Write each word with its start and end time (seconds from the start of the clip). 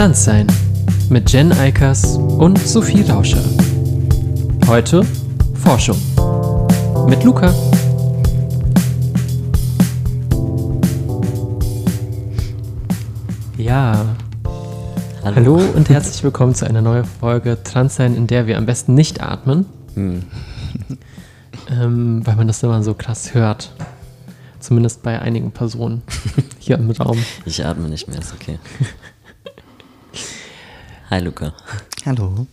Transsein 0.00 0.46
mit 1.10 1.30
Jen 1.30 1.52
Eikers 1.52 2.16
und 2.16 2.58
Sophie 2.58 3.02
Rauscher. 3.02 3.44
Heute 4.66 5.04
Forschung 5.62 5.98
mit 7.06 7.22
Luca. 7.22 7.52
Ja. 13.58 14.06
Hallo. 15.22 15.36
Hallo 15.36 15.56
und 15.74 15.90
herzlich 15.90 16.24
willkommen 16.24 16.54
zu 16.54 16.66
einer 16.66 16.80
neuen 16.80 17.04
Folge 17.04 17.62
Transsein, 17.62 18.16
in 18.16 18.26
der 18.26 18.46
wir 18.46 18.56
am 18.56 18.64
besten 18.64 18.94
nicht 18.94 19.22
atmen. 19.22 19.66
Hm. 19.96 20.22
ähm, 21.70 22.26
weil 22.26 22.36
man 22.36 22.46
das 22.46 22.62
immer 22.62 22.82
so 22.82 22.94
krass 22.94 23.34
hört. 23.34 23.74
Zumindest 24.60 25.02
bei 25.02 25.20
einigen 25.20 25.50
Personen 25.52 26.00
hier 26.58 26.78
im 26.78 26.90
Raum. 26.90 27.18
Ich 27.44 27.66
atme 27.66 27.90
nicht 27.90 28.08
mehr, 28.08 28.20
ist 28.20 28.32
okay. 28.32 28.58
Hi 31.10 31.18
Luca. 31.18 31.52
Hallo. 32.06 32.46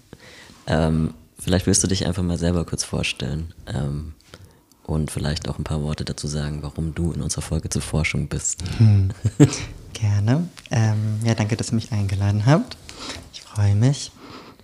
Ähm, 0.65 1.13
vielleicht 1.37 1.67
willst 1.67 1.83
du 1.83 1.87
dich 1.87 2.07
einfach 2.07 2.23
mal 2.23 2.39
selber 2.39 2.65
kurz 2.65 2.83
vorstellen 2.83 3.53
ähm, 3.67 4.15
und 4.81 5.11
vielleicht 5.11 5.47
auch 5.47 5.59
ein 5.59 5.63
paar 5.63 5.83
Worte 5.83 6.03
dazu 6.03 6.25
sagen, 6.25 6.63
warum 6.63 6.95
du 6.95 7.11
in 7.11 7.21
unserer 7.21 7.43
Folge 7.43 7.69
zur 7.69 7.83
Forschung 7.83 8.27
bist. 8.27 8.63
Hm. 8.79 9.11
Gerne. 9.93 10.49
Ähm, 10.71 11.19
ja, 11.23 11.35
danke, 11.35 11.55
dass 11.55 11.71
ihr 11.71 11.75
mich 11.75 11.91
eingeladen 11.91 12.47
habt. 12.47 12.77
Ich 13.31 13.43
freue 13.43 13.75
mich. 13.75 14.11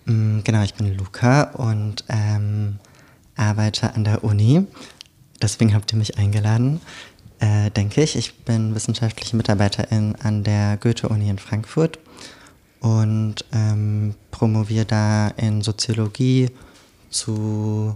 Mm, 0.05 0.39
genau, 0.43 0.63
ich 0.63 0.73
bin 0.73 0.97
Luca 0.97 1.51
und 1.51 2.03
ähm, 2.09 2.79
arbeite 3.35 3.93
an 3.93 4.05
der 4.05 4.23
Uni. 4.23 4.65
Deswegen 5.39 5.75
habt 5.75 5.93
ihr 5.93 5.99
mich 5.99 6.17
eingeladen, 6.17 6.81
äh, 7.37 7.69
denke 7.69 8.01
ich. 8.01 8.15
Ich 8.15 8.39
bin 8.39 8.73
wissenschaftliche 8.73 9.35
Mitarbeiterin 9.35 10.15
an 10.15 10.43
der 10.43 10.77
Goethe-Uni 10.77 11.29
in 11.29 11.37
Frankfurt 11.37 11.99
und 12.83 13.45
ähm, 13.53 14.13
promoviere 14.29 14.85
da 14.85 15.29
in 15.29 15.61
Soziologie 15.61 16.49
zu 17.09 17.95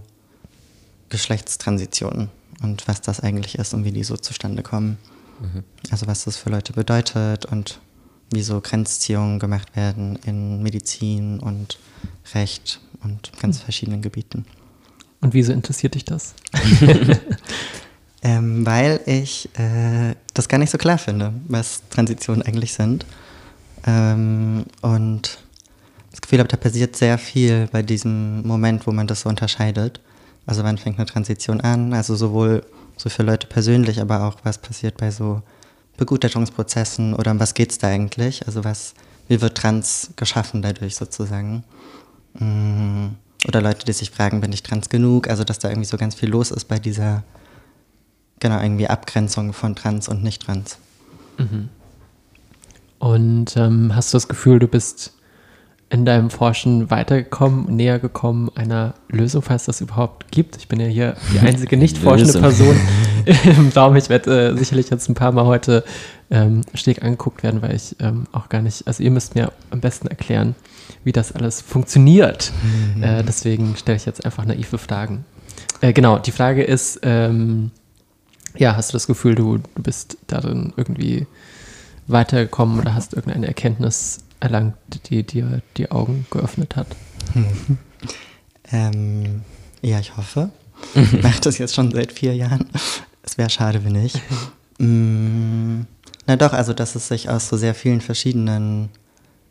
Geschlechtstransitionen 1.10 2.30
und 2.62 2.88
was 2.88 3.02
das 3.02 3.20
eigentlich 3.20 3.58
ist 3.58 3.74
und 3.74 3.84
wie 3.84 3.92
die 3.92 4.02
so 4.02 4.16
zustande 4.16 4.62
kommen. 4.62 4.96
Mhm. 5.40 5.62
Also 5.90 6.06
was 6.06 6.24
das 6.24 6.38
für 6.38 6.48
Leute 6.48 6.72
bedeutet 6.72 7.44
und 7.44 7.80
wie 8.32 8.40
so 8.40 8.62
Grenzziehungen 8.62 9.38
gemacht 9.38 9.76
werden 9.76 10.18
in 10.24 10.62
Medizin 10.62 11.38
und 11.38 11.78
Recht 12.32 12.80
und 13.04 13.30
ganz 13.38 13.58
mhm. 13.58 13.64
verschiedenen 13.64 14.00
Gebieten. 14.00 14.46
Und 15.20 15.34
wieso 15.34 15.52
interessiert 15.52 15.96
dich 15.96 16.06
das? 16.06 16.34
ähm, 18.22 18.64
weil 18.64 19.02
ich 19.04 19.50
äh, 19.58 20.14
das 20.32 20.48
gar 20.48 20.56
nicht 20.56 20.70
so 20.70 20.78
klar 20.78 20.96
finde, 20.96 21.34
was 21.46 21.82
Transitionen 21.90 22.40
eigentlich 22.40 22.72
sind. 22.72 23.04
Ähm, 23.86 24.64
und 24.82 25.38
das 26.10 26.20
Gefühl 26.20 26.40
habe, 26.40 26.48
da 26.48 26.56
passiert 26.56 26.96
sehr 26.96 27.18
viel 27.18 27.68
bei 27.70 27.82
diesem 27.82 28.46
Moment, 28.46 28.86
wo 28.86 28.92
man 28.92 29.06
das 29.06 29.22
so 29.22 29.28
unterscheidet. 29.28 30.00
Also 30.46 30.64
wann 30.64 30.78
fängt 30.78 30.98
eine 30.98 31.06
Transition 31.06 31.60
an? 31.60 31.92
Also 31.92 32.16
sowohl 32.16 32.64
so 32.96 33.08
für 33.08 33.22
Leute 33.22 33.46
persönlich, 33.46 34.00
aber 34.00 34.24
auch 34.24 34.36
was 34.42 34.58
passiert 34.58 34.96
bei 34.96 35.10
so 35.10 35.42
Begutachtungsprozessen 35.96 37.14
oder 37.14 37.32
um 37.32 37.40
was 37.40 37.54
geht 37.54 37.70
es 37.70 37.78
da 37.78 37.88
eigentlich? 37.88 38.46
Also 38.46 38.64
was, 38.64 38.94
wie 39.28 39.40
wird 39.40 39.56
Trans 39.56 40.10
geschaffen 40.16 40.62
dadurch 40.62 40.96
sozusagen? 40.96 41.64
Mm, 42.38 43.08
oder 43.46 43.60
Leute, 43.60 43.84
die 43.84 43.92
sich 43.92 44.10
fragen, 44.10 44.40
bin 44.40 44.52
ich 44.52 44.62
trans 44.62 44.88
genug? 44.88 45.28
Also 45.28 45.44
dass 45.44 45.58
da 45.58 45.68
irgendwie 45.68 45.88
so 45.88 45.96
ganz 45.96 46.14
viel 46.14 46.28
los 46.28 46.50
ist 46.50 46.64
bei 46.64 46.78
dieser, 46.78 47.22
genau, 48.40 48.60
irgendwie 48.60 48.88
Abgrenzung 48.88 49.52
von 49.52 49.76
Trans 49.76 50.08
und 50.08 50.22
Nicht-Trans. 50.22 50.78
Mhm. 51.36 51.68
Und 52.98 53.56
ähm, 53.56 53.94
hast 53.94 54.12
du 54.12 54.16
das 54.16 54.28
Gefühl, 54.28 54.58
du 54.58 54.66
bist 54.66 55.12
in 55.90 56.04
deinem 56.04 56.28
Forschen 56.30 56.90
weitergekommen, 56.90 57.74
näher 57.74 57.98
gekommen 57.98 58.50
einer 58.54 58.94
Lösung, 59.08 59.42
falls 59.42 59.64
das 59.64 59.80
überhaupt 59.80 60.30
gibt? 60.30 60.56
Ich 60.56 60.68
bin 60.68 60.80
ja 60.80 60.86
hier 60.86 61.16
die 61.32 61.38
einzige 61.46 61.76
nicht 61.76 61.96
forschende 61.96 62.38
Person 62.38 62.78
im 63.44 63.68
Raum. 63.70 63.96
Ich 63.96 64.08
werde 64.10 64.50
äh, 64.50 64.56
sicherlich 64.56 64.90
jetzt 64.90 65.08
ein 65.08 65.14
paar 65.14 65.32
Mal 65.32 65.46
heute 65.46 65.84
ähm, 66.30 66.62
schräg 66.74 67.02
angeguckt 67.02 67.42
werden, 67.42 67.62
weil 67.62 67.74
ich 67.74 67.96
ähm, 68.00 68.26
auch 68.32 68.48
gar 68.48 68.60
nicht, 68.60 68.86
also 68.86 69.02
ihr 69.02 69.10
müsst 69.10 69.34
mir 69.34 69.52
am 69.70 69.80
besten 69.80 70.08
erklären, 70.08 70.54
wie 71.04 71.12
das 71.12 71.32
alles 71.32 71.62
funktioniert. 71.62 72.52
Mhm. 72.96 73.02
Äh, 73.02 73.22
deswegen 73.22 73.76
stelle 73.76 73.96
ich 73.96 74.04
jetzt 74.04 74.24
einfach 74.26 74.44
naive 74.44 74.76
Fragen. 74.76 75.24
Äh, 75.80 75.94
genau, 75.94 76.18
die 76.18 76.32
Frage 76.32 76.64
ist, 76.64 77.00
ähm, 77.02 77.70
ja, 78.56 78.76
hast 78.76 78.90
du 78.90 78.92
das 78.94 79.06
Gefühl, 79.06 79.34
du, 79.34 79.58
du 79.58 79.82
bist 79.82 80.18
darin 80.26 80.72
irgendwie 80.76 81.26
weitergekommen 82.08 82.80
oder 82.80 82.94
hast 82.94 83.14
irgendeine 83.14 83.46
Erkenntnis 83.46 84.18
erlangt, 84.40 84.74
die 85.10 85.22
dir 85.22 85.62
die 85.76 85.90
Augen 85.90 86.26
geöffnet 86.30 86.76
hat? 86.76 86.88
Ähm, 88.70 89.42
ja, 89.82 89.98
ich 90.00 90.16
hoffe. 90.16 90.50
Ich 90.94 91.22
mache 91.24 91.40
das 91.40 91.58
jetzt 91.58 91.74
schon 91.74 91.90
seit 91.90 92.12
vier 92.12 92.36
Jahren. 92.36 92.68
Es 93.24 93.36
wäre 93.36 93.50
schade, 93.50 93.84
wenn 93.84 93.92
nicht. 93.92 94.20
mm, 94.78 95.80
na 96.26 96.36
doch, 96.36 96.52
also 96.52 96.72
dass 96.72 96.94
es 96.94 97.08
sich 97.08 97.28
aus 97.28 97.48
so 97.48 97.56
sehr 97.56 97.74
vielen 97.74 98.00
verschiedenen 98.00 98.88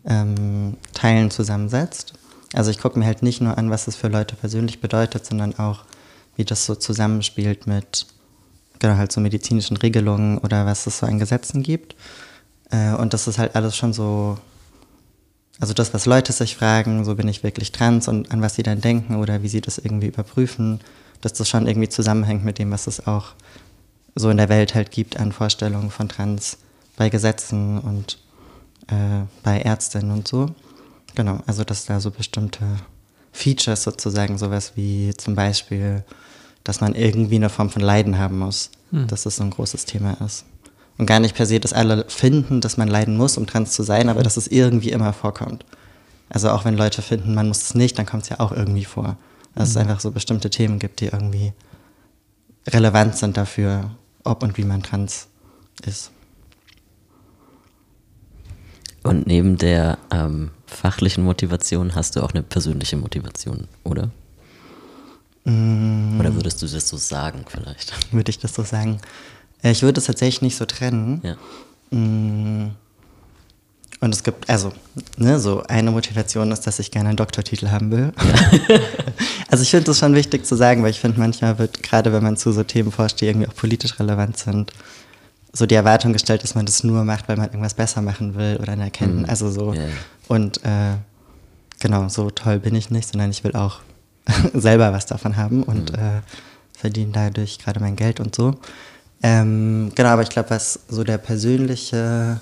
ähm, 0.05 0.77
Teilen 0.93 1.29
zusammensetzt. 1.29 2.13
Also 2.53 2.71
ich 2.71 2.79
gucke 2.79 2.97
mir 2.97 3.05
halt 3.05 3.23
nicht 3.23 3.41
nur 3.41 3.57
an, 3.57 3.69
was 3.69 3.87
es 3.87 3.97
für 3.97 4.07
Leute 4.07 4.35
persönlich 4.37 4.79
bedeutet, 4.79 5.25
sondern 5.25 5.59
auch, 5.59 5.83
wie 6.37 6.45
das 6.45 6.65
so 6.65 6.75
zusammenspielt 6.75 7.67
mit 7.67 8.07
genau 8.79 8.95
halt 8.95 9.11
so 9.11 9.19
medizinischen 9.19 9.75
Regelungen 9.75 10.37
oder 10.37 10.65
was 10.65 10.87
es 10.87 10.99
so 10.99 11.07
an 11.07 11.19
Gesetzen 11.19 11.61
gibt. 11.61 11.95
Äh, 12.71 12.93
und 12.93 13.13
das 13.13 13.27
ist 13.27 13.37
halt 13.37 13.55
alles 13.55 13.75
schon 13.75 13.93
so, 13.93 14.37
also 15.59 15.73
das, 15.73 15.93
was 15.93 16.05
Leute 16.05 16.33
sich 16.33 16.55
fragen, 16.55 17.05
so 17.05 17.15
bin 17.15 17.27
ich 17.27 17.43
wirklich 17.43 17.71
trans 17.71 18.07
und 18.07 18.31
an 18.31 18.41
was 18.41 18.55
sie 18.55 18.63
dann 18.63 18.81
denken 18.81 19.15
oder 19.15 19.43
wie 19.43 19.47
sie 19.47 19.61
das 19.61 19.77
irgendwie 19.77 20.07
überprüfen, 20.07 20.79
dass 21.21 21.33
das 21.33 21.49
schon 21.49 21.67
irgendwie 21.67 21.89
zusammenhängt 21.89 22.43
mit 22.43 22.59
dem, 22.59 22.71
was 22.71 22.87
es 22.87 23.07
auch 23.07 23.33
so 24.15 24.29
in 24.29 24.37
der 24.37 24.49
Welt 24.49 24.75
halt 24.75 24.91
gibt 24.91 25.19
an 25.19 25.31
Vorstellungen 25.31 25.91
von 25.91 26.09
Trans 26.09 26.57
bei 26.95 27.09
Gesetzen 27.09 27.79
und 27.79 28.17
äh, 28.87 29.25
bei 29.43 29.61
Ärztinnen 29.61 30.11
und 30.11 30.27
so. 30.27 30.47
Genau, 31.15 31.39
also 31.47 31.63
dass 31.63 31.85
da 31.85 31.99
so 31.99 32.11
bestimmte 32.11 32.65
Features 33.31 33.83
sozusagen, 33.83 34.37
sowas 34.37 34.73
wie 34.75 35.13
zum 35.15 35.35
Beispiel, 35.35 36.03
dass 36.63 36.81
man 36.81 36.95
irgendwie 36.95 37.35
eine 37.35 37.49
Form 37.49 37.69
von 37.69 37.81
Leiden 37.81 38.17
haben 38.17 38.39
muss, 38.39 38.71
hm. 38.91 39.07
dass 39.07 39.23
das 39.23 39.37
so 39.37 39.43
ein 39.43 39.51
großes 39.51 39.85
Thema 39.85 40.13
ist. 40.25 40.45
Und 40.97 41.05
gar 41.05 41.19
nicht 41.19 41.35
per 41.35 41.45
se, 41.45 41.59
dass 41.59 41.73
alle 41.73 42.05
finden, 42.07 42.59
dass 42.59 42.77
man 42.77 42.87
leiden 42.87 43.17
muss, 43.17 43.37
um 43.37 43.45
trans 43.45 43.71
zu 43.71 43.83
sein, 43.83 44.09
aber 44.09 44.23
dass 44.23 44.37
es 44.37 44.47
irgendwie 44.47 44.89
immer 44.89 45.13
vorkommt. 45.13 45.63
Also 46.29 46.49
auch 46.49 46.65
wenn 46.65 46.75
Leute 46.75 47.01
finden, 47.01 47.35
man 47.35 47.47
muss 47.47 47.61
es 47.61 47.75
nicht, 47.75 47.97
dann 47.97 48.05
kommt 48.05 48.23
es 48.23 48.29
ja 48.29 48.39
auch 48.39 48.51
irgendwie 48.51 48.85
vor. 48.85 49.17
Dass 49.55 49.69
mhm. 49.69 49.71
es 49.71 49.77
einfach 49.77 49.99
so 49.99 50.11
bestimmte 50.11 50.49
Themen 50.49 50.79
gibt, 50.79 50.99
die 50.99 51.05
irgendwie 51.05 51.53
relevant 52.67 53.15
sind 53.15 53.37
dafür, 53.37 53.91
ob 54.23 54.43
und 54.43 54.57
wie 54.57 54.63
man 54.63 54.83
trans 54.83 55.27
ist. 55.85 56.11
Und 59.03 59.25
neben 59.25 59.57
der 59.57 59.97
ähm, 60.11 60.51
fachlichen 60.65 61.23
Motivation 61.23 61.95
hast 61.95 62.15
du 62.15 62.23
auch 62.23 62.33
eine 62.33 62.43
persönliche 62.43 62.97
Motivation, 62.97 63.67
oder? 63.83 64.09
Mm. 65.45 66.19
Oder 66.19 66.35
würdest 66.35 66.61
du 66.61 66.67
das 66.67 66.89
so 66.89 66.97
sagen 66.97 67.45
vielleicht? 67.47 67.93
Würde 68.13 68.29
ich 68.29 68.39
das 68.39 68.53
so 68.53 68.63
sagen? 68.63 68.99
Äh, 69.63 69.71
ich 69.71 69.83
würde 69.83 69.99
es 69.99 70.05
tatsächlich 70.05 70.41
nicht 70.41 70.57
so 70.57 70.65
trennen. 70.65 71.21
Ja. 71.23 71.97
Mm. 71.97 72.71
Und 73.99 74.13
es 74.13 74.23
gibt, 74.23 74.47
also, 74.47 74.73
ne, 75.17 75.39
so 75.39 75.63
eine 75.63 75.89
Motivation 75.89 76.51
ist, 76.51 76.67
dass 76.67 76.77
ich 76.77 76.91
gerne 76.91 77.09
einen 77.09 77.17
Doktortitel 77.17 77.69
haben 77.69 77.89
will. 77.89 78.13
Ja. 78.69 78.79
also 79.49 79.63
ich 79.63 79.71
finde 79.71 79.85
das 79.85 79.97
schon 79.97 80.13
wichtig 80.13 80.45
zu 80.45 80.55
sagen, 80.55 80.83
weil 80.83 80.91
ich 80.91 80.99
finde, 80.99 81.19
manchmal 81.19 81.57
wird, 81.57 81.81
gerade 81.81 82.13
wenn 82.13 82.21
man 82.21 82.37
zu 82.37 82.51
so 82.51 82.63
Themen 82.63 82.91
forscht, 82.91 83.19
die 83.21 83.25
irgendwie 83.25 83.47
auch 83.47 83.55
politisch 83.55 83.99
relevant 83.99 84.37
sind, 84.37 84.71
so 85.51 85.65
die 85.65 85.73
Erwartung 85.73 86.13
gestellt, 86.13 86.43
dass 86.43 86.53
man 86.53 86.67
das 86.67 86.83
nur 86.83 87.03
macht, 87.03 87.27
weil 87.27 87.37
man 87.37 87.47
irgendwas 87.47 87.73
besser 87.73 88.01
machen 88.01 88.35
will 88.35 88.59
oder 88.61 88.73
anerkennen. 88.73 89.19
Mhm. 89.19 89.29
Also 89.29 89.49
so. 89.49 89.73
Yeah. 89.73 89.87
Und 90.27 90.63
äh, 90.63 90.95
genau, 91.79 92.07
so 92.09 92.29
toll 92.29 92.59
bin 92.59 92.75
ich 92.75 92.91
nicht, 92.91 93.09
sondern 93.09 93.31
ich 93.31 93.43
will 93.43 93.55
auch 93.55 93.79
selber 94.53 94.93
was 94.93 95.07
davon 95.07 95.37
haben 95.37 95.63
und 95.63 95.91
mhm. 95.93 95.99
äh, 95.99 96.21
verdiene 96.77 97.11
dadurch 97.11 97.59
gerade 97.59 97.79
mein 97.79 97.95
Geld 97.95 98.19
und 98.19 98.35
so. 98.35 98.55
Ähm, 99.23 99.91
genau, 99.95 100.09
aber 100.09 100.21
ich 100.21 100.29
glaube, 100.29 100.49
was 100.51 100.79
so 100.87 101.03
der 101.03 101.17
persönliche 101.17 102.39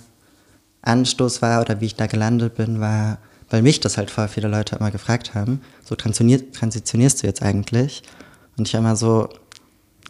Anstoß 0.82 1.42
war 1.42 1.62
oder 1.62 1.82
wie 1.82 1.86
ich 1.86 1.96
da 1.96 2.08
gelandet 2.08 2.56
bin, 2.56 2.80
war, 2.80 3.18
weil 3.50 3.62
mich 3.62 3.80
das 3.80 3.98
halt 3.98 4.12
vorher 4.12 4.30
viele 4.30 4.48
Leute 4.48 4.76
immer 4.76 4.92
gefragt 4.92 5.34
haben, 5.34 5.62
so 5.84 5.96
transitionierst 5.96 7.24
du 7.24 7.28
jetzt 7.28 7.42
eigentlich? 7.42 8.04
Und 8.58 8.68
ich 8.68 8.74
war 8.74 8.82
immer 8.82 8.96
so, 8.96 9.30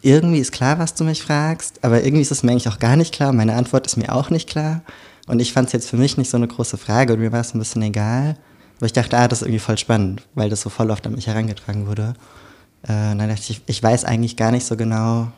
irgendwie 0.02 0.40
ist 0.40 0.52
klar, 0.52 0.78
was 0.80 0.94
du 0.94 1.04
mich 1.04 1.24
fragst, 1.24 1.84
aber 1.84 2.04
irgendwie 2.04 2.22
ist 2.22 2.32
es 2.32 2.44
mir 2.44 2.52
eigentlich 2.52 2.70
auch 2.70 2.80
gar 2.80 2.96
nicht 2.96 3.14
klar. 3.14 3.34
Meine 3.34 3.56
Antwort 3.56 3.88
ist 3.88 3.98
mir 3.98 4.14
auch 4.14 4.30
nicht 4.30 4.48
klar. 4.48 4.82
Und 5.28 5.40
ich 5.40 5.54
fand 5.54 5.68
es 5.68 5.74
jetzt 5.74 5.90
für 5.90 5.98
mich 5.98 6.18
nicht 6.18 6.30
so 6.30 6.38
eine 6.38 6.48
große 6.48 6.78
Frage 6.78 7.14
und 7.14 7.20
mir 7.20 7.32
war 7.32 7.42
es 7.42 7.56
ein 7.56 7.60
bisschen 7.60 7.82
egal. 7.82 8.38
Aber 8.78 8.86
ich 8.86 8.94
dachte, 8.94 9.18
ah, 9.18 9.28
das 9.28 9.42
ist 9.42 9.48
irgendwie 9.48 9.60
voll 9.60 9.78
spannend, 9.78 10.22
weil 10.36 10.50
das 10.50 10.62
so 10.62 10.70
voll 10.70 10.92
oft 10.92 11.08
an 11.08 11.16
mich 11.16 11.28
herangetragen 11.28 11.88
wurde. 11.88 12.14
Äh, 12.84 13.16
dann 13.16 13.30
dachte 13.30 13.42
ich, 13.50 13.62
ich 13.66 13.82
weiß 13.82 14.06
eigentlich 14.06 14.38
gar 14.38 14.52
nicht 14.52 14.66
so 14.66 14.76
genau, 14.78 15.32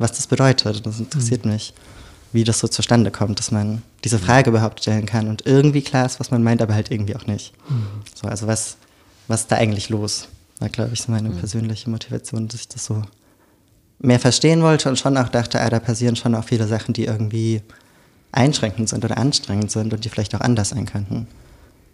was 0.00 0.12
das 0.12 0.26
bedeutet. 0.26 0.84
Das 0.84 0.98
interessiert 0.98 1.44
mhm. 1.44 1.52
mich. 1.52 1.74
wie 2.32 2.44
das 2.44 2.60
so 2.60 2.68
zustande 2.68 3.10
kommt, 3.10 3.40
dass 3.40 3.50
man 3.50 3.82
diese 4.04 4.18
Frage 4.18 4.50
überhaupt 4.50 4.80
stellen 4.80 5.04
kann 5.04 5.26
und 5.28 5.46
irgendwie 5.46 5.82
klar 5.82 6.06
ist, 6.06 6.20
was 6.20 6.30
man 6.30 6.44
meint, 6.44 6.62
aber 6.62 6.74
halt 6.74 6.90
irgendwie 6.90 7.16
auch 7.16 7.26
nicht. 7.26 7.52
Mhm. 7.68 7.86
So, 8.14 8.28
also 8.28 8.46
was, 8.46 8.76
was 9.26 9.40
ist 9.42 9.52
da 9.52 9.56
eigentlich 9.56 9.88
los? 9.88 10.28
War, 10.60 10.68
glaube 10.68 10.92
ich, 10.92 11.02
so 11.02 11.10
meine 11.10 11.30
mhm. 11.30 11.38
persönliche 11.38 11.90
Motivation, 11.90 12.46
dass 12.46 12.60
ich 12.60 12.68
das 12.68 12.84
so 12.84 13.02
mehr 13.98 14.20
verstehen 14.20 14.62
wollte 14.62 14.88
und 14.88 14.98
schon 14.98 15.16
auch 15.16 15.28
dachte, 15.28 15.60
ah, 15.60 15.68
da 15.70 15.80
passieren 15.80 16.14
schon 16.14 16.34
auch 16.36 16.44
viele 16.44 16.68
Sachen, 16.68 16.94
die 16.94 17.04
irgendwie 17.04 17.62
einschränkend 18.32 18.88
sind 18.88 19.04
oder 19.04 19.18
anstrengend 19.18 19.70
sind 19.72 19.92
und 19.92 20.04
die 20.04 20.08
vielleicht 20.08 20.34
auch 20.36 20.40
anders 20.40 20.68
sein 20.70 20.86
könnten. 20.86 21.26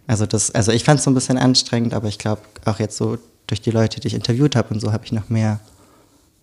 Also 0.05 0.25
das, 0.25 0.51
also 0.51 0.71
ich 0.71 0.83
fand 0.83 0.99
es 0.99 1.05
so 1.05 1.11
ein 1.11 1.15
bisschen 1.15 1.37
anstrengend, 1.37 1.93
aber 1.93 2.07
ich 2.07 2.19
glaube 2.19 2.41
auch 2.65 2.79
jetzt 2.79 2.95
so 2.95 3.17
durch 3.47 3.61
die 3.61 3.71
Leute, 3.71 3.99
die 3.99 4.07
ich 4.07 4.13
interviewt 4.13 4.55
habe 4.55 4.73
und 4.73 4.79
so, 4.79 4.93
habe 4.93 5.03
ich 5.03 5.11
noch 5.11 5.29
mehr 5.29 5.59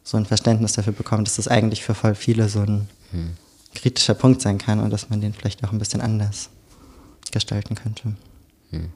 so 0.04 0.18
ein 0.18 0.26
Verständnis 0.26 0.74
dafür 0.74 0.92
bekommen, 0.92 1.24
dass 1.24 1.36
das 1.36 1.48
eigentlich 1.48 1.82
für 1.82 1.94
voll 1.94 2.14
viele 2.14 2.48
so 2.48 2.60
ein 2.60 2.88
hm. 3.10 3.30
kritischer 3.74 4.14
Punkt 4.14 4.42
sein 4.42 4.58
kann 4.58 4.78
und 4.78 4.90
dass 4.90 5.10
man 5.10 5.20
den 5.20 5.32
vielleicht 5.32 5.64
auch 5.64 5.72
ein 5.72 5.78
bisschen 5.78 6.02
anders 6.02 6.50
gestalten 7.32 7.74
könnte. 7.74 8.14
Hm. 8.70 8.90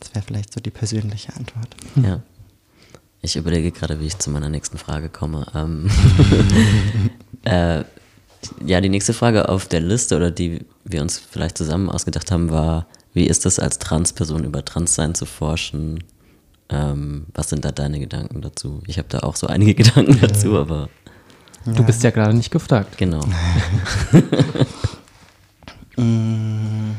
Das 0.00 0.14
wäre 0.14 0.24
vielleicht 0.24 0.52
so 0.52 0.60
die 0.60 0.70
persönliche 0.70 1.34
Antwort. 1.34 1.74
Ja. 1.96 2.20
Ich 3.22 3.36
überlege 3.36 3.70
gerade, 3.70 4.00
wie 4.00 4.06
ich 4.06 4.18
zu 4.18 4.28
meiner 4.28 4.50
nächsten 4.50 4.76
Frage 4.76 5.08
komme. 5.08 5.46
Ähm, 5.54 5.88
äh, 7.44 7.84
ja, 8.66 8.80
die 8.82 8.90
nächste 8.90 9.14
Frage 9.14 9.48
auf 9.48 9.66
der 9.66 9.80
Liste 9.80 10.16
oder 10.16 10.30
die 10.30 10.66
wir 10.84 11.00
uns 11.00 11.18
vielleicht 11.18 11.56
zusammen 11.56 11.88
ausgedacht 11.88 12.30
haben, 12.30 12.50
war, 12.50 12.86
wie 13.14 13.26
ist 13.26 13.46
es 13.46 13.58
als 13.58 13.78
Transperson 13.78 14.44
über 14.44 14.64
Transsein 14.64 15.14
zu 15.14 15.24
forschen? 15.24 16.04
Ähm, 16.70 17.26
was 17.34 17.50
sind 17.50 17.64
da 17.64 17.72
deine 17.72 18.00
Gedanken 18.00 18.40
dazu? 18.40 18.82
Ich 18.86 18.98
habe 18.98 19.08
da 19.08 19.20
auch 19.20 19.36
so 19.36 19.46
einige 19.46 19.74
Gedanken 19.82 20.18
dazu, 20.20 20.58
aber. 20.58 20.88
Du 21.66 21.82
bist 21.82 22.02
ja 22.02 22.10
gerade 22.10 22.34
nicht 22.34 22.50
gefragt. 22.50 22.98
Genau. 22.98 23.24
Mm. 25.96 26.96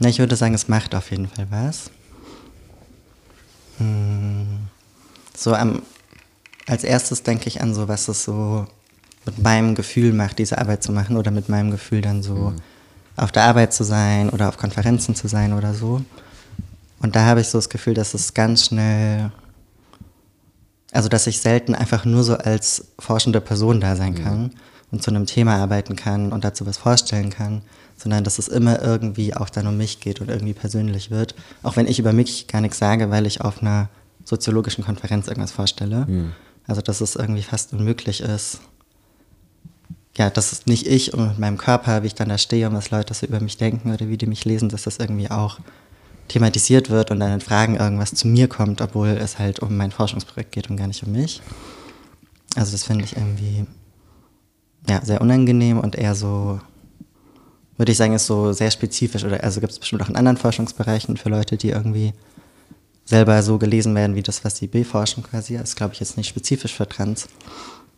Na, 0.00 0.08
ich 0.08 0.18
würde 0.18 0.34
sagen, 0.34 0.54
es 0.54 0.66
macht 0.66 0.94
auf 0.96 1.12
jeden 1.12 1.28
Fall 1.28 1.46
was. 1.50 1.90
Mm. 3.78 4.66
So 5.36 5.54
am, 5.54 5.82
als 6.66 6.84
erstes 6.84 7.22
denke 7.22 7.48
ich 7.48 7.60
an 7.60 7.74
so, 7.74 7.88
was 7.88 8.08
es 8.08 8.24
so 8.24 8.66
mit 9.26 9.42
meinem 9.42 9.74
Gefühl 9.74 10.12
macht, 10.12 10.38
diese 10.38 10.58
Arbeit 10.58 10.82
zu 10.82 10.92
machen 10.92 11.16
oder 11.16 11.30
mit 11.30 11.48
meinem 11.48 11.70
Gefühl 11.70 12.00
dann 12.00 12.22
so 12.22 12.34
mhm. 12.34 12.56
auf 13.16 13.32
der 13.32 13.44
Arbeit 13.44 13.72
zu 13.72 13.82
sein 13.84 14.28
oder 14.30 14.48
auf 14.48 14.58
Konferenzen 14.58 15.14
zu 15.14 15.28
sein 15.28 15.52
oder 15.52 15.74
so. 15.74 16.02
Und 17.04 17.14
da 17.14 17.26
habe 17.26 17.42
ich 17.42 17.48
so 17.48 17.58
das 17.58 17.68
Gefühl, 17.68 17.92
dass 17.92 18.14
es 18.14 18.32
ganz 18.32 18.64
schnell, 18.64 19.30
also 20.90 21.10
dass 21.10 21.26
ich 21.26 21.38
selten 21.38 21.74
einfach 21.74 22.06
nur 22.06 22.24
so 22.24 22.34
als 22.38 22.92
forschende 22.98 23.42
Person 23.42 23.78
da 23.78 23.94
sein 23.94 24.14
kann 24.14 24.44
mhm. 24.44 24.50
und 24.90 25.02
zu 25.02 25.10
einem 25.10 25.26
Thema 25.26 25.56
arbeiten 25.56 25.96
kann 25.96 26.32
und 26.32 26.44
dazu 26.44 26.64
was 26.64 26.78
vorstellen 26.78 27.28
kann, 27.28 27.60
sondern 27.98 28.24
dass 28.24 28.38
es 28.38 28.48
immer 28.48 28.80
irgendwie 28.80 29.36
auch 29.36 29.50
dann 29.50 29.66
um 29.66 29.76
mich 29.76 30.00
geht 30.00 30.22
und 30.22 30.30
irgendwie 30.30 30.54
persönlich 30.54 31.10
wird. 31.10 31.34
Auch 31.62 31.76
wenn 31.76 31.86
ich 31.86 31.98
über 31.98 32.14
mich 32.14 32.46
gar 32.46 32.62
nichts 32.62 32.78
sage, 32.78 33.10
weil 33.10 33.26
ich 33.26 33.42
auf 33.42 33.60
einer 33.60 33.90
soziologischen 34.24 34.82
Konferenz 34.82 35.28
irgendwas 35.28 35.52
vorstelle. 35.52 36.06
Mhm. 36.06 36.32
Also 36.66 36.80
dass 36.80 37.02
es 37.02 37.16
irgendwie 37.16 37.42
fast 37.42 37.74
unmöglich 37.74 38.22
ist. 38.22 38.60
Ja, 40.16 40.30
das 40.30 40.52
ist 40.52 40.66
nicht 40.66 40.86
ich 40.86 41.12
und 41.12 41.28
mit 41.28 41.38
meinem 41.38 41.58
Körper, 41.58 42.02
wie 42.02 42.06
ich 42.06 42.14
dann 42.14 42.30
da 42.30 42.38
stehe 42.38 42.66
und 42.66 42.74
was 42.74 42.90
Leute 42.90 43.12
so 43.12 43.26
über 43.26 43.40
mich 43.40 43.58
denken 43.58 43.92
oder 43.92 44.08
wie 44.08 44.16
die 44.16 44.26
mich 44.26 44.46
lesen, 44.46 44.70
dass 44.70 44.84
das 44.84 44.96
irgendwie 44.96 45.30
auch 45.30 45.58
thematisiert 46.28 46.90
wird 46.90 47.10
und 47.10 47.20
dann 47.20 47.32
in 47.32 47.40
Fragen 47.40 47.76
irgendwas 47.76 48.14
zu 48.14 48.26
mir 48.28 48.48
kommt, 48.48 48.80
obwohl 48.80 49.08
es 49.08 49.38
halt 49.38 49.60
um 49.60 49.76
mein 49.76 49.90
Forschungsprojekt 49.90 50.52
geht 50.52 50.70
und 50.70 50.76
gar 50.76 50.86
nicht 50.86 51.02
um 51.02 51.12
mich. 51.12 51.42
Also 52.56 52.72
das 52.72 52.84
finde 52.84 53.04
ich 53.04 53.16
irgendwie 53.16 53.66
ja, 54.88 55.04
sehr 55.04 55.20
unangenehm 55.20 55.78
und 55.78 55.96
eher 55.96 56.14
so, 56.14 56.60
würde 57.76 57.92
ich 57.92 57.98
sagen, 57.98 58.14
ist 58.14 58.26
so 58.26 58.52
sehr 58.52 58.70
spezifisch 58.70 59.24
oder 59.24 59.42
also 59.42 59.60
gibt 59.60 59.72
es 59.72 59.78
bestimmt 59.78 60.02
auch 60.02 60.08
in 60.08 60.16
anderen 60.16 60.36
Forschungsbereichen 60.36 61.16
für 61.16 61.28
Leute, 61.28 61.56
die 61.56 61.70
irgendwie 61.70 62.12
selber 63.04 63.42
so 63.42 63.58
gelesen 63.58 63.94
werden 63.94 64.16
wie 64.16 64.22
das, 64.22 64.44
was 64.44 64.56
sie 64.56 64.66
beforschen 64.66 65.22
quasi. 65.22 65.56
Das 65.56 65.70
ist, 65.70 65.76
glaube 65.76 65.94
ich, 65.94 66.00
jetzt 66.00 66.16
nicht 66.16 66.28
spezifisch 66.28 66.74
für 66.74 66.88
Trans. 66.88 67.28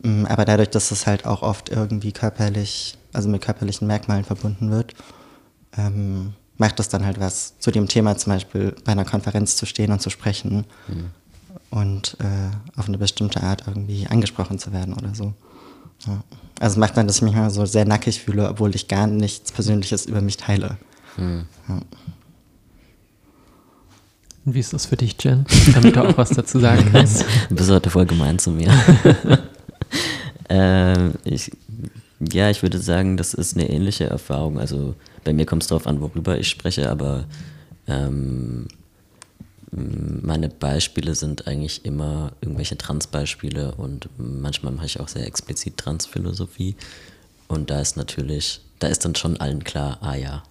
Mm, 0.03 0.25
aber 0.27 0.45
dadurch, 0.45 0.71
dass 0.71 0.91
es 0.91 1.07
halt 1.07 1.27
auch 1.27 1.43
oft 1.43 1.69
irgendwie 1.69 2.13
körperlich, 2.13 2.99
also 3.13 3.29
mit 3.29 3.43
körperlichen 3.43 3.87
Merkmalen 3.87 4.25
verbunden 4.25 4.71
wird, 4.71 4.95
ähm, 5.77 6.35
macht 6.59 6.81
es 6.81 6.89
dann 6.89 7.05
halt 7.05 7.21
was, 7.21 7.59
zu 7.59 7.71
dem 7.71 7.89
Thema 7.89 8.17
zum 8.17 8.33
Beispiel 8.33 8.75
bei 8.85 8.93
einer 8.93 9.05
Konferenz 9.05 9.57
zu 9.57 9.67
stehen 9.67 9.93
und 9.93 10.01
zu 10.01 10.11
sprechen 10.11 10.65
mhm. 10.89 11.11
und 11.71 12.17
äh, 12.21 12.79
auf 12.79 12.89
eine 12.89 12.99
bestimmte 12.99 13.43
Art 13.43 13.65
irgendwie 13.67 14.07
angesprochen 14.07 14.59
zu 14.59 14.73
werden 14.73 14.95
oder 14.95 15.15
so. 15.15 15.35
Ja. 16.07 16.23
Also 16.59 16.75
es 16.75 16.77
macht 16.79 16.97
dann, 16.97 17.07
dass 17.07 17.17
ich 17.17 17.23
mich 17.23 17.35
mal 17.35 17.51
so 17.51 17.67
sehr 17.67 17.85
nackig 17.85 18.21
fühle, 18.21 18.49
obwohl 18.49 18.75
ich 18.75 18.89
gar 18.89 19.07
nichts 19.07 19.53
Persönliches 19.53 20.07
über 20.07 20.21
mich 20.21 20.37
teile. 20.37 20.79
Mhm. 21.17 21.47
Ja. 21.69 21.81
Und 24.47 24.55
wie 24.55 24.61
ist 24.61 24.73
das 24.73 24.87
für 24.87 24.97
dich, 24.97 25.17
Jen? 25.23 25.45
Damit 25.75 25.97
du 25.97 26.09
auch 26.09 26.17
was 26.17 26.31
dazu 26.31 26.61
sagen 26.61 26.89
kannst. 26.93 27.25
du 27.49 27.55
bist 27.55 27.69
heute 27.69 27.91
voll 27.91 28.07
gemein 28.07 28.39
zu 28.39 28.51
mir. 28.51 28.73
äh, 30.49 31.09
ich, 31.25 31.51
ja, 32.21 32.49
ich 32.49 32.63
würde 32.63 32.79
sagen, 32.79 33.17
das 33.17 33.35
ist 33.35 33.57
eine 33.57 33.69
ähnliche 33.69 34.05
Erfahrung. 34.05 34.61
Also 34.61 34.95
bei 35.27 35.33
mir 35.33 35.45
kommt 35.45 35.65
es 35.65 35.69
darauf 35.69 35.89
an, 35.89 36.01
worüber 36.01 36.39
ich 36.39 36.49
spreche, 36.49 36.89
aber 36.89 37.25
ähm, 37.89 38.69
meine 39.73 40.49
Beispiele 40.49 41.17
sind 41.17 41.49
eigentlich 41.49 41.85
immer 41.85 42.33
irgendwelche 42.41 42.79
Trans-Beispiele 42.79 43.75
und 43.75 44.09
manchmal 44.17 44.73
mache 44.73 44.87
ich 44.87 45.01
auch 45.01 45.09
sehr 45.09 45.27
explizit 45.27 45.77
Trans-Philosophie. 45.79 46.77
Und 47.49 47.71
da 47.71 47.81
ist 47.81 47.97
natürlich, 47.97 48.61
da 48.79 48.87
ist 48.87 49.05
dann 49.05 49.17
schon 49.17 49.37
allen 49.39 49.65
klar, 49.65 49.99
ah 50.01 50.15
ja, 50.15 50.45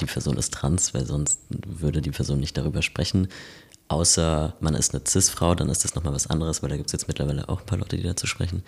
die 0.00 0.06
Person 0.06 0.36
ist 0.36 0.54
trans, 0.54 0.94
weil 0.94 1.04
sonst 1.04 1.40
würde 1.50 2.00
die 2.00 2.12
Person 2.12 2.38
nicht 2.38 2.56
darüber 2.56 2.80
sprechen. 2.80 3.26
Außer 3.88 4.54
man 4.60 4.74
ist 4.74 4.94
eine 4.94 5.02
Cis-Frau, 5.04 5.56
dann 5.56 5.68
ist 5.68 5.84
das 5.84 5.96
nochmal 5.96 6.14
was 6.14 6.28
anderes, 6.28 6.62
weil 6.62 6.70
da 6.70 6.76
gibt 6.76 6.88
es 6.88 6.92
jetzt 6.92 7.08
mittlerweile 7.08 7.48
auch 7.48 7.60
ein 7.60 7.66
paar 7.66 7.78
Leute, 7.78 7.96
die 7.96 8.04
dazu 8.04 8.28
sprechen. 8.28 8.62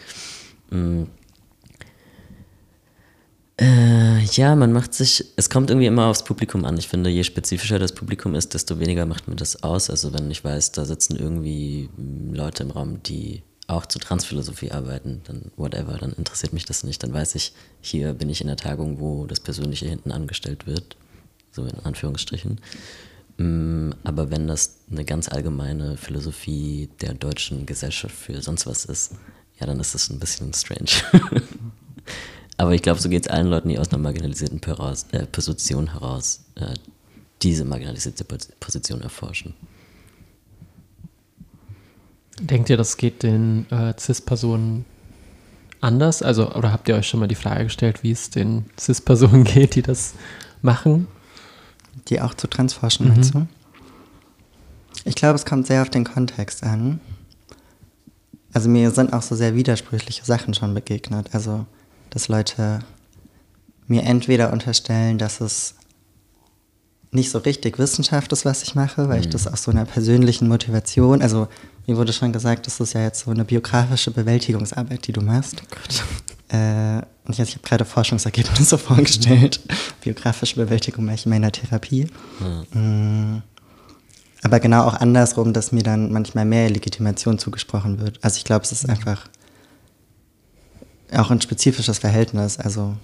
Äh, 3.56 4.20
ja, 4.24 4.56
man 4.56 4.72
macht 4.72 4.94
sich, 4.94 5.24
es 5.36 5.48
kommt 5.48 5.70
irgendwie 5.70 5.86
immer 5.86 6.06
aufs 6.06 6.24
Publikum 6.24 6.64
an. 6.64 6.76
Ich 6.76 6.88
finde, 6.88 7.10
je 7.10 7.22
spezifischer 7.22 7.78
das 7.78 7.94
Publikum 7.94 8.34
ist, 8.34 8.54
desto 8.54 8.80
weniger 8.80 9.06
macht 9.06 9.28
mir 9.28 9.36
das 9.36 9.62
aus. 9.62 9.90
Also 9.90 10.12
wenn 10.12 10.30
ich 10.30 10.42
weiß, 10.42 10.72
da 10.72 10.84
sitzen 10.84 11.16
irgendwie 11.16 11.88
Leute 12.32 12.64
im 12.64 12.72
Raum, 12.72 13.02
die 13.04 13.42
auch 13.66 13.86
zu 13.86 13.98
Transphilosophie 13.98 14.72
arbeiten, 14.72 15.22
dann 15.24 15.52
whatever, 15.56 15.96
dann 15.98 16.12
interessiert 16.12 16.52
mich 16.52 16.64
das 16.64 16.82
nicht. 16.82 17.02
Dann 17.02 17.12
weiß 17.14 17.36
ich, 17.36 17.52
hier 17.80 18.12
bin 18.14 18.28
ich 18.28 18.40
in 18.40 18.48
der 18.48 18.56
Tagung, 18.56 18.98
wo 18.98 19.26
das 19.26 19.40
Persönliche 19.40 19.86
hinten 19.86 20.10
angestellt 20.10 20.66
wird, 20.66 20.96
so 21.52 21.64
in 21.64 21.78
Anführungsstrichen. 21.80 22.60
Mm, 23.36 23.90
aber 24.02 24.30
wenn 24.30 24.48
das 24.48 24.80
eine 24.90 25.04
ganz 25.04 25.28
allgemeine 25.28 25.96
Philosophie 25.96 26.90
der 27.00 27.14
deutschen 27.14 27.66
Gesellschaft 27.66 28.14
für 28.14 28.42
sonst 28.42 28.66
was 28.66 28.84
ist, 28.84 29.12
ja, 29.60 29.66
dann 29.66 29.80
ist 29.80 29.94
das 29.94 30.10
ein 30.10 30.18
bisschen 30.18 30.52
strange. 30.52 30.90
Aber 32.56 32.72
ich 32.72 32.82
glaube, 32.82 33.00
so 33.00 33.08
geht 33.08 33.26
es 33.26 33.32
allen 33.32 33.48
Leuten, 33.48 33.68
die 33.68 33.78
aus 33.78 33.90
einer 33.90 34.02
marginalisierten 34.02 34.60
Peraus, 34.60 35.06
äh, 35.12 35.26
Position 35.26 35.92
heraus 35.92 36.44
äh, 36.54 36.74
diese 37.42 37.64
marginalisierte 37.64 38.24
Position 38.24 39.00
erforschen. 39.02 39.54
Denkt 42.40 42.70
ihr, 42.70 42.76
das 42.76 42.96
geht 42.96 43.22
den 43.22 43.66
äh, 43.70 43.94
CIS-Personen 43.98 44.84
anders? 45.80 46.22
Also, 46.22 46.52
oder 46.52 46.72
habt 46.72 46.88
ihr 46.88 46.96
euch 46.96 47.06
schon 47.06 47.20
mal 47.20 47.28
die 47.28 47.34
Frage 47.34 47.64
gestellt, 47.64 48.02
wie 48.02 48.10
es 48.10 48.30
den 48.30 48.66
CIS-Personen 48.78 49.44
geht, 49.44 49.74
die 49.74 49.82
das 49.82 50.14
machen? 50.62 51.06
Die 52.08 52.20
auch 52.20 52.34
zu 52.34 52.48
Transforschen, 52.48 53.06
mhm. 53.06 53.14
meinst 53.14 53.34
du? 53.34 53.46
Ich 55.04 55.14
glaube, 55.14 55.34
es 55.34 55.44
kommt 55.44 55.66
sehr 55.66 55.82
auf 55.82 55.90
den 55.90 56.04
Kontext 56.04 56.62
an. 56.62 57.00
Also 58.52 58.68
mir 58.68 58.90
sind 58.90 59.12
auch 59.12 59.22
so 59.22 59.34
sehr 59.34 59.54
widersprüchliche 59.54 60.24
Sachen 60.24 60.54
schon 60.54 60.72
begegnet. 60.74 61.30
Also 61.32 61.66
dass 62.14 62.28
Leute 62.28 62.78
mir 63.86 64.04
entweder 64.04 64.52
unterstellen, 64.52 65.18
dass 65.18 65.40
es 65.40 65.74
nicht 67.10 67.30
so 67.30 67.38
richtig 67.38 67.78
Wissenschaft 67.78 68.32
ist, 68.32 68.44
was 68.44 68.62
ich 68.62 68.74
mache, 68.74 69.08
weil 69.08 69.18
mhm. 69.18 69.24
ich 69.24 69.28
das 69.28 69.46
aus 69.46 69.64
so 69.64 69.70
einer 69.70 69.84
persönlichen 69.84 70.48
Motivation, 70.48 71.22
also 71.22 71.48
mir 71.86 71.96
wurde 71.96 72.12
schon 72.12 72.32
gesagt, 72.32 72.66
das 72.66 72.80
ist 72.80 72.94
ja 72.94 73.02
jetzt 73.02 73.24
so 73.24 73.30
eine 73.30 73.44
biografische 73.44 74.10
Bewältigungsarbeit, 74.10 75.06
die 75.06 75.12
du 75.12 75.20
machst. 75.20 75.62
Oh 75.62 76.56
äh, 76.56 77.02
und 77.26 77.32
ich, 77.32 77.40
ich 77.40 77.54
habe 77.54 77.62
gerade 77.62 77.84
Forschungsergebnisse 77.84 78.78
vorgestellt. 78.78 79.60
Biografische 80.00 80.56
Bewältigung 80.56 81.04
mache 81.04 81.16
ich 81.16 81.26
in 81.26 81.30
meiner 81.30 81.52
Therapie. 81.52 82.06
Mhm. 82.72 83.42
Aber 84.42 84.60
genau 84.60 84.84
auch 84.84 84.94
andersrum, 84.94 85.52
dass 85.52 85.72
mir 85.72 85.82
dann 85.82 86.12
manchmal 86.12 86.44
mehr 86.44 86.68
Legitimation 86.68 87.38
zugesprochen 87.38 87.98
wird. 88.00 88.18
Also 88.22 88.38
ich 88.38 88.44
glaube, 88.44 88.64
es 88.64 88.72
ist 88.72 88.88
einfach 88.88 89.28
auch 91.16 91.30
ein 91.30 91.40
spezifisches 91.40 91.98
Verhältnis. 91.98 92.58
Also, 92.58 92.94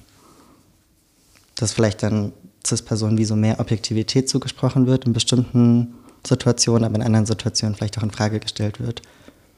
dass 1.54 1.72
vielleicht 1.72 2.02
dann 2.02 2.32
CIS-Personen 2.66 3.18
wie 3.18 3.24
so 3.24 3.36
mehr 3.36 3.60
Objektivität 3.60 4.28
zugesprochen 4.28 4.86
wird 4.86 5.04
in 5.06 5.12
bestimmten 5.12 5.94
Situationen, 6.26 6.84
aber 6.84 6.96
in 6.96 7.02
anderen 7.02 7.26
Situationen 7.26 7.74
vielleicht 7.74 7.98
auch 7.98 8.02
in 8.02 8.10
Frage 8.10 8.40
gestellt 8.40 8.80
wird, 8.80 9.02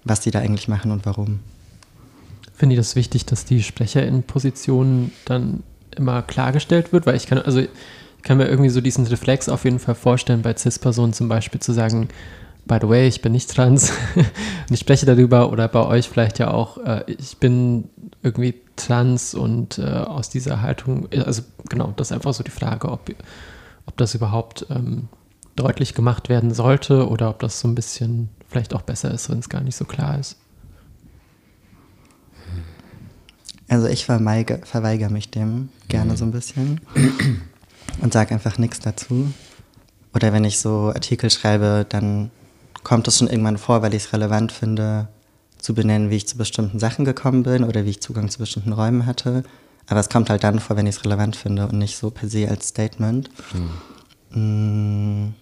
was 0.05 0.21
die 0.21 0.31
da 0.31 0.41
eigentlich 0.41 0.69
machen 0.69 0.91
und 0.91 1.05
warum. 1.07 1.41
finde 2.55 2.75
ich 2.75 2.81
das 2.81 2.95
wichtig, 2.95 3.27
dass 3.27 3.45
die 3.45 3.63
SprecherInnen-Position 3.63 5.11
dann 5.25 5.63
immer 5.97 6.23
klargestellt 6.23 6.93
wird, 6.93 7.07
weil 7.07 7.17
ich 7.17 7.27
kann, 7.27 7.39
also 7.39 7.59
ich 7.61 7.69
kann 8.23 8.39
mir 8.39 8.47
irgendwie 8.47 8.71
so 8.71 8.81
diesen 8.81 9.07
Reflex 9.07 9.49
auf 9.49 9.65
jeden 9.65 9.81
Fall 9.81 9.97
vorstellen, 9.97 10.43
bei 10.43 10.57
CIS-Personen 10.57 11.13
zum 11.13 11.29
Beispiel 11.29 11.61
zu 11.61 11.73
sagen, 11.73 12.09
by 12.67 12.79
the 12.81 12.89
way, 12.89 13.09
ich 13.09 13.21
bin 13.21 13.33
nicht 13.33 13.51
trans 13.51 13.91
und 14.15 14.71
ich 14.71 14.81
spreche 14.81 15.07
darüber 15.07 15.51
oder 15.51 15.67
bei 15.69 15.85
euch 15.85 16.09
vielleicht 16.09 16.39
ja 16.39 16.53
auch, 16.53 16.79
äh, 16.79 17.03
ich 17.07 17.39
bin 17.39 17.89
irgendwie 18.23 18.55
trans 18.76 19.35
und 19.35 19.79
äh, 19.79 19.83
aus 19.83 20.31
dieser 20.31 20.62
Haltung, 20.62 21.09
also 21.12 21.43
genau, 21.69 21.93
das 21.97 22.09
ist 22.09 22.12
einfach 22.12 22.35
so 22.35 22.45
die 22.45 22.50
Frage, 22.50 22.88
ob, 22.88 23.11
ob 23.87 23.97
das 23.97 24.14
überhaupt 24.14 24.67
ähm, 24.71 25.09
deutlich 25.57 25.95
gemacht 25.95 26.29
werden 26.29 26.55
sollte 26.55 27.09
oder 27.09 27.31
ob 27.31 27.41
das 27.41 27.61
so 27.61 27.69
ein 27.69 27.75
bisschen 27.75 28.29
vielleicht 28.49 28.75
auch 28.75 28.83
besser 28.83 29.11
ist, 29.11 29.29
wenn 29.29 29.41
es 29.41 29.49
gar 29.49 29.61
nicht 29.61 29.76
so 29.76 29.85
klar 29.85 30.19
ist. 30.19 30.37
Also 33.69 33.87
ich 33.87 34.05
verweigere, 34.05 34.61
verweigere 34.64 35.11
mich 35.11 35.31
dem 35.31 35.71
gerne 35.88 36.12
mhm. 36.12 36.17
so 36.17 36.25
ein 36.26 36.31
bisschen 36.33 36.81
und 38.00 38.12
sage 38.12 38.35
einfach 38.35 38.59
nichts 38.59 38.81
dazu. 38.81 39.33
Oder 40.14 40.33
wenn 40.33 40.45
ich 40.45 40.61
so 40.61 40.88
Artikel 40.88 41.31
schreibe, 41.31 41.87
dann 41.88 42.31
kommt 42.85 43.09
es 43.09 43.19
schon 43.19 43.29
irgendwann 43.29 43.59
vor, 43.59 43.83
weil 43.83 43.95
ich 43.95 44.05
es 44.05 44.12
relevant 44.12 44.52
finde, 44.52 45.09
zu 45.62 45.75
benennen, 45.75 46.11
wie 46.11 46.16
ich 46.16 46.26
zu 46.26 46.37
bestimmten 46.37 46.78
Sachen 46.78 47.04
gekommen 47.04 47.45
bin 47.45 47.64
oder 47.64 47.85
wie 47.85 47.90
ich 47.90 48.02
Zugang 48.02 48.28
zu 48.28 48.38
bestimmten 48.38 48.73
Räumen 48.73 49.07
hatte. 49.07 49.45
Aber 49.87 50.00
es 50.00 50.09
kommt 50.09 50.28
halt 50.28 50.45
dann 50.45 50.61
vor, 50.61 50.76
wenn 50.76 50.87
ich 50.87 50.97
es 50.97 51.04
relevant 51.04 51.37
finde 51.37 51.66
und 51.66 51.78
nicht 51.78 51.97
so 51.97 52.11
per 52.11 52.28
se 52.28 52.49
als 52.49 52.69
Statement. 52.69 53.31
Mhm. 54.31 55.35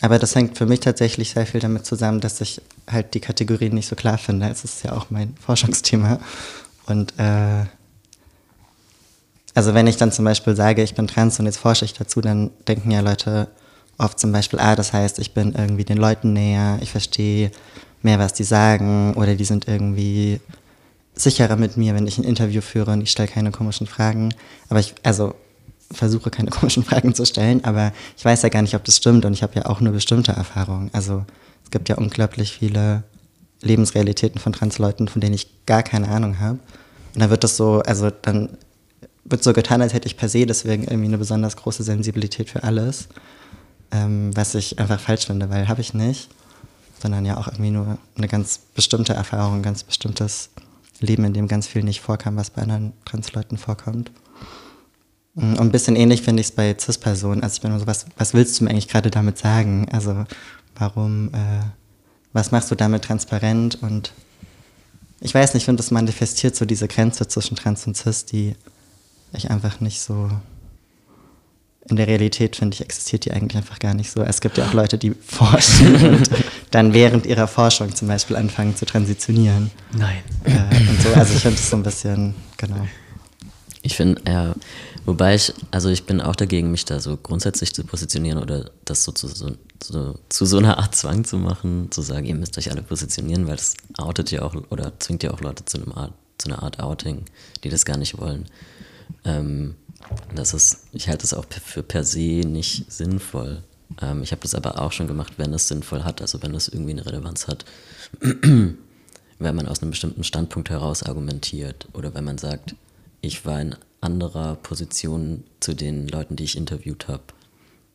Aber 0.00 0.18
das 0.18 0.34
hängt 0.34 0.58
für 0.58 0.66
mich 0.66 0.80
tatsächlich 0.80 1.30
sehr 1.30 1.46
viel 1.46 1.60
damit 1.60 1.86
zusammen, 1.86 2.20
dass 2.20 2.40
ich 2.40 2.60
halt 2.90 3.14
die 3.14 3.20
Kategorien 3.20 3.74
nicht 3.74 3.88
so 3.88 3.96
klar 3.96 4.18
finde. 4.18 4.48
Es 4.48 4.64
ist 4.64 4.84
ja 4.84 4.92
auch 4.92 5.06
mein 5.10 5.34
Forschungsthema. 5.40 6.20
Und 6.86 7.18
äh, 7.18 7.64
also 9.54 9.74
wenn 9.74 9.86
ich 9.86 9.96
dann 9.96 10.12
zum 10.12 10.24
Beispiel 10.24 10.54
sage, 10.54 10.82
ich 10.82 10.94
bin 10.94 11.06
trans 11.06 11.38
und 11.38 11.46
jetzt 11.46 11.58
forsche 11.58 11.84
ich 11.84 11.94
dazu, 11.94 12.20
dann 12.20 12.50
denken 12.68 12.90
ja 12.90 13.00
Leute 13.00 13.48
oft 13.98 14.18
zum 14.18 14.32
Beispiel, 14.32 14.58
ah, 14.58 14.76
das 14.76 14.92
heißt, 14.92 15.18
ich 15.20 15.32
bin 15.32 15.54
irgendwie 15.54 15.84
den 15.84 15.96
Leuten 15.96 16.32
näher, 16.32 16.78
ich 16.82 16.90
verstehe 16.90 17.50
mehr, 18.04 18.18
was 18.18 18.32
die 18.32 18.44
sagen 18.44 19.14
oder 19.14 19.34
die 19.34 19.44
sind 19.44 19.68
irgendwie 19.68 20.40
sicherer 21.14 21.56
mit 21.56 21.76
mir, 21.76 21.94
wenn 21.94 22.06
ich 22.06 22.18
ein 22.18 22.24
Interview 22.24 22.60
führe 22.60 22.92
und 22.92 23.00
ich 23.00 23.10
stelle 23.10 23.28
keine 23.28 23.50
komischen 23.50 23.86
Fragen. 23.86 24.34
Aber 24.68 24.80
ich, 24.80 24.94
also 25.02 25.34
versuche 25.90 26.30
keine 26.30 26.50
komischen 26.58 26.84
Fragen 26.84 27.14
zu 27.14 27.24
stellen, 27.24 27.64
aber 27.64 27.92
ich 28.16 28.24
weiß 28.24 28.42
ja 28.42 28.48
gar 28.48 28.62
nicht, 28.62 28.74
ob 28.74 28.84
das 28.84 28.96
stimmt 28.96 29.24
und 29.24 29.32
ich 29.32 29.42
habe 29.42 29.54
ja 29.54 29.66
auch 29.66 29.80
nur 29.80 29.92
bestimmte 29.92 30.32
Erfahrungen. 30.32 30.90
Also 30.92 31.24
es 31.62 31.70
gibt 31.70 31.88
ja 31.88 31.96
unglaublich 31.96 32.52
viele 32.52 33.04
Lebensrealitäten 33.62 34.40
von 34.40 34.52
Transleuten, 34.52 35.08
von 35.08 35.20
denen 35.20 35.34
ich 35.34 35.66
gar 35.66 35.82
keine 35.82 36.08
Ahnung 36.08 36.38
habe. 36.38 36.58
Und 37.14 37.20
dann 37.20 37.30
wird 37.30 37.44
das 37.44 37.56
so, 37.56 37.80
also 37.80 38.10
dann 38.10 38.50
wird 39.24 39.42
so 39.42 39.52
getan, 39.52 39.80
als 39.80 39.94
hätte 39.94 40.06
ich 40.06 40.16
per 40.16 40.28
se 40.28 40.46
deswegen 40.46 40.84
irgendwie 40.84 41.06
eine 41.06 41.18
besonders 41.18 41.56
große 41.56 41.82
Sensibilität 41.82 42.50
für 42.50 42.62
alles, 42.62 43.08
ähm, 43.90 44.36
was 44.36 44.54
ich 44.54 44.78
einfach 44.78 45.00
falsch 45.00 45.26
finde, 45.26 45.48
weil 45.48 45.68
habe 45.68 45.80
ich 45.80 45.94
nicht, 45.94 46.28
sondern 47.04 47.26
ja 47.26 47.36
auch 47.36 47.48
irgendwie 47.48 47.70
nur 47.70 47.98
eine 48.16 48.28
ganz 48.28 48.60
bestimmte 48.74 49.12
Erfahrung, 49.12 49.56
ein 49.56 49.62
ganz 49.62 49.82
bestimmtes 49.82 50.48
Leben, 51.00 51.22
in 51.24 51.34
dem 51.34 51.48
ganz 51.48 51.66
viel 51.66 51.82
nicht 51.82 52.00
vorkam, 52.00 52.36
was 52.36 52.48
bei 52.48 52.62
anderen 52.62 52.94
Transleuten 53.04 53.58
vorkommt. 53.58 54.10
Und 55.34 55.60
ein 55.60 55.70
bisschen 55.70 55.96
ähnlich 55.96 56.22
finde 56.22 56.40
ich 56.40 56.46
es 56.46 56.52
bei 56.52 56.74
CIS-Personen. 56.74 57.42
Also 57.42 57.56
ich 57.56 57.60
bin 57.60 57.72
immer 57.72 57.80
so, 57.80 57.86
was, 57.86 58.06
was 58.16 58.32
willst 58.32 58.58
du 58.58 58.64
mir 58.64 58.70
eigentlich 58.70 58.88
gerade 58.88 59.10
damit 59.10 59.36
sagen? 59.36 59.86
Also 59.92 60.24
warum, 60.76 61.28
äh, 61.34 61.60
was 62.32 62.52
machst 62.52 62.70
du 62.70 62.74
damit 62.74 63.04
transparent? 63.04 63.82
Und 63.82 64.14
ich 65.20 65.34
weiß 65.34 65.52
nicht, 65.52 65.64
ich 65.64 65.66
finde, 65.66 65.82
das 65.82 65.90
manifestiert 65.90 66.56
so 66.56 66.64
diese 66.64 66.88
Grenze 66.88 67.28
zwischen 67.28 67.54
Trans 67.54 67.86
und 67.86 67.98
Cis, 67.98 68.24
die 68.24 68.54
ich 69.34 69.50
einfach 69.50 69.80
nicht 69.80 70.00
so 70.00 70.30
in 71.88 71.96
der 71.96 72.06
Realität, 72.06 72.56
finde 72.56 72.74
ich, 72.74 72.80
existiert 72.80 73.24
die 73.24 73.32
eigentlich 73.32 73.56
einfach 73.56 73.78
gar 73.78 73.94
nicht 73.94 74.10
so. 74.10 74.22
Es 74.22 74.40
gibt 74.40 74.56
ja 74.56 74.66
auch 74.66 74.72
Leute, 74.72 74.96
die 74.96 75.10
forschen 75.26 75.96
und 75.96 76.30
dann 76.70 76.94
während 76.94 77.26
ihrer 77.26 77.46
Forschung 77.46 77.94
zum 77.94 78.08
Beispiel 78.08 78.36
anfangen 78.36 78.74
zu 78.74 78.86
transitionieren. 78.86 79.70
Nein. 79.96 80.18
Äh, 80.44 80.90
und 80.90 81.02
so, 81.02 81.12
also 81.14 81.34
ich 81.34 81.42
finde 81.42 81.58
es 81.58 81.68
so 81.68 81.76
ein 81.76 81.82
bisschen, 81.82 82.34
genau. 82.56 82.86
Ich 83.82 83.96
finde, 83.96 84.22
ja, 84.26 84.54
wobei 85.04 85.34
ich, 85.34 85.52
also 85.70 85.90
ich 85.90 86.06
bin 86.06 86.22
auch 86.22 86.36
dagegen, 86.36 86.70
mich 86.70 86.86
da 86.86 87.00
so 87.00 87.18
grundsätzlich 87.18 87.74
zu 87.74 87.84
positionieren 87.84 88.38
oder 88.38 88.70
das 88.86 89.04
so 89.04 89.12
zu 89.12 89.28
so, 89.28 89.52
so 89.82 90.14
zu 90.30 90.46
so 90.46 90.56
einer 90.56 90.78
Art 90.78 90.96
Zwang 90.96 91.24
zu 91.24 91.36
machen, 91.36 91.88
zu 91.90 92.00
sagen, 92.00 92.24
ihr 92.24 92.34
müsst 92.34 92.56
euch 92.56 92.70
alle 92.70 92.82
positionieren, 92.82 93.46
weil 93.46 93.56
das 93.56 93.74
outet 93.98 94.30
ja 94.30 94.40
auch 94.40 94.54
oder 94.70 94.98
zwingt 95.00 95.22
ja 95.22 95.32
auch 95.32 95.40
Leute 95.42 95.66
zu, 95.66 95.76
einem 95.76 95.92
Art, 95.92 96.14
zu 96.38 96.48
einer 96.48 96.62
Art 96.62 96.80
Outing, 96.80 97.26
die 97.62 97.68
das 97.68 97.84
gar 97.84 97.98
nicht 97.98 98.18
wollen. 98.18 98.46
Ähm, 99.26 99.74
das 100.34 100.54
ist, 100.54 100.86
ich 100.92 101.08
halte 101.08 101.24
es 101.24 101.34
auch 101.34 101.46
für 101.64 101.82
per 101.82 102.04
se 102.04 102.42
nicht 102.46 102.90
sinnvoll. 102.92 103.62
Ähm, 104.00 104.22
ich 104.22 104.32
habe 104.32 104.42
das 104.42 104.54
aber 104.54 104.80
auch 104.80 104.92
schon 104.92 105.06
gemacht, 105.06 105.34
wenn 105.36 105.52
es 105.52 105.68
sinnvoll 105.68 106.04
hat, 106.04 106.20
also 106.20 106.42
wenn 106.42 106.54
es 106.54 106.68
irgendwie 106.68 106.92
eine 106.92 107.06
Relevanz 107.06 107.48
hat. 107.48 107.64
wenn 108.20 109.56
man 109.56 109.66
aus 109.66 109.82
einem 109.82 109.90
bestimmten 109.90 110.24
Standpunkt 110.24 110.70
heraus 110.70 111.02
argumentiert 111.02 111.88
oder 111.92 112.14
wenn 112.14 112.24
man 112.24 112.38
sagt, 112.38 112.76
ich 113.20 113.44
war 113.44 113.60
in 113.60 113.74
anderer 114.00 114.56
Position 114.56 115.44
zu 115.60 115.74
den 115.74 116.08
Leuten, 116.08 116.36
die 116.36 116.44
ich 116.44 116.56
interviewt 116.56 117.08
habe. 117.08 117.24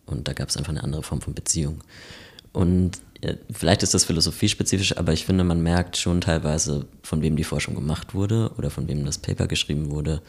Und 0.05 0.27
da 0.27 0.33
gab 0.33 0.49
es 0.49 0.57
einfach 0.57 0.71
eine 0.71 0.83
andere 0.83 1.03
Form 1.03 1.21
von 1.21 1.33
Beziehung. 1.33 1.83
Und 2.51 2.99
ja, 3.23 3.33
vielleicht 3.51 3.83
ist 3.83 3.93
das 3.93 4.05
philosophiespezifisch, 4.05 4.97
aber 4.97 5.13
ich 5.13 5.25
finde, 5.25 5.43
man 5.43 5.61
merkt 5.61 5.97
schon 5.97 6.21
teilweise, 6.21 6.87
von 7.03 7.21
wem 7.21 7.35
die 7.35 7.43
Forschung 7.43 7.75
gemacht 7.75 8.15
wurde 8.15 8.51
oder 8.57 8.71
von 8.71 8.87
wem 8.87 9.05
das 9.05 9.19
Paper 9.19 9.47
geschrieben 9.47 9.91
wurde 9.91 10.21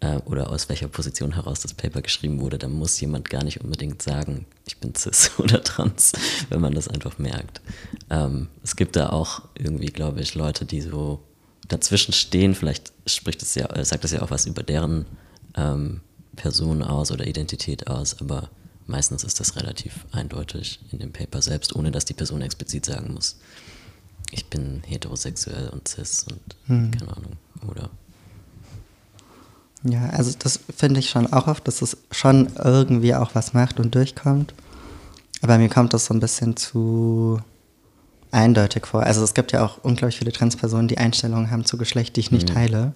äh, 0.00 0.16
oder 0.24 0.50
aus 0.50 0.68
welcher 0.68 0.88
Position 0.88 1.34
heraus 1.34 1.60
das 1.60 1.74
Paper 1.74 2.02
geschrieben 2.02 2.40
wurde. 2.40 2.58
Da 2.58 2.68
muss 2.68 3.00
jemand 3.00 3.30
gar 3.30 3.44
nicht 3.44 3.60
unbedingt 3.60 4.02
sagen, 4.02 4.46
ich 4.66 4.78
bin 4.78 4.94
cis 4.94 5.32
oder 5.38 5.62
trans, 5.62 6.12
wenn 6.48 6.60
man 6.60 6.74
das 6.74 6.88
einfach 6.88 7.18
merkt. 7.18 7.60
Ähm, 8.08 8.48
es 8.62 8.76
gibt 8.76 8.96
da 8.96 9.10
auch 9.10 9.42
irgendwie, 9.54 9.86
glaube 9.86 10.20
ich, 10.20 10.34
Leute, 10.34 10.64
die 10.64 10.80
so 10.80 11.20
dazwischen 11.68 12.12
stehen, 12.12 12.54
vielleicht 12.54 12.92
spricht 13.06 13.42
es 13.42 13.54
ja, 13.54 13.66
äh, 13.66 13.84
sagt 13.84 14.04
es 14.04 14.12
ja 14.12 14.22
auch 14.22 14.30
was 14.30 14.46
über 14.46 14.62
deren 14.62 15.06
ähm, 15.56 16.00
Person 16.36 16.82
aus 16.82 17.10
oder 17.12 17.26
Identität 17.26 17.86
aus, 17.86 18.20
aber 18.20 18.50
meistens 18.86 19.24
ist 19.24 19.38
das 19.40 19.56
relativ 19.56 20.06
eindeutig 20.10 20.80
in 20.90 20.98
dem 20.98 21.12
Paper 21.12 21.42
selbst, 21.42 21.76
ohne 21.76 21.90
dass 21.90 22.04
die 22.04 22.14
Person 22.14 22.42
explizit 22.42 22.86
sagen 22.86 23.14
muss, 23.14 23.38
ich 24.32 24.46
bin 24.46 24.82
heterosexuell 24.86 25.68
und 25.68 25.88
cis 25.88 26.24
und 26.24 26.56
hm. 26.66 26.90
keine 26.92 27.16
Ahnung, 27.16 27.36
oder? 27.68 27.90
Ja, 29.82 30.10
also 30.10 30.32
das 30.38 30.60
finde 30.76 31.00
ich 31.00 31.08
schon 31.08 31.32
auch 31.32 31.46
oft, 31.46 31.66
dass 31.66 31.80
es 31.80 31.96
schon 32.10 32.48
irgendwie 32.62 33.14
auch 33.14 33.34
was 33.34 33.54
macht 33.54 33.80
und 33.80 33.94
durchkommt. 33.94 34.54
Aber 35.42 35.56
mir 35.56 35.70
kommt 35.70 35.94
das 35.94 36.06
so 36.06 36.14
ein 36.14 36.20
bisschen 36.20 36.56
zu 36.56 37.40
eindeutig 38.30 38.86
vor. 38.86 39.02
Also 39.02 39.24
es 39.24 39.34
gibt 39.34 39.52
ja 39.52 39.64
auch 39.64 39.78
unglaublich 39.82 40.18
viele 40.18 40.32
Transpersonen, 40.32 40.88
die 40.88 40.98
Einstellungen 40.98 41.50
haben 41.50 41.64
zu 41.64 41.78
Geschlecht, 41.78 42.16
die 42.16 42.20
ich 42.20 42.30
nicht 42.30 42.50
mhm. 42.50 42.54
teile. 42.54 42.92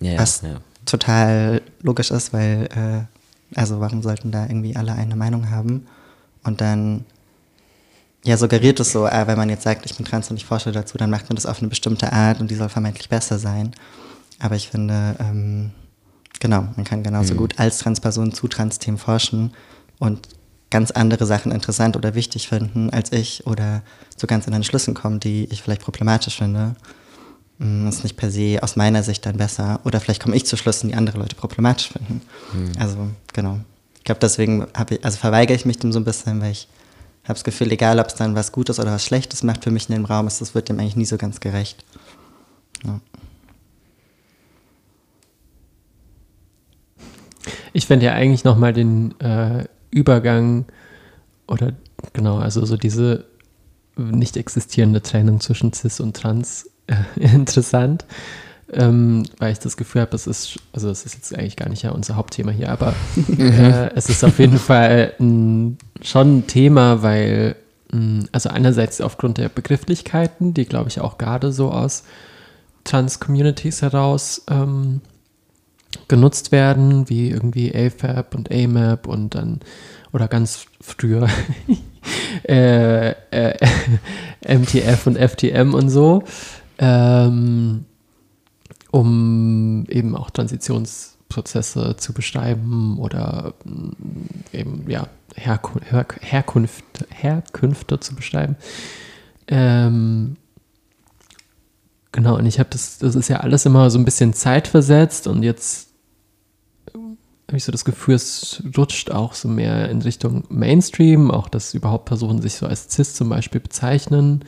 Ja, 0.00 0.18
was 0.18 0.42
ja. 0.42 0.60
total 0.84 1.62
logisch 1.82 2.10
ist, 2.10 2.32
weil, 2.32 2.68
äh, 2.74 3.58
also 3.58 3.80
warum 3.80 4.02
sollten 4.02 4.30
da 4.30 4.44
irgendwie 4.44 4.76
alle 4.76 4.92
eine 4.92 5.16
Meinung 5.16 5.50
haben? 5.50 5.86
Und 6.44 6.60
dann, 6.60 7.04
ja, 8.24 8.36
suggeriert 8.36 8.80
es 8.80 8.92
so, 8.92 9.06
äh, 9.06 9.26
wenn 9.26 9.36
man 9.36 9.50
jetzt 9.50 9.62
sagt, 9.64 9.86
ich 9.86 9.96
bin 9.96 10.06
trans 10.06 10.30
und 10.30 10.36
ich 10.36 10.46
forsche 10.46 10.72
dazu, 10.72 10.96
dann 10.98 11.10
macht 11.10 11.28
man 11.28 11.36
das 11.36 11.46
auf 11.46 11.58
eine 11.58 11.68
bestimmte 11.68 12.12
Art 12.12 12.40
und 12.40 12.50
die 12.50 12.54
soll 12.54 12.68
vermeintlich 12.68 13.08
besser 13.08 13.38
sein. 13.38 13.72
Aber 14.38 14.56
ich 14.56 14.68
finde, 14.68 15.16
ähm, 15.18 15.72
genau, 16.40 16.68
man 16.76 16.84
kann 16.84 17.02
genauso 17.02 17.34
mhm. 17.34 17.38
gut 17.38 17.58
als 17.58 17.78
Transperson 17.78 18.32
zu 18.32 18.48
Trans-Themen 18.48 18.98
forschen 18.98 19.52
und 19.98 20.28
ganz 20.70 20.90
andere 20.90 21.26
Sachen 21.26 21.52
interessant 21.52 21.96
oder 21.96 22.14
wichtig 22.14 22.48
finden 22.48 22.90
als 22.90 23.12
ich 23.12 23.46
oder 23.46 23.82
zu 24.16 24.26
ganz 24.26 24.46
anderen 24.46 24.64
Schlüssen 24.64 24.94
kommen, 24.94 25.20
die 25.20 25.44
ich 25.50 25.62
vielleicht 25.62 25.82
problematisch 25.82 26.38
finde. 26.38 26.74
Das 27.58 27.68
mm, 27.68 27.88
ist 27.88 28.02
nicht 28.02 28.16
per 28.16 28.30
se 28.30 28.58
aus 28.60 28.76
meiner 28.76 29.02
Sicht 29.02 29.24
dann 29.24 29.36
besser. 29.36 29.80
Oder 29.84 30.00
vielleicht 30.00 30.22
komme 30.22 30.36
ich 30.36 30.44
zu 30.44 30.56
Schlüssen, 30.56 30.88
die 30.88 30.94
andere 30.94 31.18
Leute 31.18 31.36
problematisch 31.36 31.88
finden. 31.88 32.20
Mhm. 32.52 32.72
Also, 32.78 32.96
genau. 33.32 33.60
Ich 33.96 34.04
glaube, 34.04 34.18
deswegen 34.20 34.66
ich, 34.90 35.04
also 35.04 35.16
verweigere 35.16 35.56
ich 35.56 35.64
mich 35.64 35.78
dem 35.78 35.92
so 35.92 35.98
ein 35.98 36.04
bisschen, 36.04 36.40
weil 36.40 36.52
ich 36.52 36.68
habe 37.24 37.34
das 37.34 37.44
Gefühl, 37.44 37.72
egal 37.72 37.98
ob 37.98 38.08
es 38.08 38.14
dann 38.14 38.34
was 38.34 38.52
Gutes 38.52 38.78
oder 38.78 38.92
was 38.92 39.04
Schlechtes 39.04 39.42
macht 39.42 39.64
für 39.64 39.70
mich 39.70 39.88
in 39.88 39.94
dem 39.94 40.04
Raum, 40.04 40.26
ist, 40.26 40.40
das 40.40 40.54
wird 40.54 40.68
dem 40.68 40.78
eigentlich 40.78 40.96
nie 40.96 41.06
so 41.06 41.16
ganz 41.16 41.40
gerecht. 41.40 41.84
Ja. 42.84 43.00
Ich 47.76 47.86
fände 47.86 48.06
ja 48.06 48.14
eigentlich 48.14 48.42
nochmal 48.42 48.72
den 48.72 49.20
äh, 49.20 49.66
Übergang 49.90 50.64
oder 51.46 51.74
genau, 52.14 52.38
also 52.38 52.64
so 52.64 52.78
diese 52.78 53.26
nicht 53.98 54.38
existierende 54.38 55.02
Trennung 55.02 55.40
zwischen 55.40 55.74
Cis 55.74 56.00
und 56.00 56.16
Trans 56.16 56.70
äh, 56.86 56.94
interessant, 57.34 58.06
ähm, 58.72 59.24
weil 59.36 59.52
ich 59.52 59.58
das 59.58 59.76
Gefühl 59.76 60.00
habe, 60.00 60.16
es 60.16 60.26
ist, 60.26 60.58
also 60.72 60.88
es 60.88 61.04
ist 61.04 61.16
jetzt 61.16 61.36
eigentlich 61.36 61.56
gar 61.56 61.68
nicht 61.68 61.82
ja 61.82 61.90
unser 61.90 62.16
Hauptthema 62.16 62.50
hier, 62.50 62.70
aber 62.70 62.94
äh, 63.38 63.90
es 63.94 64.08
ist 64.08 64.24
auf 64.24 64.38
jeden 64.38 64.58
Fall 64.58 65.12
ein, 65.20 65.76
schon 66.00 66.38
ein 66.38 66.46
Thema, 66.46 67.02
weil, 67.02 67.56
mh, 67.92 68.24
also 68.32 68.48
einerseits 68.48 69.02
aufgrund 69.02 69.36
der 69.36 69.50
Begrifflichkeiten, 69.50 70.54
die 70.54 70.64
glaube 70.64 70.88
ich 70.88 71.02
auch 71.02 71.18
gerade 71.18 71.52
so 71.52 71.70
aus 71.72 72.04
Trans-Communities 72.84 73.82
heraus 73.82 74.44
ähm, 74.48 75.02
genutzt 76.08 76.52
werden, 76.52 77.08
wie 77.08 77.30
irgendwie 77.30 77.74
AFAB 77.74 78.34
und 78.34 78.52
AMAP 78.52 79.06
und 79.06 79.34
dann, 79.34 79.60
oder 80.12 80.28
ganz 80.28 80.66
früher 80.80 81.28
äh, 82.48 83.10
äh, 83.10 83.54
MTF 84.58 85.06
und 85.06 85.16
FTM 85.18 85.74
und 85.74 85.88
so, 85.88 86.22
ähm, 86.78 87.84
um 88.90 89.84
eben 89.88 90.16
auch 90.16 90.30
Transitionsprozesse 90.30 91.96
zu 91.96 92.12
beschreiben 92.12 92.98
oder 92.98 93.54
mm, 93.64 93.90
eben, 94.52 94.84
ja, 94.88 95.08
Herkun 95.34 95.82
Her 95.82 96.06
Herkunft, 96.20 96.84
Herkünfte 97.10 98.00
zu 98.00 98.14
beschreiben. 98.14 98.56
Ähm, 99.48 100.36
genau, 102.16 102.36
und 102.38 102.46
ich 102.46 102.58
habe 102.58 102.70
das, 102.70 102.98
das 102.98 103.14
ist 103.14 103.28
ja 103.28 103.40
alles 103.40 103.66
immer 103.66 103.90
so 103.90 103.98
ein 103.98 104.04
bisschen 104.04 104.32
zeitversetzt 104.32 105.26
und 105.26 105.42
jetzt 105.42 105.90
habe 106.94 107.58
ich 107.58 107.64
so 107.64 107.70
das 107.70 107.84
Gefühl, 107.84 108.14
es 108.16 108.62
rutscht 108.76 109.12
auch 109.12 109.34
so 109.34 109.48
mehr 109.48 109.88
in 109.90 110.02
Richtung 110.02 110.44
Mainstream, 110.48 111.30
auch 111.30 111.48
dass 111.48 111.74
überhaupt 111.74 112.06
Personen 112.06 112.42
sich 112.42 112.54
so 112.54 112.66
als 112.66 112.90
Cis 112.90 113.14
zum 113.14 113.28
Beispiel 113.28 113.60
bezeichnen. 113.60 114.44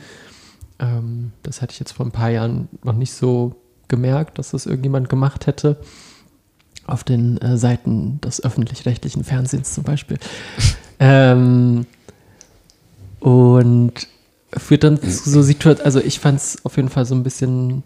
Ähm, 0.79 1.31
das 1.43 1.61
hatte 1.61 1.71
ich 1.71 1.79
jetzt 1.79 1.93
vor 1.93 2.05
ein 2.05 2.11
paar 2.11 2.29
Jahren 2.29 2.67
noch 2.83 2.95
nicht 2.95 3.13
so 3.13 3.55
gemerkt, 3.87 4.37
dass 4.39 4.51
das 4.51 4.65
irgendjemand 4.65 5.07
gemacht 5.07 5.47
hätte. 5.47 5.77
Auf 6.87 7.03
den 7.03 7.37
äh, 7.37 7.55
Seiten 7.55 8.19
des 8.19 8.43
öffentlich-rechtlichen 8.43 9.23
Fernsehens 9.23 9.75
zum 9.75 9.83
Beispiel. 9.83 10.17
ähm, 10.99 11.85
und 13.19 13.93
führt 14.57 14.83
dann 14.83 15.01
zu 15.01 15.29
so 15.29 15.41
Situationen, 15.41 15.85
also 15.85 15.99
ich 15.99 16.19
fand 16.19 16.39
es 16.39 16.65
auf 16.65 16.75
jeden 16.77 16.89
Fall 16.89 17.05
so 17.05 17.15
ein 17.15 17.23
bisschen 17.23 17.83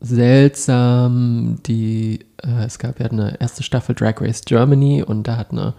seltsam. 0.00 1.58
Die, 1.66 2.20
äh, 2.42 2.64
es 2.64 2.78
gab 2.78 3.00
ja 3.00 3.06
eine 3.06 3.40
erste 3.40 3.62
Staffel 3.62 3.94
Drag 3.94 4.20
Race 4.20 4.42
Germany 4.44 5.02
und 5.02 5.24
da 5.24 5.36
hat 5.36 5.52
eine 5.52 5.74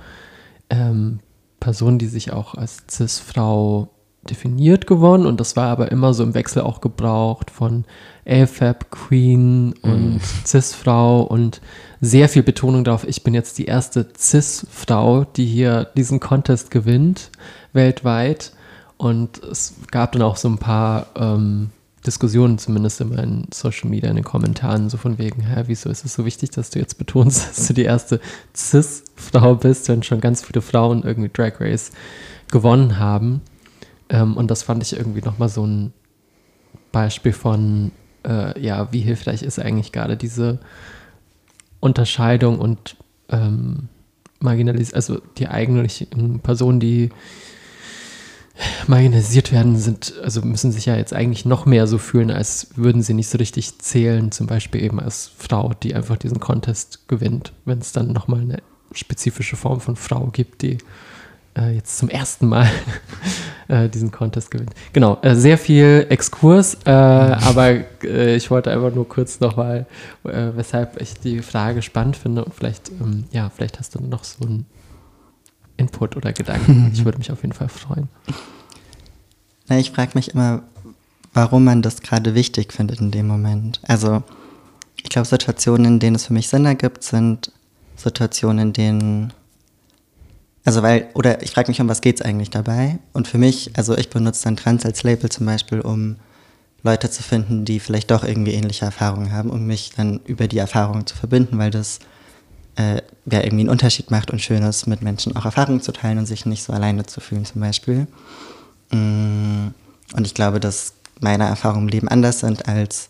ähm, 0.70 1.20
Person, 1.60 2.00
die 2.00 2.08
sich 2.08 2.32
auch 2.32 2.56
als 2.56 2.84
Cis-Frau 2.90 3.90
definiert 4.30 4.86
gewonnen 4.86 5.26
und 5.26 5.40
das 5.40 5.56
war 5.56 5.70
aber 5.70 5.92
immer 5.92 6.14
so 6.14 6.22
im 6.22 6.36
Wechsel 6.36 6.62
auch 6.62 6.80
gebraucht 6.80 7.50
von 7.50 7.86
AFAB 8.28 8.92
Queen 8.92 9.74
und 9.82 10.14
mhm. 10.14 10.22
Cis-Frau 10.46 11.24
und 11.24 11.60
sehr 12.02 12.30
viel 12.30 12.44
Betonung 12.44 12.84
darauf, 12.84 13.08
ich 13.08 13.24
bin 13.24 13.34
jetzt 13.34 13.58
die 13.58 13.66
erste 13.66 14.08
Cis-Frau, 14.16 15.24
die 15.24 15.46
hier 15.46 15.86
diesen 15.98 16.20
Contest 16.20 16.70
gewinnt 16.70 17.32
weltweit 17.74 18.52
und 19.02 19.44
es 19.44 19.74
gab 19.90 20.12
dann 20.12 20.22
auch 20.22 20.38
so 20.38 20.48
ein 20.48 20.60
paar 20.60 21.08
ähm, 21.16 21.72
Diskussionen 22.06 22.60
zumindest 22.60 23.02
in 23.02 23.10
meinen 23.10 23.48
Social 23.52 23.90
Media, 23.90 24.12
in 24.12 24.16
den 24.16 24.24
Kommentaren, 24.24 24.92
so 24.92 24.98
von 24.98 25.18
wegen, 25.18 25.42
hä, 25.42 25.64
wieso 25.66 25.90
ist 25.90 26.06
es 26.06 26.14
so 26.14 26.24
wichtig, 26.24 26.52
dass 26.52 26.70
du 26.70 26.78
jetzt 26.78 27.00
betonst, 27.00 27.50
dass 27.58 27.66
du 27.66 27.74
die 27.74 27.82
erste 27.82 28.22
Cis-Frau 28.56 29.56
bist, 29.56 29.90
wenn 29.90 30.04
schon 30.04 30.22
ganz 30.22 30.46
viele 30.46 30.62
Frauen 30.62 31.02
irgendwie 31.02 31.32
Drag 31.34 31.60
Race 31.60 31.90
gewonnen 32.52 33.00
haben. 33.00 33.42
Ähm, 34.10 34.38
und 34.38 34.52
das 34.52 34.62
fand 34.62 34.84
ich 34.84 34.96
irgendwie 34.96 35.22
nochmal 35.22 35.50
so 35.50 35.66
ein 35.66 35.94
Beispiel 36.92 37.34
von, 37.34 37.90
äh, 38.24 38.62
ja, 38.64 38.94
wie 38.94 39.02
hilfreich 39.02 39.42
ist 39.42 39.58
eigentlich 39.58 39.92
gerade 39.92 40.16
diese 40.16 40.60
Unterscheidung 41.80 42.60
und 42.60 42.98
ähm, 43.30 43.90
marginalisiert, 44.40 44.94
also 44.94 45.24
die 45.40 45.48
eigentlichen 45.48 46.40
Personen, 46.42 46.80
die 46.80 47.10
marginalisiert 48.88 49.52
werden, 49.52 49.78
sind, 49.78 50.14
also 50.24 50.42
müssen 50.42 50.72
sich 50.72 50.86
ja 50.86 50.96
jetzt 50.96 51.14
eigentlich 51.14 51.46
noch 51.46 51.66
mehr 51.66 51.88
so 51.88 51.98
fühlen, 51.98 52.32
als 52.32 52.70
würden 52.76 53.02
sie 53.02 53.14
nicht 53.14 53.30
so 53.30 53.38
richtig 53.38 53.80
zählen, 53.80 54.32
zum 54.32 54.48
Beispiel 54.48 54.84
eben 54.84 55.00
als 55.00 55.32
Frau, 55.38 55.74
die 55.82 55.96
einfach 55.96 56.18
diesen 56.18 56.40
Contest 56.40 57.08
gewinnt, 57.08 57.54
wenn 57.66 57.80
es 57.80 57.92
dann 57.92 58.12
nochmal 58.12 58.42
eine 58.42 58.58
spezifische 58.94 59.56
Form 59.56 59.80
von 59.80 59.96
Frau 59.96 60.28
gibt, 60.28 60.62
die 60.62 60.78
äh, 61.58 61.76
jetzt 61.76 61.98
zum 61.98 62.10
ersten 62.10 62.48
Mal 62.48 62.70
äh, 63.68 63.90
diesen 63.90 64.12
Contest 64.12 64.52
gewinnt. 64.52 64.72
Genau, 64.94 65.18
äh, 65.22 65.36
sehr 65.36 65.58
viel 65.58 66.06
Exkurs, 66.10 66.78
äh, 66.86 66.90
aber 66.90 67.80
äh, 68.04 68.36
ich 68.36 68.50
wollte 68.52 68.72
einfach 68.72 68.94
nur 68.94 69.08
kurz 69.08 69.40
nochmal, 69.40 69.86
äh, 70.24 70.50
weshalb 70.56 71.02
ich 71.02 71.16
die 71.16 71.40
Frage 71.40 71.82
spannend 71.82 72.18
finde 72.18 72.46
und 72.46 72.54
vielleicht, 72.54 72.90
ähm, 72.90 73.26
ja, 73.32 73.50
vielleicht 73.50 73.80
hast 73.80 73.96
du 73.96 74.00
noch 74.02 74.24
so 74.24 74.46
ein 74.46 74.66
Input 75.82 76.16
oder 76.16 76.32
Gedanken. 76.32 76.92
Ich 76.94 77.04
würde 77.04 77.18
mich 77.18 77.32
auf 77.32 77.42
jeden 77.42 77.54
Fall 77.54 77.70
freuen. 77.70 78.08
Na, 79.68 79.78
ich 79.78 79.92
frage 79.92 80.12
mich 80.16 80.30
immer, 80.30 80.64
warum 81.34 81.64
man 81.64 81.82
das 81.82 82.02
gerade 82.02 82.36
wichtig 82.36 82.72
findet 82.72 83.00
in 83.02 83.12
dem 83.12 83.28
Moment. 83.28 83.82
Also, 83.88 84.24
ich 84.98 85.10
glaube, 85.10 85.28
Situationen, 85.28 85.94
in 85.94 86.00
denen 86.00 86.16
es 86.16 86.26
für 86.28 86.34
mich 86.34 86.48
Sinn 86.48 86.66
ergibt, 86.66 87.04
sind 87.04 87.52
Situationen, 87.96 88.68
in 88.68 88.74
denen. 88.74 89.34
Also, 90.64 90.84
weil, 90.84 91.10
oder 91.14 91.42
ich 91.42 91.52
frage 91.52 91.70
mich, 91.70 91.82
um 91.82 91.90
was 91.90 92.02
geht 92.02 92.20
es 92.20 92.26
eigentlich 92.26 92.52
dabei? 92.52 93.00
Und 93.14 93.28
für 93.28 93.38
mich, 93.38 93.72
also 93.76 93.98
ich 93.98 94.10
benutze 94.10 94.44
dann 94.44 94.58
Trans 94.58 94.86
als 94.86 95.04
Label 95.04 95.30
zum 95.30 95.46
Beispiel, 95.46 95.82
um 95.82 96.18
Leute 96.84 97.10
zu 97.10 97.24
finden, 97.24 97.66
die 97.66 97.80
vielleicht 97.80 98.12
doch 98.12 98.24
irgendwie 98.24 98.54
ähnliche 98.54 98.86
Erfahrungen 98.86 99.32
haben, 99.32 99.50
um 99.50 99.66
mich 99.66 99.92
dann 99.96 100.20
über 100.26 100.48
die 100.48 100.58
Erfahrungen 100.58 101.06
zu 101.06 101.16
verbinden, 101.16 101.58
weil 101.58 101.72
das 101.72 102.00
äh, 102.76 103.02
ja 103.26 103.40
irgendwie 103.40 103.62
einen 103.62 103.70
Unterschied 103.70 104.12
macht 104.12 104.32
und 104.32 104.42
schön 104.42 104.64
ist, 104.64 104.88
mit 104.88 105.02
Menschen 105.02 105.36
auch 105.36 105.46
Erfahrungen 105.46 105.82
zu 105.82 105.92
teilen 105.92 106.18
und 106.18 106.26
sich 106.26 106.46
nicht 106.46 106.64
so 106.64 106.74
alleine 106.74 107.06
zu 107.06 107.20
fühlen 107.20 107.46
zum 107.46 107.62
Beispiel. 107.62 108.08
Mm, 108.92 109.68
und 110.16 110.26
ich 110.26 110.34
glaube, 110.34 110.60
dass 110.60 110.94
meine 111.20 111.46
Erfahrungen 111.46 111.84
im 111.84 111.90
Leben 111.90 112.08
anders 112.08 112.40
sind 112.40 112.68
als 112.68 113.10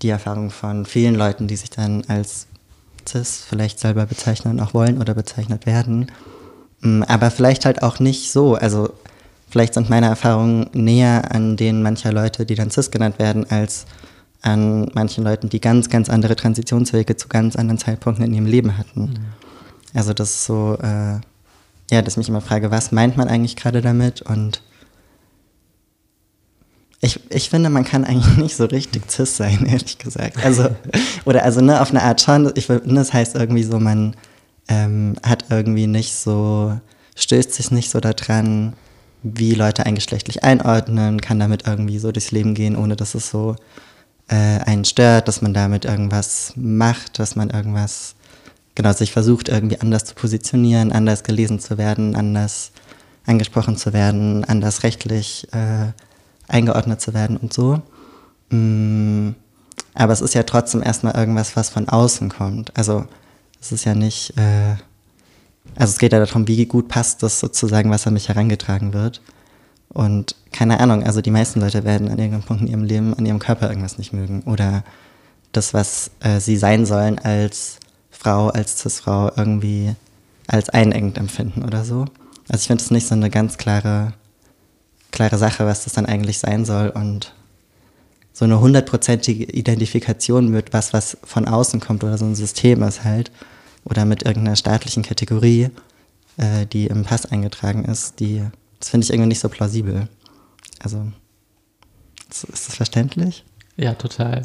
die 0.00 0.08
Erfahrungen 0.08 0.50
von 0.50 0.86
vielen 0.86 1.14
Leuten, 1.14 1.46
die 1.46 1.56
sich 1.56 1.70
dann 1.70 2.04
als 2.08 2.46
cis 3.08 3.44
vielleicht 3.48 3.78
selber 3.78 4.06
bezeichnen 4.06 4.60
auch 4.60 4.74
wollen 4.74 5.00
oder 5.00 5.14
bezeichnet 5.14 5.66
werden. 5.66 6.10
Mm, 6.80 7.02
aber 7.02 7.30
vielleicht 7.30 7.64
halt 7.64 7.82
auch 7.82 7.98
nicht 7.98 8.32
so. 8.32 8.54
Also 8.54 8.92
vielleicht 9.50 9.74
sind 9.74 9.90
meine 9.90 10.06
Erfahrungen 10.06 10.70
näher 10.72 11.32
an 11.32 11.56
denen 11.56 11.82
mancher 11.82 12.12
Leute, 12.12 12.46
die 12.46 12.54
dann 12.54 12.70
cis 12.70 12.90
genannt 12.90 13.18
werden, 13.18 13.50
als 13.50 13.86
an 14.42 14.90
manchen 14.94 15.24
Leuten, 15.24 15.48
die 15.48 15.60
ganz, 15.60 15.88
ganz 15.88 16.10
andere 16.10 16.36
Transitionswege 16.36 17.16
zu 17.16 17.28
ganz 17.28 17.56
anderen 17.56 17.78
Zeitpunkten 17.78 18.24
in 18.24 18.34
ihrem 18.34 18.46
Leben 18.46 18.76
hatten. 18.76 19.00
Mhm. 19.00 19.14
Also 19.94 20.12
das 20.12 20.30
ist 20.30 20.44
so, 20.44 20.76
äh, 20.82 21.20
ja, 21.90 22.02
dass 22.02 22.14
ich 22.14 22.18
mich 22.18 22.28
immer 22.28 22.40
frage, 22.40 22.70
was 22.70 22.92
meint 22.92 23.16
man 23.16 23.28
eigentlich 23.28 23.56
gerade 23.56 23.80
damit? 23.82 24.22
Und 24.22 24.62
ich, 27.00 27.20
ich 27.30 27.50
finde, 27.50 27.70
man 27.70 27.84
kann 27.84 28.04
eigentlich 28.04 28.36
nicht 28.38 28.56
so 28.56 28.64
richtig 28.64 29.10
cis 29.10 29.36
sein, 29.36 29.64
ehrlich 29.66 29.98
gesagt. 29.98 30.44
Also, 30.44 30.68
oder 31.24 31.44
also 31.44 31.60
ne, 31.60 31.80
auf 31.80 31.90
eine 31.90 32.02
Art 32.02 32.20
schon, 32.20 32.50
ich, 32.54 32.68
ne, 32.68 32.80
das 32.86 33.12
heißt 33.12 33.36
irgendwie 33.36 33.64
so, 33.64 33.78
man 33.78 34.16
ähm, 34.68 35.14
hat 35.22 35.46
irgendwie 35.50 35.86
nicht 35.86 36.14
so, 36.14 36.78
stößt 37.14 37.52
sich 37.52 37.70
nicht 37.70 37.90
so 37.90 38.00
daran, 38.00 38.72
wie 39.22 39.54
Leute 39.54 39.86
eingeschlechtlich 39.86 40.42
einordnen, 40.42 41.20
kann 41.20 41.38
damit 41.38 41.66
irgendwie 41.66 41.98
so 41.98 42.10
durchs 42.10 42.32
Leben 42.32 42.54
gehen, 42.54 42.74
ohne 42.74 42.96
dass 42.96 43.14
es 43.14 43.30
so 43.30 43.54
äh, 44.32 44.60
einen 44.64 44.86
stört, 44.86 45.28
dass 45.28 45.42
man 45.42 45.52
damit 45.52 45.84
irgendwas 45.84 46.54
macht, 46.56 47.18
dass 47.18 47.36
man 47.36 47.50
irgendwas, 47.50 48.14
genau, 48.74 48.92
sich 48.92 49.12
versucht 49.12 49.50
irgendwie 49.50 49.78
anders 49.78 50.06
zu 50.06 50.14
positionieren, 50.14 50.90
anders 50.90 51.22
gelesen 51.22 51.60
zu 51.60 51.76
werden, 51.76 52.16
anders 52.16 52.72
angesprochen 53.26 53.76
zu 53.76 53.92
werden, 53.92 54.44
anders 54.44 54.84
rechtlich 54.84 55.46
äh, 55.52 55.92
eingeordnet 56.48 57.00
zu 57.02 57.12
werden 57.12 57.36
und 57.36 57.52
so. 57.52 57.82
Mm, 58.48 59.34
aber 59.94 60.14
es 60.14 60.22
ist 60.22 60.34
ja 60.34 60.44
trotzdem 60.44 60.82
erstmal 60.82 61.14
irgendwas, 61.14 61.54
was 61.54 61.68
von 61.68 61.88
außen 61.88 62.30
kommt. 62.30 62.74
Also 62.76 63.04
es 63.60 63.70
ist 63.70 63.84
ja 63.84 63.94
nicht, 63.94 64.36
äh, 64.38 64.76
also 65.76 65.92
es 65.92 65.98
geht 65.98 66.14
ja 66.14 66.24
darum, 66.24 66.48
wie 66.48 66.64
gut 66.64 66.88
passt 66.88 67.22
das 67.22 67.38
sozusagen, 67.38 67.90
was 67.90 68.06
an 68.06 68.14
mich 68.14 68.30
herangetragen 68.30 68.94
wird. 68.94 69.20
Und 69.92 70.36
keine 70.52 70.80
Ahnung, 70.80 71.04
also 71.04 71.20
die 71.20 71.30
meisten 71.30 71.60
Leute 71.60 71.84
werden 71.84 72.08
an 72.08 72.18
irgendeinem 72.18 72.44
Punkt 72.44 72.62
in 72.62 72.68
ihrem 72.68 72.84
Leben 72.84 73.14
an 73.14 73.26
ihrem 73.26 73.38
Körper 73.38 73.68
irgendwas 73.68 73.98
nicht 73.98 74.12
mögen 74.12 74.42
oder 74.42 74.84
das, 75.52 75.74
was 75.74 76.10
äh, 76.20 76.40
sie 76.40 76.56
sein 76.56 76.86
sollen 76.86 77.18
als 77.18 77.78
Frau, 78.10 78.48
als 78.48 78.78
Cis-Frau 78.78 79.32
irgendwie 79.36 79.94
als 80.46 80.70
einengend 80.70 81.18
empfinden 81.18 81.62
oder 81.62 81.84
so. 81.84 82.06
Also 82.48 82.62
ich 82.62 82.66
finde 82.66 82.82
es 82.82 82.90
nicht 82.90 83.06
so 83.06 83.14
eine 83.14 83.30
ganz 83.30 83.58
klare, 83.58 84.14
klare 85.10 85.38
Sache, 85.38 85.66
was 85.66 85.84
das 85.84 85.92
dann 85.92 86.06
eigentlich 86.06 86.38
sein 86.38 86.64
soll 86.64 86.88
und 86.88 87.34
so 88.32 88.46
eine 88.46 88.60
hundertprozentige 88.60 89.44
Identifikation 89.44 90.48
mit 90.48 90.72
was, 90.72 90.94
was 90.94 91.18
von 91.22 91.46
außen 91.46 91.80
kommt 91.80 92.02
oder 92.02 92.16
so 92.16 92.24
ein 92.24 92.34
System 92.34 92.82
ist 92.82 93.04
halt 93.04 93.30
oder 93.84 94.06
mit 94.06 94.22
irgendeiner 94.22 94.56
staatlichen 94.56 95.02
Kategorie, 95.02 95.68
äh, 96.38 96.66
die 96.66 96.86
im 96.86 97.04
Pass 97.04 97.26
eingetragen 97.26 97.84
ist, 97.84 98.20
die 98.20 98.42
das 98.82 98.88
finde 98.88 99.04
ich 99.04 99.12
irgendwie 99.12 99.28
nicht 99.28 99.38
so 99.38 99.48
plausibel. 99.48 100.08
Also, 100.80 101.06
ist 102.28 102.48
das 102.50 102.74
verständlich? 102.74 103.44
Ja, 103.76 103.94
total. 103.94 104.42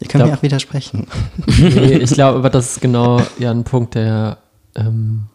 Ihr 0.00 0.08
könnt 0.08 0.24
mir 0.24 0.32
auch 0.32 0.42
widersprechen. 0.42 1.06
Nee, 1.46 1.96
ich 2.02 2.12
glaube 2.12 2.38
aber, 2.38 2.48
das 2.48 2.72
ist 2.72 2.80
genau 2.80 3.20
ja 3.38 3.50
ein 3.50 3.64
Punkt, 3.64 3.94
der, 3.94 4.38
ähm, 4.74 5.26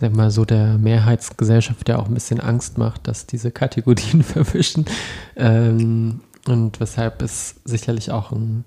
sag 0.00 0.14
mal 0.14 0.30
so, 0.30 0.44
der 0.44 0.78
Mehrheitsgesellschaft 0.78 1.88
ja 1.88 1.98
auch 1.98 2.06
ein 2.06 2.14
bisschen 2.14 2.38
Angst 2.38 2.78
macht, 2.78 3.08
dass 3.08 3.26
diese 3.26 3.50
Kategorien 3.50 4.22
verwischen. 4.22 4.84
Ähm, 5.34 6.20
und 6.46 6.78
weshalb 6.78 7.22
es 7.22 7.56
sicherlich 7.64 8.12
auch 8.12 8.30
ein 8.30 8.64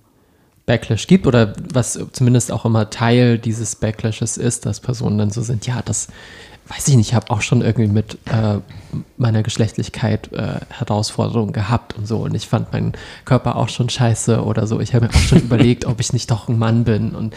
Backlash 0.66 1.08
gibt 1.08 1.28
oder 1.28 1.54
was 1.72 1.98
zumindest 2.12 2.52
auch 2.52 2.66
immer 2.66 2.90
Teil 2.90 3.40
dieses 3.40 3.78
Backlashes 3.78 4.36
ist, 4.36 4.66
dass 4.66 4.82
Personen 4.82 5.18
dann 5.18 5.30
so 5.30 5.42
sind, 5.42 5.66
ja, 5.66 5.82
das 5.82 6.10
weiß 6.68 6.88
ich 6.90 6.96
nicht, 6.96 7.10
ich 7.10 7.14
habe 7.14 7.30
auch 7.32 7.42
schon 7.42 7.62
irgendwie 7.62 7.88
mit 7.88 8.18
äh, 8.26 8.60
meiner 9.18 9.44
Geschlechtlichkeit 9.44 10.32
äh, 10.34 10.60
Herausforderungen 10.70 11.54
gehabt 11.54 11.98
und 11.98 12.08
so. 12.08 12.18
Und 12.18 12.36
ich 12.36 12.48
fand 12.48 12.74
meinen 12.74 12.94
Körper 13.26 13.56
auch 13.56 13.70
schon 13.70 13.90
scheiße 13.90 14.44
oder 14.44 14.68
so. 14.68 14.80
Ich 14.80 14.94
habe 14.94 15.06
mir 15.06 15.12
auch 15.14 15.20
schon 15.20 15.40
überlegt, 15.44 15.86
ob 15.86 16.00
ich 16.00 16.14
nicht 16.14 16.30
doch 16.30 16.50
ein 16.50 16.58
Mann 16.58 16.84
bin. 16.84 17.16
Und 17.16 17.34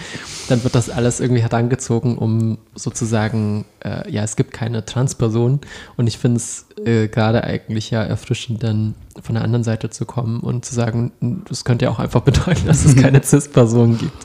dann 0.49 0.65
wird 0.65 0.75
das 0.75 0.91
alles 0.91 1.21
irgendwie 1.21 1.43
herangezogen, 1.43 2.19
um 2.19 2.59
sozusagen, 2.75 3.67
äh, 3.85 4.11
ja, 4.11 4.23
es 4.25 4.37
gibt 4.37 4.53
keine 4.53 4.85
Transperson. 4.85 5.61
Und 5.97 6.07
ich 6.07 6.19
finde 6.19 6.39
es 6.39 6.67
äh, 6.85 7.09
gerade 7.09 7.45
eigentlich 7.45 7.91
ja 7.91 8.03
erfrischend, 8.03 8.63
dann 8.63 8.95
von 9.23 9.35
der 9.35 9.45
anderen 9.45 9.65
Seite 9.65 9.91
zu 9.91 10.07
kommen 10.07 10.41
und 10.41 10.65
zu 10.65 10.75
sagen, 10.75 11.13
das 11.49 11.65
könnte 11.65 11.85
ja 11.85 11.91
auch 11.91 11.99
einfach 11.99 12.21
bedeuten, 12.23 12.67
dass 12.67 12.85
es 12.85 12.97
keine 12.97 13.23
Cis-Person 13.23 13.99
gibt. 13.99 14.25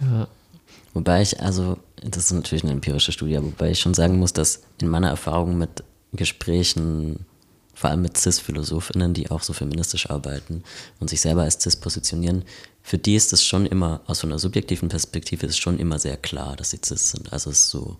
Ja. 0.00 0.26
Wobei 0.94 1.20
ich, 1.20 1.42
also, 1.42 1.76
das 2.02 2.24
ist 2.24 2.32
natürlich 2.32 2.64
eine 2.64 2.72
empirische 2.72 3.12
Studie, 3.12 3.38
wobei 3.40 3.70
ich 3.70 3.80
schon 3.80 3.94
sagen 3.94 4.18
muss, 4.18 4.32
dass 4.32 4.62
in 4.80 4.88
meiner 4.88 5.08
Erfahrung 5.08 5.58
mit 5.58 5.82
Gesprächen, 6.12 7.26
vor 7.74 7.90
allem 7.90 8.02
mit 8.02 8.16
CIS-PhilosophInnen, 8.16 9.14
die 9.14 9.30
auch 9.30 9.42
so 9.42 9.52
feministisch 9.52 10.08
arbeiten 10.10 10.62
und 11.00 11.10
sich 11.10 11.20
selber 11.20 11.42
als 11.42 11.60
CIS 11.60 11.76
positionieren, 11.76 12.44
für 12.82 12.98
die 12.98 13.16
ist 13.16 13.32
es 13.32 13.44
schon 13.44 13.66
immer, 13.66 14.00
aus 14.06 14.20
so 14.20 14.26
einer 14.26 14.38
subjektiven 14.38 14.88
Perspektive 14.88 15.46
ist 15.46 15.58
schon 15.58 15.78
immer 15.78 15.98
sehr 15.98 16.16
klar, 16.16 16.56
dass 16.56 16.70
sie 16.70 16.80
CIS 16.82 17.10
sind. 17.10 17.32
Also 17.32 17.50
es 17.50 17.62
ist 17.62 17.70
so, 17.70 17.98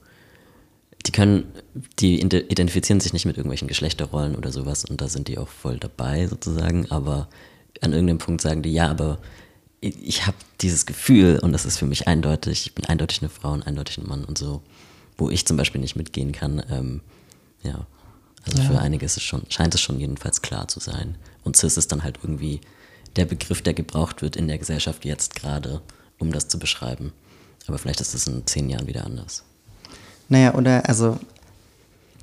die 1.07 1.13
können, 1.13 1.45
die 1.99 2.21
identifizieren 2.21 3.01
sich 3.01 3.13
nicht 3.13 3.27
mit 3.27 3.37
irgendwelchen 3.37 3.69
Geschlechterrollen 3.69 4.37
oder 4.37 4.53
sowas 4.53 4.85
und 4.85 5.01
da 5.01 5.09
sind 5.09 5.29
die 5.29 5.39
auch 5.39 5.49
voll 5.49 5.79
dabei 5.79 6.27
sozusagen, 6.27 6.91
aber 6.91 7.29
an 7.81 7.93
irgendeinem 7.93 8.19
Punkt 8.19 8.41
sagen 8.41 8.63
die, 8.63 8.73
ja, 8.73 8.89
aber 8.89 9.19
ich 9.81 10.27
habe 10.27 10.37
dieses 10.61 10.87
Gefühl, 10.87 11.39
und 11.43 11.53
das 11.53 11.67
ist 11.67 11.79
für 11.79 11.87
mich 11.87 12.09
eindeutig, 12.09 12.67
ich 12.67 12.75
bin 12.75 12.87
eindeutig 12.87 13.21
eine 13.21 13.29
Frau 13.29 13.53
und 13.53 13.67
eindeutig 13.67 13.99
ein 13.99 14.07
Mann 14.07 14.25
und 14.25 14.39
so, 14.39 14.62
wo 15.19 15.31
ich 15.31 15.47
zum 15.47 15.57
Beispiel 15.57 15.81
nicht 15.81 15.97
mitgehen 15.97 16.33
kann. 16.33 16.62
Ähm, 16.71 17.01
ja, 17.62 17.87
also 18.45 18.62
ja. 18.62 18.69
für 18.69 18.79
einige 18.79 19.05
ist 19.05 19.17
es 19.17 19.23
schon, 19.23 19.43
scheint 19.49 19.75
es 19.75 19.81
schon 19.81 19.99
jedenfalls 19.99 20.43
klar 20.43 20.69
zu 20.69 20.81
sein. 20.81 21.17
Und 21.45 21.57
CIS 21.57 21.77
ist 21.77 21.93
dann 21.93 22.03
halt 22.03 22.19
irgendwie 22.23 22.61
der 23.17 23.27
Begriff, 23.27 23.62
der 23.62 23.75
gebraucht 23.75 24.23
wird 24.23 24.37
in 24.37 24.49
der 24.49 24.59
Gesellschaft 24.59 25.05
jetzt 25.05 25.35
gerade, 25.35 25.83
um 26.19 26.33
das 26.33 26.49
zu 26.49 26.59
beschreiben. 26.59 27.12
Aber 27.67 27.79
vielleicht 27.79 28.01
ist 28.01 28.15
es 28.15 28.27
in 28.27 28.47
zehn 28.47 28.69
Jahren 28.69 28.87
wieder 28.87 29.05
anders. 29.05 29.43
Naja, 30.29 30.55
oder 30.55 30.89
also 30.89 31.19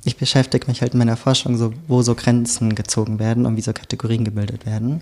ich 0.03 0.17
beschäftige 0.17 0.67
mich 0.67 0.81
halt 0.81 0.93
in 0.93 0.99
meiner 0.99 1.17
Forschung 1.17 1.57
so, 1.57 1.73
wo 1.87 2.01
so 2.01 2.15
Grenzen 2.15 2.75
gezogen 2.75 3.19
werden 3.19 3.45
und 3.45 3.57
wie 3.57 3.61
so 3.61 3.73
Kategorien 3.73 4.25
gebildet 4.25 4.65
werden 4.65 5.01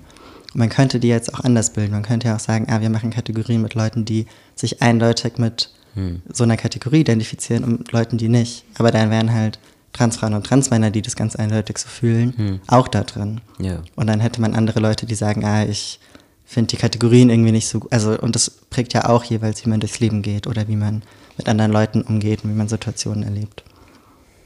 man 0.54 0.70
könnte 0.70 1.00
die 1.00 1.08
jetzt 1.08 1.34
auch 1.34 1.42
anders 1.42 1.72
bilden. 1.74 1.92
Man 1.92 2.04
könnte 2.04 2.28
ja 2.28 2.36
auch 2.36 2.40
sagen, 2.40 2.68
ah, 2.70 2.82
wir 2.82 2.90
machen 2.90 3.12
Kategorien 3.12 3.62
mit 3.62 3.74
Leuten, 3.74 4.06
die 4.06 4.26
sich 4.56 4.82
eindeutig 4.82 5.38
mit 5.38 5.72
hm. 5.94 6.22
so 6.32 6.44
einer 6.44 6.58
Kategorie 6.58 7.02
identifizieren 7.02 7.64
und 7.64 7.92
Leuten, 7.92 8.18
die 8.18 8.30
nicht. 8.30 8.66
Aber 8.78 8.92
dann 8.92 9.10
wären 9.10 9.34
halt 9.34 9.60
Transfrauen 9.94 10.34
und 10.34 10.46
Transmänner, 10.46 10.92
die 10.92 11.02
das 11.02 11.16
ganz 11.16 11.36
eindeutig 11.36 11.78
so 11.78 11.88
fühlen, 11.88 12.34
hm. 12.36 12.60
auch 12.68 12.88
da 12.88 13.04
drin. 13.04 13.42
Ja. 13.60 13.82
Und 13.96 14.08
dann 14.08 14.20
hätte 14.20 14.42
man 14.42 14.54
andere 14.54 14.80
Leute, 14.80 15.06
die 15.06 15.16
sagen, 15.16 15.44
ah, 15.46 15.66
ich 15.66 16.00
finde 16.46 16.68
die 16.68 16.78
Kategorien 16.78 17.30
irgendwie 17.30 17.52
nicht 17.52 17.68
so 17.68 17.80
gut. 17.80 17.94
Also, 17.94 18.18
und 18.20 18.36
das 18.36 18.50
prägt 18.50 18.94
ja 18.94 19.10
auch 19.10 19.24
jeweils, 19.24 19.66
wie 19.66 19.70
man 19.70 19.80
durchs 19.80 20.00
Leben 20.00 20.22
geht 20.22 20.48
oder 20.48 20.68
wie 20.68 20.76
man 20.76 21.02
mit 21.38 21.48
anderen 21.48 21.72
Leuten 21.72 22.02
umgeht 22.02 22.44
und 22.44 22.52
wie 22.52 22.56
man 22.56 22.68
Situationen 22.68 23.24
erlebt. 23.24 23.64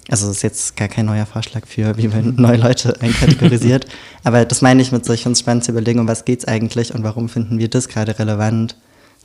Also 0.10 0.28
das 0.28 0.38
ist 0.38 0.44
jetzt 0.44 0.78
gar 0.78 0.88
kein 0.88 1.08
neuer 1.08 1.26
Vorschlag 1.26 1.66
für, 1.66 1.98
wie 1.98 2.08
man 2.08 2.36
neue 2.38 2.58
Leute 2.58 3.00
einkategorisiert. 3.02 3.86
Aber 4.24 4.46
das 4.46 4.62
meine 4.62 4.82
ich 4.82 4.92
mit 4.92 5.06
solch 5.06 5.26
uns 5.26 5.40
spannend 5.40 5.64
zu 5.64 5.72
überlegen, 5.72 6.00
um 6.00 6.08
was 6.08 6.26
geht 6.26 6.40
es 6.40 6.46
eigentlich 6.46 6.94
und 6.94 7.04
warum 7.04 7.30
finden 7.30 7.58
wir 7.58 7.70
das 7.70 7.88
gerade 7.88 8.18
relevant 8.18 8.76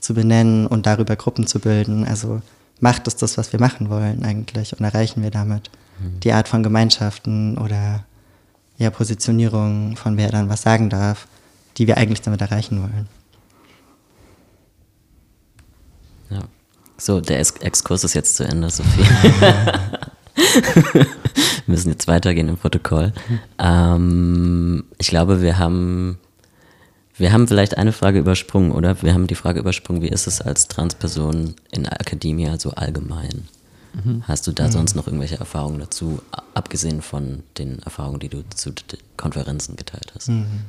zu 0.00 0.14
benennen 0.14 0.66
und 0.66 0.86
darüber 0.86 1.16
Gruppen 1.16 1.46
zu 1.46 1.60
bilden. 1.60 2.06
Also 2.06 2.40
macht 2.80 3.06
es 3.06 3.16
das, 3.16 3.36
was 3.36 3.52
wir 3.52 3.60
machen 3.60 3.90
wollen 3.90 4.24
eigentlich 4.24 4.78
und 4.78 4.84
erreichen 4.84 5.22
wir 5.22 5.30
damit 5.30 5.70
mhm. 6.00 6.20
die 6.20 6.32
Art 6.32 6.48
von 6.48 6.62
Gemeinschaften 6.62 7.58
oder 7.58 8.04
ja, 8.78 8.88
Positionierung 8.90 9.96
von 9.96 10.16
wer 10.16 10.30
dann 10.30 10.48
was 10.48 10.62
sagen 10.62 10.88
darf, 10.88 11.28
die 11.76 11.86
wir 11.86 11.98
eigentlich 11.98 12.22
damit 12.22 12.40
erreichen 12.40 12.80
wollen. 12.80 13.08
Ja. 16.30 16.40
So, 16.96 17.20
der 17.20 17.38
Exkurs 17.38 18.04
ist 18.04 18.14
jetzt 18.14 18.36
zu 18.36 18.44
Ende, 18.44 18.70
Sophie. 18.70 19.04
wir 20.92 21.06
müssen 21.66 21.90
jetzt 21.90 22.08
weitergehen 22.08 22.48
im 22.48 22.56
Protokoll. 22.56 23.12
Ähm, 23.58 24.84
ich 24.98 25.08
glaube, 25.08 25.42
wir 25.42 25.58
haben, 25.58 26.18
wir 27.16 27.32
haben 27.32 27.48
vielleicht 27.48 27.76
eine 27.76 27.92
Frage 27.92 28.18
übersprungen, 28.18 28.72
oder? 28.72 29.02
Wir 29.02 29.14
haben 29.14 29.26
die 29.26 29.34
Frage 29.34 29.60
übersprungen, 29.60 30.02
wie 30.02 30.08
ist 30.08 30.26
es 30.26 30.40
als 30.40 30.68
Transperson 30.68 31.54
in 31.70 31.84
der 31.84 32.00
Akademie 32.00 32.50
so 32.58 32.70
allgemein? 32.70 33.48
Mhm. 33.92 34.22
Hast 34.26 34.46
du 34.46 34.52
da 34.52 34.66
mhm. 34.66 34.72
sonst 34.72 34.94
noch 34.94 35.06
irgendwelche 35.06 35.38
Erfahrungen 35.38 35.80
dazu, 35.80 36.22
abgesehen 36.54 37.02
von 37.02 37.42
den 37.58 37.80
Erfahrungen, 37.80 38.20
die 38.20 38.28
du 38.28 38.44
zu 38.54 38.72
Konferenzen 39.16 39.76
geteilt 39.76 40.12
hast? 40.14 40.28
Mhm. 40.28 40.64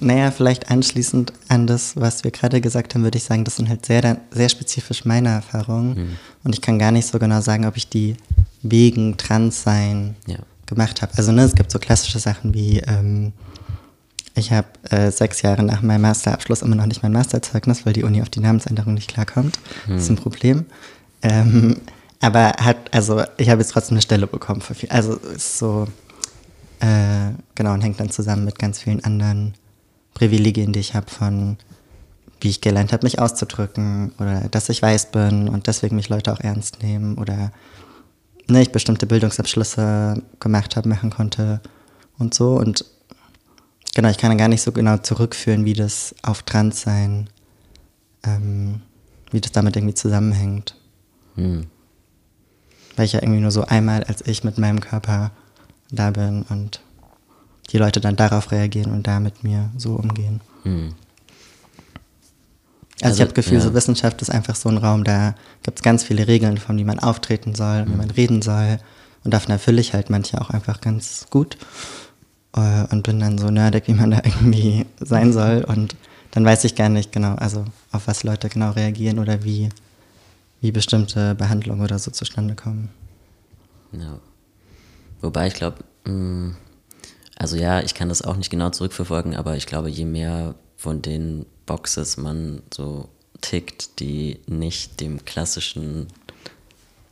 Mhm. 0.00 0.06
Naja, 0.06 0.30
vielleicht 0.30 0.70
anschließend 0.70 1.32
an 1.48 1.66
das, 1.66 1.96
was 1.96 2.24
wir 2.24 2.30
gerade 2.30 2.60
gesagt 2.60 2.94
haben, 2.94 3.02
würde 3.02 3.18
ich 3.18 3.24
sagen, 3.24 3.44
das 3.44 3.56
sind 3.56 3.68
halt 3.68 3.86
sehr, 3.86 4.18
sehr 4.30 4.48
spezifisch 4.48 5.04
meine 5.04 5.30
Erfahrungen. 5.30 5.94
Mhm. 5.94 6.16
Und 6.44 6.54
ich 6.54 6.60
kann 6.60 6.78
gar 6.78 6.90
nicht 6.90 7.06
so 7.06 7.18
genau 7.18 7.40
sagen, 7.40 7.66
ob 7.66 7.76
ich 7.76 7.88
die 7.88 8.16
wegen 8.62 9.16
Transsein 9.16 10.16
ja. 10.26 10.38
gemacht 10.66 11.02
habe. 11.02 11.12
Also 11.16 11.32
ne, 11.32 11.42
es 11.42 11.54
gibt 11.54 11.70
so 11.70 11.78
klassische 11.78 12.18
Sachen 12.18 12.54
wie, 12.54 12.78
ähm, 12.80 13.32
ich 14.34 14.52
habe 14.52 14.68
äh, 14.90 15.10
sechs 15.10 15.42
Jahre 15.42 15.62
nach 15.62 15.82
meinem 15.82 16.02
Masterabschluss 16.02 16.62
immer 16.62 16.76
noch 16.76 16.86
nicht 16.86 17.02
mein 17.02 17.12
Masterzeugnis, 17.12 17.86
weil 17.86 17.94
die 17.94 18.04
Uni 18.04 18.20
auf 18.20 18.28
die 18.28 18.40
Namensänderung 18.40 18.94
nicht 18.94 19.08
klarkommt. 19.08 19.58
Mhm. 19.86 19.92
Das 19.94 20.02
ist 20.02 20.10
ein 20.10 20.16
Problem. 20.16 20.66
Ähm, 21.22 21.76
aber 22.20 22.52
hat, 22.58 22.76
also 22.92 23.22
ich 23.36 23.48
habe 23.48 23.62
jetzt 23.62 23.70
trotzdem 23.70 23.94
eine 23.94 24.02
Stelle 24.02 24.26
bekommen 24.26 24.60
für 24.60 24.74
viel. 24.74 24.90
Also 24.90 25.14
ist 25.14 25.58
so, 25.58 25.86
äh, 26.80 27.32
genau, 27.54 27.72
und 27.72 27.82
hängt 27.82 28.00
dann 28.00 28.10
zusammen 28.10 28.44
mit 28.44 28.58
ganz 28.58 28.80
vielen 28.80 29.02
anderen 29.04 29.54
Privilegien, 30.16 30.72
die 30.72 30.80
ich 30.80 30.94
habe 30.94 31.10
von, 31.10 31.58
wie 32.40 32.48
ich 32.48 32.62
gelernt 32.62 32.94
habe, 32.94 33.04
mich 33.04 33.18
auszudrücken 33.18 34.12
oder 34.18 34.48
dass 34.48 34.70
ich 34.70 34.80
weiß 34.80 35.10
bin 35.10 35.46
und 35.46 35.66
deswegen 35.66 35.96
mich 35.96 36.08
Leute 36.08 36.32
auch 36.32 36.40
ernst 36.40 36.82
nehmen 36.82 37.18
oder 37.18 37.52
ne, 38.48 38.62
ich 38.62 38.72
bestimmte 38.72 39.06
Bildungsabschlüsse 39.06 40.22
gemacht 40.40 40.74
habe, 40.74 40.88
machen 40.88 41.10
konnte 41.10 41.60
und 42.16 42.32
so. 42.32 42.54
Und 42.54 42.86
genau, 43.94 44.08
ich 44.08 44.16
kann 44.16 44.38
gar 44.38 44.48
nicht 44.48 44.62
so 44.62 44.72
genau 44.72 44.96
zurückführen, 44.96 45.66
wie 45.66 45.74
das 45.74 46.14
auf 46.22 46.42
Transsein, 46.44 47.28
ähm, 48.24 48.80
wie 49.32 49.42
das 49.42 49.52
damit 49.52 49.76
irgendwie 49.76 49.94
zusammenhängt. 49.94 50.76
Hm. 51.34 51.66
Weil 52.96 53.04
ich 53.04 53.12
ja 53.12 53.20
irgendwie 53.20 53.42
nur 53.42 53.50
so 53.50 53.66
einmal 53.66 54.02
als 54.04 54.26
ich 54.26 54.44
mit 54.44 54.56
meinem 54.56 54.80
Körper 54.80 55.30
da 55.90 56.10
bin 56.10 56.46
und 56.48 56.80
die 57.72 57.78
Leute 57.78 58.00
dann 58.00 58.16
darauf 58.16 58.52
reagieren 58.52 58.92
und 58.92 59.06
da 59.06 59.20
mit 59.20 59.44
mir 59.44 59.70
so 59.76 59.94
umgehen. 59.94 60.40
Hm. 60.62 60.94
Also, 63.02 63.04
also, 63.04 63.14
ich 63.16 63.20
habe 63.20 63.34
das 63.34 63.44
Gefühl, 63.44 63.58
ja. 63.58 63.64
so 63.64 63.74
Wissenschaft 63.74 64.22
ist 64.22 64.30
einfach 64.30 64.56
so 64.56 64.68
ein 64.68 64.78
Raum, 64.78 65.04
da 65.04 65.34
gibt 65.62 65.78
es 65.78 65.82
ganz 65.82 66.02
viele 66.02 66.28
Regeln, 66.28 66.56
von 66.56 66.78
wie 66.78 66.84
man 66.84 66.98
auftreten 66.98 67.54
soll, 67.54 67.82
hm. 67.82 67.92
wie 67.92 67.96
man 67.96 68.10
reden 68.10 68.42
soll. 68.42 68.78
Und 69.24 69.34
davon 69.34 69.50
erfülle 69.50 69.80
ich 69.80 69.92
halt 69.92 70.08
manche 70.08 70.40
auch 70.40 70.50
einfach 70.50 70.80
ganz 70.80 71.26
gut. 71.30 71.58
Äh, 72.54 72.86
und 72.90 73.02
bin 73.02 73.20
dann 73.20 73.38
so 73.38 73.50
nerdig, 73.50 73.84
wie 73.86 73.94
man 73.94 74.10
da 74.10 74.22
irgendwie 74.24 74.86
sein 75.00 75.32
soll. 75.32 75.64
Und 75.64 75.94
dann 76.30 76.44
weiß 76.44 76.64
ich 76.64 76.74
gar 76.74 76.88
nicht 76.88 77.12
genau, 77.12 77.34
also 77.34 77.64
auf 77.92 78.06
was 78.06 78.24
Leute 78.24 78.48
genau 78.48 78.70
reagieren 78.70 79.18
oder 79.18 79.44
wie, 79.44 79.68
wie 80.60 80.72
bestimmte 80.72 81.34
Behandlungen 81.34 81.82
oder 81.82 81.98
so 81.98 82.10
zustande 82.10 82.54
kommen. 82.54 82.88
Ja. 83.92 84.18
Wobei 85.20 85.46
ich 85.46 85.54
glaube, 85.54 85.78
mm, 86.04 86.50
also 87.36 87.56
ja, 87.56 87.80
ich 87.80 87.94
kann 87.94 88.08
das 88.08 88.22
auch 88.22 88.36
nicht 88.36 88.50
genau 88.50 88.70
zurückverfolgen, 88.70 89.36
aber 89.36 89.56
ich 89.56 89.66
glaube, 89.66 89.90
je 89.90 90.04
mehr 90.04 90.54
von 90.76 91.02
den 91.02 91.46
Boxes 91.66 92.16
man 92.16 92.62
so 92.72 93.08
tickt, 93.40 94.00
die 94.00 94.40
nicht 94.46 95.00
dem 95.00 95.24
klassischen 95.24 96.08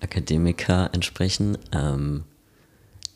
Akademiker 0.01 0.91
entsprechen, 0.93 1.59
ähm, 1.73 2.25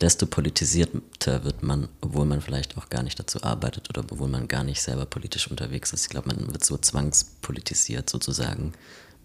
desto 0.01 0.25
politisierter 0.25 1.43
wird 1.43 1.61
man, 1.61 1.89
obwohl 2.01 2.25
man 2.25 2.41
vielleicht 2.41 2.77
auch 2.77 2.89
gar 2.89 3.03
nicht 3.03 3.19
dazu 3.19 3.43
arbeitet 3.43 3.89
oder 3.89 4.05
obwohl 4.09 4.29
man 4.29 4.47
gar 4.47 4.63
nicht 4.63 4.81
selber 4.81 5.05
politisch 5.05 5.49
unterwegs 5.49 5.91
ist. 5.91 6.03
Ich 6.03 6.09
glaube, 6.09 6.27
man 6.27 6.51
wird 6.51 6.63
so 6.63 6.77
zwangspolitisiert 6.77 8.09
sozusagen, 8.09 8.73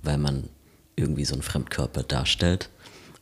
weil 0.02 0.18
man 0.18 0.48
irgendwie 0.96 1.24
so 1.24 1.34
einen 1.34 1.42
Fremdkörper 1.42 2.02
darstellt, 2.02 2.70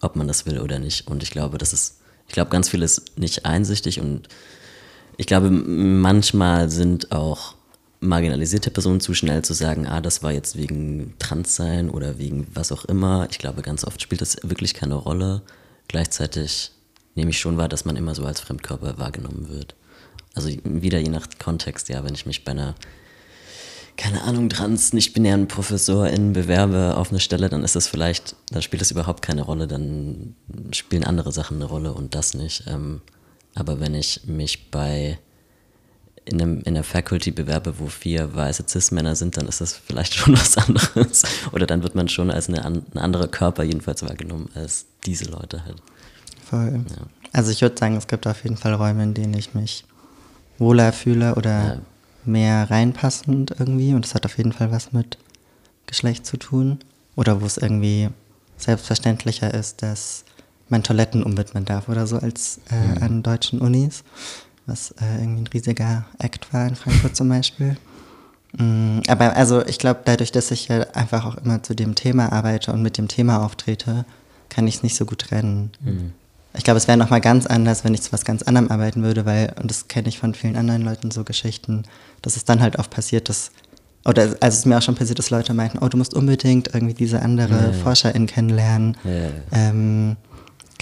ob 0.01 0.16
man 0.16 0.29
das 0.29 0.46
will 0.46 0.61
oder 0.61 0.79
nicht. 0.79 1.09
Und 1.09 1.22
ich 1.22 1.31
glaube, 1.31 1.59
das 1.59 1.72
ist 1.72 2.01
ich 2.28 2.35
glaube, 2.35 2.50
ganz 2.50 2.68
viel 2.68 2.82
ist 2.82 3.18
nicht 3.18 3.44
einsichtig 3.46 4.00
und 4.00 4.28
ich 5.16 5.26
glaube, 5.26 5.50
manchmal 5.50 6.70
sind 6.70 7.12
auch 7.12 7.54
marginalisierte 8.00 8.70
Personen 8.70 9.00
zu 9.00 9.14
schnell 9.14 9.42
zu 9.42 9.54
sagen, 9.54 9.87
ah, 9.87 10.00
das 10.00 10.22
war 10.22 10.32
jetzt 10.32 10.56
wegen 10.56 11.14
Transsein 11.18 11.88
oder 11.88 12.18
wegen 12.18 12.48
was 12.52 12.72
auch 12.72 12.85
immer. 12.87 13.28
Ich 13.30 13.38
glaube, 13.38 13.62
ganz 13.62 13.85
oft 13.85 14.02
spielt 14.02 14.20
das 14.20 14.38
wirklich 14.42 14.74
keine 14.74 14.96
Rolle. 14.96 15.42
Gleichzeitig 15.87 16.72
nehme 17.14 17.30
ich 17.30 17.38
schon 17.38 17.58
wahr, 17.58 17.68
dass 17.68 17.85
man 17.85 17.96
immer 17.96 18.14
so 18.14 18.24
als 18.24 18.40
Fremdkörper 18.40 18.98
wahrgenommen 18.98 19.48
wird. 19.48 19.76
Also 20.35 20.50
wieder 20.64 20.98
je 20.98 21.11
nach 21.11 21.28
Kontext, 21.38 21.88
ja, 21.90 22.02
wenn 22.04 22.14
ich 22.14 22.26
mich 22.26 22.44
bei 22.44 22.52
einer, 22.52 22.74
keine 24.02 24.22
Ahnung, 24.24 24.48
trans, 24.48 24.92
nicht-binären 24.92 25.46
ProfessorInnen 25.46 26.32
bewerbe 26.32 26.96
auf 26.96 27.10
eine 27.10 27.20
Stelle, 27.20 27.48
dann 27.48 27.62
ist 27.62 27.76
das 27.76 27.86
vielleicht, 27.86 28.34
dann 28.50 28.60
spielt 28.60 28.80
das 28.80 28.90
überhaupt 28.90 29.22
keine 29.22 29.42
Rolle, 29.42 29.68
dann 29.68 30.34
spielen 30.72 31.04
andere 31.04 31.30
Sachen 31.30 31.58
eine 31.58 31.66
Rolle 31.66 31.92
und 31.92 32.16
das 32.16 32.34
nicht. 32.34 32.64
Ähm, 32.66 33.00
aber 33.54 33.78
wenn 33.78 33.94
ich 33.94 34.22
mich 34.26 34.72
bei 34.72 35.20
in, 36.24 36.42
einem, 36.42 36.62
in 36.62 36.74
der 36.74 36.82
Faculty 36.82 37.30
bewerbe, 37.30 37.78
wo 37.78 37.86
vier 37.86 38.34
weiße 38.34 38.64
Cis-Männer 38.68 39.14
sind, 39.14 39.36
dann 39.36 39.46
ist 39.46 39.60
das 39.60 39.74
vielleicht 39.74 40.14
schon 40.16 40.34
was 40.34 40.58
anderes. 40.58 41.22
Oder 41.52 41.68
dann 41.68 41.84
wird 41.84 41.94
man 41.94 42.08
schon 42.08 42.32
als 42.32 42.48
eine, 42.48 42.64
ein 42.64 42.84
anderer 42.96 43.28
Körper 43.28 43.62
jedenfalls 43.62 44.02
wahrgenommen 44.02 44.50
als 44.56 44.86
diese 45.06 45.26
Leute 45.26 45.64
halt. 45.64 45.80
Voll. 46.44 46.84
Ja. 46.90 47.06
Also 47.32 47.52
ich 47.52 47.62
würde 47.62 47.78
sagen, 47.78 47.96
es 47.96 48.08
gibt 48.08 48.26
auf 48.26 48.42
jeden 48.42 48.56
Fall 48.56 48.74
Räume, 48.74 49.04
in 49.04 49.14
denen 49.14 49.34
ich 49.34 49.54
mich 49.54 49.84
wohler 50.58 50.92
fühle 50.92 51.36
oder 51.36 51.74
ja. 51.74 51.80
Mehr 52.24 52.70
reinpassend 52.70 53.54
irgendwie. 53.58 53.94
Und 53.94 54.04
das 54.04 54.14
hat 54.14 54.24
auf 54.24 54.38
jeden 54.38 54.52
Fall 54.52 54.70
was 54.70 54.92
mit 54.92 55.18
Geschlecht 55.87 56.26
zu 56.26 56.37
tun. 56.37 56.78
Oder 57.16 57.40
wo 57.40 57.46
es 57.46 57.58
irgendwie 57.58 58.08
selbstverständlicher 58.56 59.52
ist, 59.52 59.82
dass 59.82 60.24
man 60.68 60.82
Toiletten 60.82 61.22
umwidmen 61.22 61.64
darf 61.64 61.88
oder 61.88 62.06
so 62.06 62.16
als 62.16 62.61
äh, 62.70 62.76
mhm. 62.76 63.02
an 63.02 63.22
deutschen 63.22 63.61
Unis 63.61 64.04
was 64.66 64.92
äh, 64.92 65.20
irgendwie 65.20 65.42
ein 65.42 65.46
riesiger 65.48 66.04
Act 66.18 66.52
war 66.52 66.66
in 66.66 66.76
Frankfurt 66.76 67.16
zum 67.16 67.28
Beispiel. 67.28 67.76
Mm, 68.52 69.00
aber 69.08 69.37
also 69.37 69.64
ich 69.66 69.78
glaube, 69.78 70.00
dadurch, 70.04 70.32
dass 70.32 70.50
ich 70.50 70.68
ja 70.68 70.82
einfach 70.94 71.24
auch 71.24 71.37
immer 71.37 71.62
zu 71.62 71.74
dem 71.74 71.94
Thema 71.94 72.32
arbeite 72.32 72.72
und 72.72 72.82
mit 72.82 72.98
dem 72.98 73.08
Thema 73.08 73.44
auftrete, 73.44 74.04
kann 74.48 74.66
ich 74.66 74.76
es 74.76 74.82
nicht 74.82 74.96
so 74.96 75.04
gut 75.06 75.20
trennen. 75.20 75.70
Mhm. 75.80 76.12
Ich 76.54 76.64
glaube, 76.64 76.78
es 76.78 76.86
wäre 76.86 76.98
nochmal 76.98 77.20
ganz 77.20 77.46
anders, 77.46 77.84
wenn 77.84 77.94
ich 77.94 78.02
zu 78.02 78.12
was 78.12 78.24
ganz 78.24 78.42
anderem 78.42 78.70
arbeiten 78.70 79.02
würde, 79.02 79.24
weil, 79.24 79.54
und 79.60 79.70
das 79.70 79.88
kenne 79.88 80.08
ich 80.08 80.18
von 80.18 80.34
vielen 80.34 80.56
anderen 80.56 80.82
Leuten, 80.82 81.10
so 81.10 81.24
Geschichten, 81.24 81.84
dass 82.20 82.36
es 82.36 82.44
dann 82.44 82.60
halt 82.60 82.78
oft 82.78 82.90
passiert, 82.90 83.28
dass, 83.28 83.52
oder 84.04 84.22
also 84.22 84.36
es 84.40 84.54
ist 84.58 84.66
mir 84.66 84.76
auch 84.76 84.82
schon 84.82 84.94
passiert, 84.94 85.18
dass 85.18 85.30
Leute 85.30 85.54
meinten, 85.54 85.78
oh, 85.78 85.88
du 85.88 85.96
musst 85.96 86.12
unbedingt 86.12 86.74
irgendwie 86.74 86.94
diese 86.94 87.22
andere 87.22 87.54
ja, 87.54 87.66
ja. 87.68 87.72
ForscherIn 87.72 88.26
kennenlernen. 88.26 88.96
Ja, 89.04 89.30
ähm, 89.52 90.16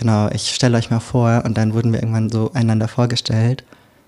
Genau, 0.01 0.31
ich 0.33 0.55
stelle 0.55 0.79
euch 0.79 0.91
mal 0.91 0.99
vor 0.99 1.43
und 1.45 1.59
dann 1.59 1.75
wurden 1.75 1.93
wir 1.93 2.01
irgendwann 2.01 2.31
so 2.31 2.53
einander 2.55 2.89
vorgestellt 2.89 3.65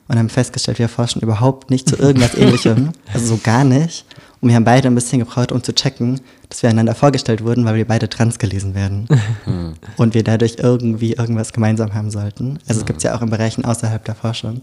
und 0.09 0.19
haben 0.19 0.31
festgestellt, 0.31 0.79
wir 0.79 0.89
forschen 0.89 1.21
überhaupt 1.21 1.69
nicht 1.69 1.87
zu 1.87 1.97
irgendwas 1.97 2.35
ähnlichem, 2.39 2.93
also 3.13 3.27
so 3.27 3.41
gar 3.43 3.63
nicht. 3.63 4.07
Und 4.43 4.49
wir 4.49 4.57
haben 4.57 4.65
beide 4.65 4.89
ein 4.89 4.95
bisschen 4.97 5.21
gebraucht, 5.21 5.53
um 5.53 5.63
zu 5.63 5.73
checken, 5.73 6.21
dass 6.49 6.65
wir 6.65 6.71
einander 6.71 6.97
vorgestellt 6.97 7.45
wurden, 7.45 7.65
weil 7.65 7.77
wir 7.77 7.87
beide 7.87 8.09
trans 8.09 8.41
gelesen 8.41 8.75
werden. 8.75 9.07
Hm. 9.45 9.75
und 9.97 10.15
wir 10.15 10.25
dadurch 10.25 10.57
irgendwie 10.59 11.13
irgendwas 11.13 11.53
gemeinsam 11.53 11.95
haben 11.95 12.11
sollten. 12.11 12.59
Also 12.67 12.81
es 12.81 12.87
gibt 12.87 12.97
es 12.99 13.05
ja 13.05 13.15
auch 13.15 13.23
in 13.23 13.31
Bereichen 13.31 13.65
außerhalb 13.65 14.05
der 14.05 14.17
Forschung. 14.17 14.63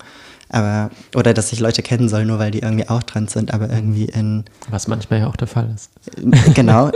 Aber, 0.50 0.90
oder 1.16 1.34
dass 1.34 1.52
sich 1.52 1.62
Leute 1.62 1.82
kennen 1.82 2.10
sollen, 2.10 2.28
nur 2.28 2.40
weil 2.40 2.52
die 2.52 2.60
irgendwie 2.60 2.90
auch 2.90 3.04
trans 3.04 3.32
sind, 3.32 3.54
aber 3.54 3.70
irgendwie 3.70 4.06
in. 4.06 4.44
Was 4.70 4.90
manchmal 4.90 5.20
ja 5.20 5.28
auch 5.28 5.38
der 5.38 5.48
Fall 5.48 5.74
ist. 5.74 5.92
Genau, 6.56 6.92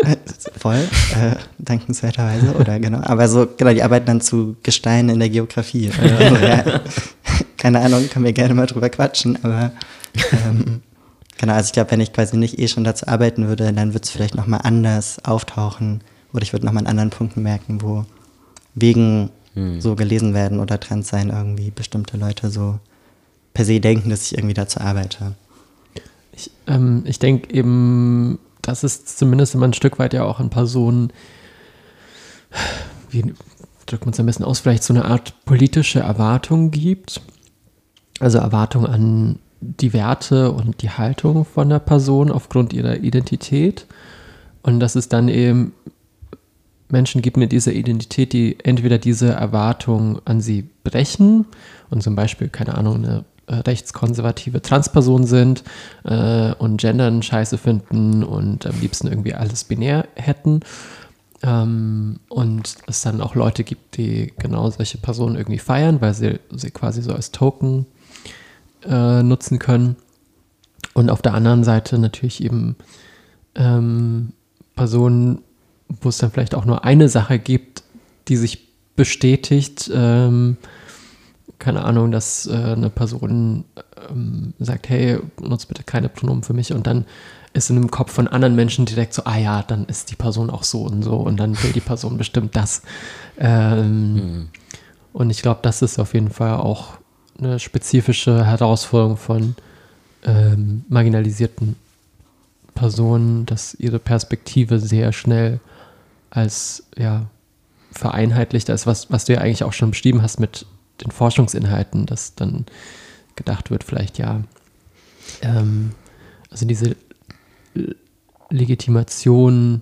voll, 0.57 0.75
äh, 0.75 1.35
dankenswerterweise, 1.59 2.53
oder 2.55 2.79
genau. 2.79 2.99
Aber 3.03 3.29
so, 3.29 3.47
genau, 3.55 3.71
die 3.71 3.83
arbeiten 3.83 4.07
dann 4.07 4.21
zu 4.21 4.57
Gesteinen 4.61 5.09
in 5.09 5.19
der 5.19 5.29
Geografie. 5.29 5.89
Also, 6.01 6.35
ja, 6.35 6.81
keine 7.57 7.79
Ahnung, 7.79 8.09
können 8.09 8.25
wir 8.25 8.33
gerne 8.33 8.53
mal 8.53 8.65
drüber 8.65 8.89
quatschen, 8.89 9.37
aber 9.43 9.71
ähm, 10.31 10.81
genau, 11.37 11.53
also 11.53 11.67
ich 11.67 11.73
glaube, 11.73 11.91
wenn 11.91 12.01
ich 12.01 12.13
quasi 12.13 12.37
nicht 12.37 12.59
eh 12.59 12.67
schon 12.67 12.83
dazu 12.83 13.07
arbeiten 13.07 13.47
würde, 13.47 13.71
dann 13.73 13.93
würde 13.93 14.03
es 14.03 14.09
vielleicht 14.09 14.35
nochmal 14.35 14.61
anders 14.63 15.23
auftauchen 15.23 16.01
oder 16.33 16.43
ich 16.43 16.53
würde 16.53 16.65
nochmal 16.65 16.83
an 16.83 16.87
anderen 16.87 17.09
Punkten 17.09 17.43
merken, 17.43 17.81
wo 17.81 18.05
wegen 18.75 19.29
hm. 19.53 19.81
so 19.81 19.95
gelesen 19.95 20.33
werden 20.33 20.59
oder 20.59 20.79
trans 20.79 21.09
sein 21.09 21.29
irgendwie 21.29 21.71
bestimmte 21.71 22.17
Leute 22.17 22.49
so 22.49 22.79
per 23.53 23.65
se 23.65 23.79
denken, 23.79 24.09
dass 24.09 24.23
ich 24.23 24.37
irgendwie 24.37 24.55
dazu 24.55 24.79
arbeite. 24.79 25.35
Ich, 26.31 26.49
ähm, 26.67 27.03
ich 27.05 27.19
denke 27.19 27.53
eben, 27.53 28.39
dass 28.61 28.83
es 28.83 29.05
zumindest 29.05 29.53
immer 29.53 29.67
ein 29.67 29.73
Stück 29.73 29.99
weit 29.99 30.13
ja 30.13 30.23
auch 30.23 30.39
an 30.39 30.49
Personen, 30.49 31.13
wie 33.11 33.33
drückt 33.85 34.05
man 34.05 34.13
es 34.13 34.19
am 34.19 34.25
besten 34.25 34.43
aus, 34.43 34.59
vielleicht 34.59 34.83
so 34.83 34.93
eine 34.93 35.05
Art 35.05 35.33
politische 35.45 35.99
Erwartung 35.99 36.71
gibt. 36.71 37.21
Also 38.19 38.37
Erwartung 38.37 38.85
an 38.85 39.39
die 39.63 39.93
Werte 39.93 40.51
und 40.51 40.81
die 40.81 40.89
Haltung 40.89 41.45
von 41.45 41.69
der 41.69 41.79
Person 41.79 42.31
aufgrund 42.31 42.73
ihrer 42.73 42.97
Identität. 42.97 43.85
Und 44.61 44.79
dass 44.79 44.95
es 44.95 45.09
dann 45.09 45.27
eben 45.29 45.73
Menschen 46.89 47.21
gibt 47.21 47.37
mit 47.37 47.51
dieser 47.51 47.73
Identität, 47.73 48.33
die 48.33 48.57
entweder 48.63 48.97
diese 48.97 49.31
Erwartung 49.31 50.21
an 50.25 50.41
sie 50.41 50.69
brechen 50.83 51.45
und 51.89 52.03
zum 52.03 52.15
Beispiel, 52.15 52.49
keine 52.49 52.75
Ahnung, 52.75 53.03
eine 53.03 53.25
äh, 53.47 53.55
rechtskonservative 53.55 54.61
Transpersonen 54.61 55.27
sind 55.27 55.63
äh, 56.05 56.53
und 56.53 56.79
Gendern 56.79 57.23
scheiße 57.23 57.57
finden 57.57 58.23
und 58.23 58.65
am 58.65 58.79
liebsten 58.79 59.07
irgendwie 59.07 59.33
alles 59.33 59.63
binär 59.65 60.07
hätten. 60.15 60.61
Ähm, 61.41 62.19
und 62.29 62.75
es 62.87 63.01
dann 63.01 63.21
auch 63.21 63.35
Leute 63.35 63.63
gibt, 63.63 63.97
die 63.97 64.31
genau 64.37 64.69
solche 64.69 64.97
Personen 64.97 65.35
irgendwie 65.35 65.59
feiern, 65.59 65.99
weil 65.99 66.13
sie 66.13 66.39
sie 66.55 66.71
quasi 66.71 67.01
so 67.01 67.11
als 67.11 67.31
Token 67.31 67.85
äh, 68.85 69.23
nutzen 69.23 69.59
können. 69.59 69.95
Und 70.93 71.09
auf 71.09 71.21
der 71.21 71.33
anderen 71.33 71.63
Seite 71.63 71.97
natürlich 71.97 72.43
eben 72.43 72.75
ähm, 73.55 74.33
Personen, 74.75 75.41
wo 76.01 76.09
es 76.09 76.17
dann 76.17 76.31
vielleicht 76.31 76.55
auch 76.55 76.65
nur 76.65 76.83
eine 76.83 77.09
Sache 77.09 77.39
gibt, 77.39 77.83
die 78.27 78.37
sich 78.37 78.67
bestätigt, 78.95 79.89
ähm, 79.93 80.57
keine 81.59 81.85
Ahnung, 81.85 82.11
dass 82.11 82.45
äh, 82.45 82.53
eine 82.53 82.89
Person 82.89 83.65
ähm, 84.09 84.53
sagt, 84.59 84.89
hey, 84.89 85.19
nutze 85.41 85.67
bitte 85.67 85.83
keine 85.83 86.09
Pronomen 86.09 86.43
für 86.43 86.53
mich 86.53 86.73
und 86.73 86.87
dann 86.87 87.05
ist 87.53 87.69
in 87.69 87.75
dem 87.75 87.91
Kopf 87.91 88.11
von 88.11 88.27
anderen 88.27 88.55
Menschen 88.55 88.85
direkt 88.85 89.13
so, 89.13 89.23
ah 89.25 89.37
ja, 89.37 89.61
dann 89.61 89.85
ist 89.85 90.09
die 90.11 90.15
Person 90.15 90.49
auch 90.49 90.63
so 90.63 90.83
und 90.83 91.03
so 91.03 91.17
und 91.17 91.37
dann 91.37 91.61
will 91.63 91.71
die 91.71 91.81
Person 91.81 92.17
bestimmt 92.17 92.55
das. 92.55 92.81
Ähm, 93.37 94.13
mhm. 94.13 94.47
Und 95.13 95.29
ich 95.29 95.41
glaube, 95.43 95.59
das 95.61 95.83
ist 95.83 95.99
auf 95.99 96.15
jeden 96.15 96.31
Fall 96.31 96.57
auch 96.57 96.97
eine 97.37 97.59
spezifische 97.59 98.45
Herausforderung 98.45 99.17
von 99.17 99.55
ähm, 100.23 100.85
marginalisierten 100.89 101.75
Personen, 102.75 103.45
dass 103.45 103.75
ihre 103.75 103.99
Perspektive 103.99 104.79
sehr 104.79 105.13
schnell 105.13 105.59
als 106.29 106.83
ja, 106.97 107.27
vereinheitlichter 107.91 108.73
ist, 108.73 108.87
was, 108.87 109.11
was 109.11 109.25
du 109.25 109.33
ja 109.33 109.39
eigentlich 109.39 109.63
auch 109.63 109.73
schon 109.73 109.91
beschrieben 109.91 110.21
hast 110.21 110.39
mit 110.39 110.65
den 111.01 111.11
Forschungsinhalten, 111.11 112.05
dass 112.05 112.35
dann 112.35 112.65
gedacht 113.35 113.71
wird, 113.71 113.83
vielleicht 113.83 114.17
ja, 114.17 114.43
ähm, 115.41 115.91
also 116.49 116.65
diese 116.65 116.95
Legitimation 118.49 119.81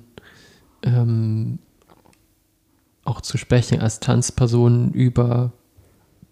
ähm, 0.84 1.60
auch 3.04 3.22
zu 3.22 3.38
sprechen 3.38 3.82
als 3.82 4.00
Transperson 4.00 4.92
über 4.94 5.52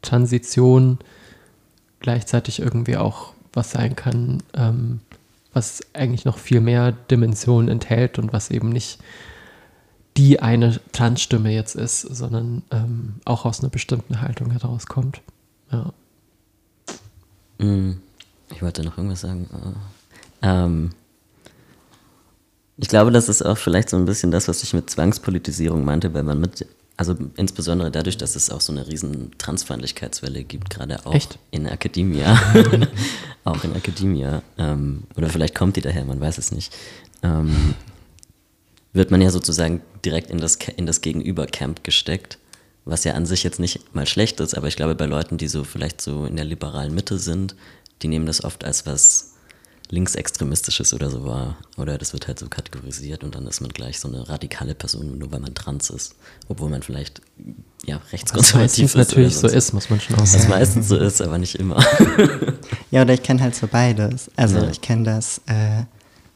Transition 0.02 1.00
gleichzeitig 2.00 2.60
irgendwie 2.60 2.98
auch 2.98 3.34
was 3.54 3.72
sein 3.72 3.96
kann, 3.96 4.44
ähm, 4.54 5.00
was 5.54 5.82
eigentlich 5.94 6.26
noch 6.26 6.38
viel 6.38 6.62
mehr 6.62 6.92
Dimensionen 6.92 7.70
enthält 7.70 8.20
und 8.20 8.32
was 8.32 8.52
eben 8.52 8.70
nicht 8.70 9.00
die 10.18 10.42
eine 10.42 10.80
Transstimme 10.92 11.52
jetzt 11.52 11.76
ist, 11.76 12.02
sondern 12.02 12.64
ähm, 12.72 13.16
auch 13.26 13.46
aus 13.46 13.62
einer 13.62 13.70
bestimmten 13.70 14.22
Haltung 14.22 14.52
herauskommt. 14.52 15.22
Ja. 15.72 15.94
Mm, 17.58 18.00
ich 18.52 18.62
wollte 18.62 18.84
noch 18.84 18.98
irgendwas 18.98 19.22
sagen. 19.22 19.48
Ähm, 20.42 20.90
ich 22.78 22.88
glaube, 22.88 23.12
das 23.12 23.30
ist 23.30 23.42
auch 23.42 23.58
vielleicht 23.58 23.90
so 23.90 23.98
ein 23.98 24.06
bisschen 24.06 24.32
das, 24.32 24.48
was 24.48 24.64
ich 24.64 24.74
mit 24.74 24.90
Zwangspolitisierung 24.90 25.84
meinte, 25.84 26.14
weil 26.14 26.24
man 26.24 26.40
mit, 26.40 26.66
also 27.00 27.16
insbesondere 27.38 27.92
dadurch, 27.92 28.18
dass 28.18 28.36
es 28.36 28.50
auch 28.50 28.60
so 28.60 28.74
eine 28.74 28.86
riesen 28.86 29.32
Transfeindlichkeitswelle 29.38 30.44
gibt, 30.44 30.70
gerade 30.70 31.06
auch 31.06 31.16
Echt? 31.16 31.40
in 31.50 31.66
Akademie. 31.66 32.26
auch 33.46 33.64
in 33.64 33.74
Akademie. 33.74 34.28
Ähm, 34.58 35.04
oder 35.16 35.30
vielleicht 35.30 35.56
kommt 35.56 35.78
die 35.78 35.82
daher, 35.82 36.04
man 36.04 36.20
weiß 36.20 36.38
es 36.38 36.52
nicht. 36.52 36.76
Ähm, 37.24 37.74
wird 38.92 39.12
man 39.12 39.22
ja 39.22 39.30
sozusagen 39.30 39.82
direkt 40.04 40.30
in 40.30 40.40
das, 40.40 40.58
in 40.76 40.86
das 40.86 41.00
Gegenüber-Camp 41.00 41.86
gesteckt, 41.86 42.38
was 42.84 43.06
ja 43.06 43.14
an 43.14 43.26
sich 43.26 43.44
jetzt 43.44 43.62
nicht 43.62 43.96
mal 43.96 44.06
schlecht 44.06 44.42
ist, 44.42 44.58
aber 44.58 44.68
ich 44.68 44.76
glaube, 44.76 44.96
bei 44.96 45.06
Leuten, 45.06 45.38
die 45.38 45.48
so 45.48 45.64
vielleicht 45.64 46.02
so 46.02 46.26
in 46.26 46.36
der 46.36 46.44
liberalen 46.44 46.94
Mitte 46.94 47.18
sind, 47.18 47.56
die 48.02 48.10
nehmen 48.10 48.26
das 48.26 48.44
oft 48.44 48.66
als 48.66 48.86
was 48.86 49.29
linksextremistisches 49.90 50.94
oder 50.94 51.10
so 51.10 51.26
wahr. 51.26 51.58
Oder 51.78 51.98
das 51.98 52.14
wird 52.14 52.28
halt 52.28 52.40
so 52.40 52.48
kategorisiert 52.48 53.24
und 53.24 53.36
dann 53.36 53.48
ist 53.48 53.62
man 53.62 53.72
gleich 53.72 54.00
so 54.00 54.08
eine 54.08 54.28
radikale 54.30 54.76
Person, 54.76 55.18
nur 55.18 55.32
weil 55.32 55.40
man 55.40 55.56
trans 55.56 55.90
ist. 55.90 56.16
Obwohl 56.48 56.70
man 56.70 56.84
vielleicht 56.84 57.22
ja, 57.86 58.00
rechtskonservativ 58.12 58.86
ist. 58.86 58.96
natürlich 58.96 59.36
so 59.36 59.48
ist, 59.48 59.74
muss 59.74 59.90
man 59.90 60.00
schon 60.00 60.16
auch 60.18 60.26
sagen. 60.26 60.44
Was 60.44 60.50
meistens 60.50 60.88
so 60.88 60.98
ist, 60.98 61.22
aber 61.22 61.38
nicht 61.38 61.56
immer. 61.56 61.84
ja, 62.92 63.02
oder 63.02 63.14
ich 63.14 63.24
kenne 63.24 63.42
halt 63.42 63.56
so 63.56 63.68
beides. 63.68 64.30
Also 64.36 64.60
ja. 64.60 64.70
ich 64.70 64.82
kenne 64.82 65.04
das. 65.04 65.42
Äh 65.48 65.84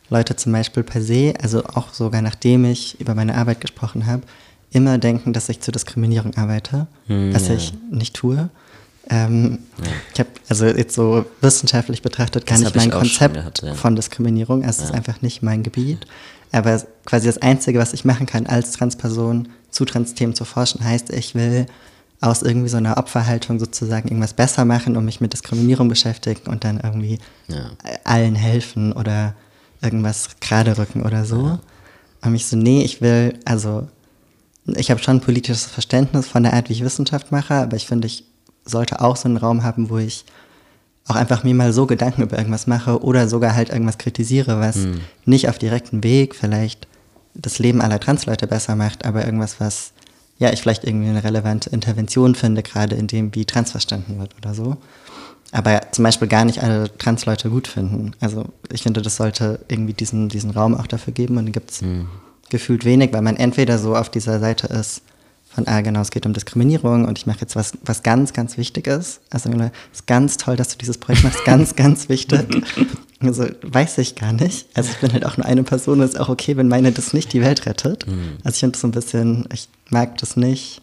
Leute 0.09 0.35
zum 0.35 0.51
Beispiel 0.51 0.83
per 0.83 1.01
se, 1.01 1.33
also 1.41 1.63
auch 1.65 1.93
sogar 1.93 2.21
nachdem 2.21 2.65
ich 2.65 2.99
über 3.01 3.15
meine 3.15 3.35
Arbeit 3.35 3.61
gesprochen 3.61 4.05
habe, 4.05 4.21
immer 4.71 4.97
denken, 4.97 5.33
dass 5.33 5.49
ich 5.49 5.59
zur 5.61 5.71
Diskriminierung 5.71 6.35
arbeite, 6.35 6.87
hm, 7.07 7.33
was 7.33 7.47
ja. 7.47 7.55
ich 7.55 7.73
nicht 7.91 8.15
tue. 8.15 8.49
Ähm, 9.09 9.59
ja. 9.83 9.91
Ich 10.13 10.19
habe 10.19 10.29
also 10.49 10.65
jetzt 10.65 10.95
so 10.95 11.25
wissenschaftlich 11.41 12.01
betrachtet 12.01 12.45
gar 12.45 12.57
Das 12.57 12.65
nicht 12.65 12.75
mein 12.75 12.91
Konzept 12.91 13.35
gehabt, 13.35 13.61
ja. 13.63 13.73
von 13.73 13.95
Diskriminierung. 13.95 14.63
Es 14.63 14.79
ist 14.79 14.89
Ja. 14.89 14.95
einfach 14.95 15.21
nicht 15.21 15.43
mein 15.43 15.63
Gebiet. 15.63 16.05
Aber 16.51 16.81
quasi 17.05 17.25
das 17.27 17.39
Einzige, 17.39 17.79
was 17.79 17.93
ich 17.93 18.05
machen 18.05 18.25
kann 18.27 18.45
als 18.45 18.71
Transperson 18.73 19.49
zu 19.71 19.85
Trans-Themen 19.85 20.35
zu 20.35 20.45
forschen, 20.45 20.83
heißt, 20.83 21.09
ich 21.11 21.35
will 21.35 21.65
aus 22.21 22.41
irgendwie 22.43 22.69
so 22.69 22.77
einer 22.77 22.97
Opferhaltung 22.97 23.59
sozusagen 23.59 24.07
irgendwas 24.07 24.33
besser 24.33 24.63
machen 24.63 24.95
und 24.95 25.03
mich 25.03 25.19
mit 25.19 25.33
Diskriminierung 25.33 25.89
beschäftigen 25.89 26.49
und 26.49 26.63
dann 26.63 26.79
irgendwie 26.79 27.19
allen 28.05 28.35
helfen 28.35 28.93
oder 28.93 29.33
irgendwas 29.81 30.29
gerade 30.39 30.77
rücken 30.77 31.01
oder 31.03 31.25
so. 31.25 31.59
Und 32.23 32.35
ich 32.35 32.45
so, 32.45 32.55
nee, 32.55 32.83
ich 32.83 33.01
will, 33.01 33.37
also 33.43 33.87
ich 34.67 34.89
habe 34.91 35.03
schon 35.03 35.17
ein 35.17 35.21
politisches 35.21 35.65
Verständnis 35.65 36.27
von 36.27 36.43
der 36.43 36.53
Art, 36.53 36.69
wie 36.69 36.73
ich 36.73 36.83
Wissenschaft 36.85 37.33
mache, 37.33 37.55
aber 37.55 37.75
ich 37.75 37.87
finde, 37.87 38.07
ich 38.07 38.23
sollte 38.65 39.01
auch 39.01 39.15
so 39.15 39.27
einen 39.27 39.37
Raum 39.37 39.63
haben, 39.63 39.89
wo 39.89 39.97
ich 39.97 40.25
auch 41.07 41.15
einfach 41.15 41.43
mir 41.43 41.53
mal 41.53 41.73
so 41.73 41.85
Gedanken 41.85 42.21
über 42.21 42.37
irgendwas 42.37 42.67
mache 42.67 43.03
oder 43.03 43.27
sogar 43.27 43.55
halt 43.55 43.69
irgendwas 43.69 43.97
kritisiere, 43.97 44.59
was 44.59 44.77
nicht 45.25 45.49
auf 45.49 45.57
direkten 45.57 46.03
Weg 46.03 46.35
vielleicht 46.35 46.87
das 47.33 47.59
Leben 47.59 47.81
aller 47.81 47.99
Transleute 47.99 48.47
besser 48.47 48.75
macht, 48.75 49.05
aber 49.05 49.25
irgendwas, 49.25 49.59
was 49.59 49.91
ja 50.37 50.51
ich 50.51 50.61
vielleicht 50.61 50.83
irgendwie 50.83 51.09
eine 51.09 51.23
relevante 51.23 51.69
Intervention 51.69 52.35
finde, 52.35 52.63
gerade 52.63 52.95
in 52.95 53.07
dem, 53.07 53.35
wie 53.35 53.45
Trans 53.45 53.71
verstanden 53.71 54.19
wird 54.19 54.35
oder 54.37 54.53
so. 54.53 54.77
Aber 55.51 55.81
zum 55.91 56.03
Beispiel 56.03 56.27
gar 56.27 56.45
nicht 56.45 56.63
alle 56.63 56.95
Transleute 56.97 57.49
gut 57.49 57.67
finden. 57.67 58.13
Also 58.19 58.45
ich 58.71 58.81
finde, 58.81 59.01
das 59.01 59.17
sollte 59.17 59.59
irgendwie 59.67 59.93
diesen, 59.93 60.29
diesen 60.29 60.49
Raum 60.51 60.75
auch 60.75 60.87
dafür 60.87 61.13
geben 61.13 61.37
und 61.37 61.45
den 61.45 61.53
gibt 61.53 61.71
es 61.71 61.83
gefühlt 62.49 62.85
wenig, 62.85 63.13
weil 63.13 63.21
man 63.21 63.35
entweder 63.35 63.77
so 63.77 63.95
auf 63.95 64.09
dieser 64.09 64.39
Seite 64.39 64.67
ist, 64.67 65.01
von, 65.53 65.67
ah 65.67 65.81
genau, 65.81 66.01
es 66.01 66.11
geht 66.11 66.25
um 66.25 66.33
Diskriminierung 66.33 67.05
und 67.05 67.17
ich 67.17 67.25
mache 67.25 67.41
jetzt 67.41 67.55
was, 67.55 67.73
was 67.83 68.03
ganz, 68.03 68.33
ganz 68.33 68.57
wichtig 68.57 68.87
ist. 68.87 69.21
Also 69.29 69.49
es 69.49 69.71
ist 69.93 70.07
ganz 70.07 70.37
toll, 70.37 70.55
dass 70.55 70.69
du 70.69 70.77
dieses 70.77 70.97
Projekt 70.97 71.23
machst, 71.23 71.45
ganz, 71.45 71.75
ganz 71.75 72.09
wichtig. 72.09 72.39
Also 73.19 73.45
weiß 73.61 73.99
ich 73.99 74.15
gar 74.15 74.33
nicht. 74.33 74.67
Also 74.73 74.91
ich 74.91 74.97
bin 74.97 75.13
halt 75.13 75.25
auch 75.25 75.37
nur 75.37 75.45
eine 75.45 75.63
Person, 75.63 76.01
ist 76.01 76.19
auch 76.19 76.29
okay, 76.29 76.57
wenn 76.57 76.67
meine 76.67 76.91
das 76.91 77.13
nicht 77.13 77.33
die 77.33 77.41
Welt 77.41 77.65
rettet. 77.65 78.05
Also 78.43 78.55
ich 78.55 78.59
finde 78.59 78.73
das 78.73 78.81
so 78.81 78.87
ein 78.87 78.91
bisschen, 78.91 79.47
ich 79.53 79.69
mag 79.89 80.17
das 80.17 80.35
nicht, 80.35 80.81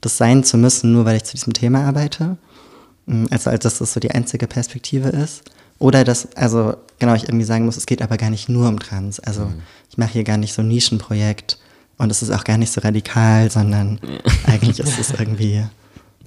das 0.00 0.16
sein 0.16 0.42
zu 0.44 0.56
müssen, 0.56 0.92
nur 0.92 1.04
weil 1.04 1.16
ich 1.16 1.24
zu 1.24 1.32
diesem 1.36 1.52
Thema 1.52 1.84
arbeite. 1.84 2.36
Mm, 3.06 3.26
Also 3.30 3.50
als 3.50 3.62
dass 3.62 3.78
das 3.78 3.92
so 3.92 4.00
die 4.00 4.10
einzige 4.12 4.46
Perspektive 4.46 5.08
ist. 5.08 5.42
Oder 5.78 6.02
dass, 6.02 6.34
also 6.34 6.74
genau, 6.98 7.14
ich 7.14 7.24
irgendwie 7.24 7.44
sagen 7.44 7.64
muss, 7.64 7.76
es 7.76 7.86
geht 7.86 8.02
aber 8.02 8.16
gar 8.16 8.30
nicht 8.30 8.48
nur 8.48 8.68
um 8.68 8.80
Trans. 8.80 9.20
Also 9.20 9.52
ich 9.90 9.98
mache 9.98 10.12
hier 10.14 10.24
gar 10.24 10.36
nicht 10.36 10.52
so 10.52 10.62
ein 10.62 10.68
Nischenprojekt 10.68 11.58
und 11.98 12.10
es 12.10 12.22
ist 12.22 12.30
auch 12.30 12.44
gar 12.44 12.58
nicht 12.58 12.72
so 12.72 12.80
radikal, 12.80 13.50
sondern 13.50 14.00
eigentlich 14.46 14.78
ist 14.78 14.98
es 14.98 15.10
irgendwie, 15.10 15.64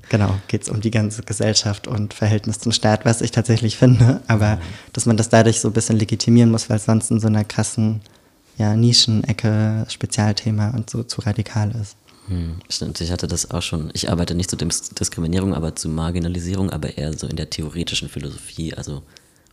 genau, 0.09 0.35
geht 0.47 0.63
es 0.63 0.69
um 0.69 0.81
die 0.81 0.91
ganze 0.91 1.23
Gesellschaft 1.23 1.87
und 1.87 2.13
Verhältnis 2.13 2.59
zum 2.59 2.73
Staat, 2.73 3.05
was 3.05 3.21
ich 3.21 3.31
tatsächlich 3.31 3.77
finde. 3.77 4.21
Aber 4.27 4.59
dass 4.93 5.05
man 5.05 5.17
das 5.17 5.29
dadurch 5.29 5.61
so 5.61 5.69
ein 5.69 5.73
bisschen 5.73 5.97
legitimieren 5.97 6.51
muss, 6.51 6.69
weil 6.69 6.77
es 6.77 6.85
sonst 6.85 7.09
in 7.09 7.19
so 7.19 7.27
einer 7.27 7.45
krassen 7.45 8.01
ja, 8.57 8.75
Nischenecke, 8.75 9.85
Spezialthema 9.87 10.71
und 10.71 10.89
so 10.89 11.03
zu 11.03 11.21
radikal 11.21 11.71
ist. 11.81 11.95
Hm, 12.27 12.57
stimmt, 12.69 13.01
ich 13.01 13.11
hatte 13.11 13.27
das 13.27 13.49
auch 13.49 13.61
schon. 13.61 13.89
Ich 13.93 14.09
arbeite 14.09 14.35
nicht 14.35 14.49
zu 14.49 14.57
Dis 14.57 14.89
Diskriminierung, 14.89 15.55
aber 15.55 15.75
zu 15.75 15.89
Marginalisierung, 15.89 16.69
aber 16.69 16.97
eher 16.97 17.17
so 17.17 17.27
in 17.27 17.37
der 17.37 17.49
theoretischen 17.49 18.09
Philosophie. 18.09 18.73
Also, 18.73 19.01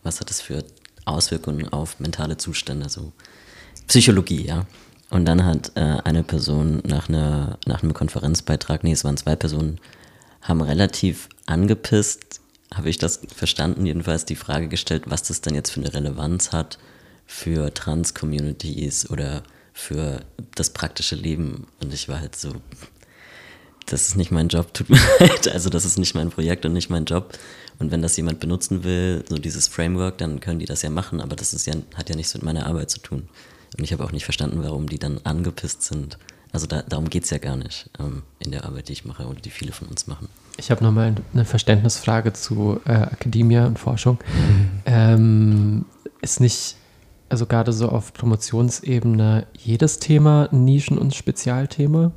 was 0.02 0.20
hat 0.20 0.30
das 0.30 0.40
für 0.40 0.64
Auswirkungen 1.04 1.68
auf 1.72 2.00
mentale 2.00 2.36
Zustände? 2.36 2.88
So 2.88 3.12
Psychologie, 3.86 4.46
ja. 4.46 4.66
Und 5.10 5.24
dann 5.24 5.44
hat 5.44 5.72
äh, 5.74 5.80
eine 5.80 6.22
Person 6.22 6.82
nach, 6.86 7.08
einer, 7.08 7.58
nach 7.66 7.82
einem 7.82 7.94
Konferenzbeitrag, 7.94 8.84
nee, 8.84 8.92
es 8.92 9.04
waren 9.04 9.16
zwei 9.16 9.36
Personen, 9.36 9.80
haben 10.42 10.60
relativ 10.60 11.28
angepisst, 11.46 12.40
habe 12.74 12.90
ich 12.90 12.98
das 12.98 13.20
verstanden, 13.34 13.86
jedenfalls 13.86 14.26
die 14.26 14.36
Frage 14.36 14.68
gestellt, 14.68 15.04
was 15.06 15.22
das 15.22 15.40
denn 15.40 15.54
jetzt 15.54 15.70
für 15.70 15.80
eine 15.80 15.92
Relevanz 15.92 16.52
hat 16.52 16.78
für 17.28 17.72
Trans-Communities 17.72 19.10
oder 19.10 19.42
für 19.72 20.22
das 20.54 20.70
praktische 20.70 21.14
Leben. 21.14 21.66
Und 21.80 21.92
ich 21.94 22.08
war 22.08 22.20
halt 22.20 22.34
so, 22.34 22.52
das 23.86 24.08
ist 24.08 24.16
nicht 24.16 24.30
mein 24.30 24.48
Job, 24.48 24.74
tut 24.74 24.90
mir 24.90 24.98
leid. 25.20 25.48
Also 25.48 25.70
das 25.70 25.84
ist 25.84 25.98
nicht 25.98 26.14
mein 26.14 26.30
Projekt 26.30 26.64
und 26.66 26.72
nicht 26.72 26.90
mein 26.90 27.04
Job. 27.04 27.38
Und 27.78 27.92
wenn 27.92 28.02
das 28.02 28.16
jemand 28.16 28.40
benutzen 28.40 28.82
will, 28.82 29.24
so 29.28 29.36
dieses 29.36 29.68
Framework, 29.68 30.18
dann 30.18 30.40
können 30.40 30.58
die 30.58 30.66
das 30.66 30.82
ja 30.82 30.90
machen, 30.90 31.20
aber 31.20 31.36
das 31.36 31.54
ist 31.54 31.66
ja, 31.66 31.74
hat 31.94 32.08
ja 32.08 32.16
nichts 32.16 32.34
mit 32.34 32.42
meiner 32.42 32.66
Arbeit 32.66 32.90
zu 32.90 32.98
tun. 32.98 33.28
Und 33.76 33.84
ich 33.84 33.92
habe 33.92 34.04
auch 34.04 34.12
nicht 34.12 34.24
verstanden, 34.24 34.62
warum 34.62 34.88
die 34.88 34.98
dann 34.98 35.20
angepisst 35.24 35.82
sind. 35.82 36.18
Also 36.52 36.66
da, 36.66 36.82
darum 36.82 37.10
geht 37.10 37.24
es 37.24 37.30
ja 37.30 37.38
gar 37.38 37.56
nicht 37.56 37.90
ähm, 37.98 38.22
in 38.38 38.50
der 38.50 38.64
Arbeit, 38.64 38.88
die 38.88 38.92
ich 38.92 39.04
mache 39.04 39.26
oder 39.26 39.40
die 39.40 39.50
viele 39.50 39.72
von 39.72 39.88
uns 39.88 40.06
machen. 40.06 40.28
Ich 40.56 40.70
habe 40.70 40.82
nochmal 40.82 41.14
eine 41.32 41.44
Verständnisfrage 41.44 42.32
zu 42.32 42.80
äh, 42.84 42.92
Akademie 42.92 43.58
und 43.58 43.78
Forschung. 43.78 44.18
Ähm, 44.86 45.84
ist 46.20 46.40
nicht, 46.40 46.76
also 47.28 47.46
gerade 47.46 47.72
so 47.72 47.88
auf 47.90 48.12
Promotionsebene, 48.12 49.46
jedes 49.56 49.98
Thema 49.98 50.48
ein 50.50 50.64
Nischen- 50.64 50.98
und 50.98 51.14
Spezialthema? 51.14 52.12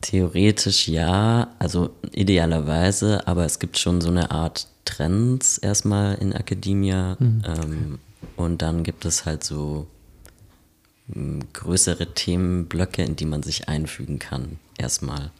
Theoretisch 0.00 0.88
ja, 0.88 1.48
also 1.58 1.90
idealerweise, 2.12 3.26
aber 3.26 3.44
es 3.44 3.58
gibt 3.58 3.78
schon 3.78 4.00
so 4.00 4.08
eine 4.08 4.30
Art 4.30 4.68
Trends 4.86 5.58
erstmal 5.58 6.14
in 6.14 6.32
Academia. 6.32 7.18
Ähm, 7.20 7.98
und 8.36 8.62
dann 8.62 8.82
gibt 8.82 9.04
es 9.04 9.24
halt 9.24 9.44
so 9.44 9.86
m, 11.14 11.40
größere 11.52 12.14
Themenblöcke, 12.14 13.02
in 13.02 13.16
die 13.16 13.26
man 13.26 13.42
sich 13.42 13.68
einfügen 13.68 14.18
kann, 14.18 14.58
erstmal. 14.78 15.30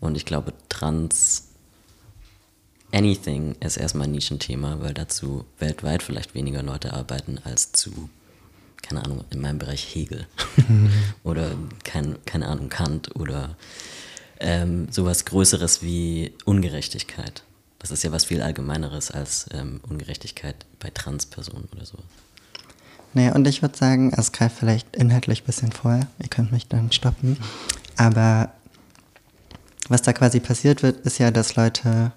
Und 0.00 0.16
ich 0.16 0.24
glaube, 0.24 0.52
Trans 0.68 1.48
Anything 2.92 3.56
ist 3.60 3.76
erstmal 3.76 4.06
ein 4.06 4.12
Nischenthema, 4.12 4.78
weil 4.80 4.94
dazu 4.94 5.44
weltweit 5.58 6.02
vielleicht 6.02 6.34
weniger 6.34 6.62
Leute 6.62 6.92
arbeiten 6.92 7.38
als 7.44 7.72
zu, 7.72 8.08
keine 8.82 9.04
Ahnung, 9.04 9.24
in 9.30 9.40
meinem 9.40 9.58
Bereich 9.58 9.94
Hegel 9.94 10.26
oder 11.24 11.50
kein, 11.84 12.16
keine 12.24 12.48
Ahnung, 12.48 12.68
Kant 12.68 13.16
oder 13.16 13.56
ähm, 14.38 14.88
sowas 14.90 15.24
Größeres 15.24 15.82
wie 15.82 16.32
Ungerechtigkeit. 16.44 17.42
Das 17.78 17.90
ist 17.90 18.04
ja 18.04 18.12
was 18.12 18.24
viel 18.24 18.42
Allgemeineres 18.42 19.10
als 19.10 19.46
ähm, 19.52 19.80
Ungerechtigkeit 19.88 20.64
bei 20.78 20.90
Transpersonen 20.90 21.68
oder 21.72 21.84
sowas. 21.84 22.04
Nee, 23.16 23.30
und 23.30 23.48
ich 23.48 23.62
würde 23.62 23.78
sagen, 23.78 24.12
es 24.14 24.30
greift 24.30 24.58
vielleicht 24.58 24.94
inhaltlich 24.94 25.40
ein 25.42 25.46
bisschen 25.46 25.72
vor, 25.72 26.00
ihr 26.22 26.28
könnt 26.28 26.52
mich 26.52 26.68
dann 26.68 26.92
stoppen, 26.92 27.38
aber 27.96 28.50
was 29.88 30.02
da 30.02 30.12
quasi 30.12 30.38
passiert 30.38 30.82
wird, 30.82 31.00
ist 31.06 31.16
ja, 31.16 31.30
dass 31.30 31.56
Leute 31.56 32.12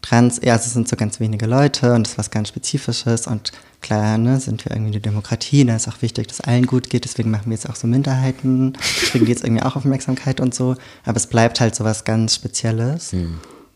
trans, 0.00 0.40
ja, 0.42 0.54
also 0.54 0.64
es 0.64 0.72
sind 0.72 0.88
so 0.88 0.96
ganz 0.96 1.20
wenige 1.20 1.44
Leute 1.44 1.92
und 1.92 2.06
es 2.06 2.12
ist 2.12 2.18
was 2.18 2.30
ganz 2.30 2.48
Spezifisches 2.48 3.26
und 3.26 3.52
klar, 3.82 4.16
ne, 4.16 4.40
sind 4.40 4.64
wir 4.64 4.72
irgendwie 4.72 4.92
eine 4.92 5.00
Demokratie, 5.02 5.66
da 5.66 5.76
ist 5.76 5.86
auch 5.86 6.00
wichtig, 6.00 6.28
dass 6.28 6.40
allen 6.40 6.64
gut 6.64 6.88
geht, 6.88 7.04
deswegen 7.04 7.30
machen 7.30 7.50
wir 7.50 7.52
jetzt 7.52 7.68
auch 7.68 7.76
so 7.76 7.86
Minderheiten, 7.86 8.72
kriegen 9.10 9.26
die 9.26 9.32
jetzt 9.32 9.44
irgendwie 9.44 9.64
auch 9.64 9.76
Aufmerksamkeit 9.76 10.40
und 10.40 10.54
so, 10.54 10.76
aber 11.04 11.18
es 11.18 11.26
bleibt 11.26 11.60
halt 11.60 11.74
so 11.74 11.84
was 11.84 12.04
ganz 12.04 12.34
Spezielles. 12.34 13.12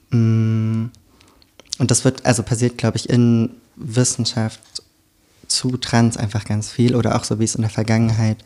Mm, 0.09 0.87
Und 1.79 1.91
das 1.91 2.07
wird, 2.07 2.25
also 2.25 2.43
passiert, 2.43 2.79
glaube 2.79 2.97
ich, 2.97 3.11
in 3.11 3.51
Wissenschaft 3.77 4.61
zu 5.55 5.77
Trans 5.77 6.17
einfach 6.17 6.45
ganz 6.45 6.71
viel 6.71 6.97
oder 6.97 7.17
auch 7.17 7.25
so 7.25 7.39
wie 7.39 7.45
es 7.45 7.55
in 7.55 7.63
der 7.63 7.71
Vergangenheit, 7.71 8.39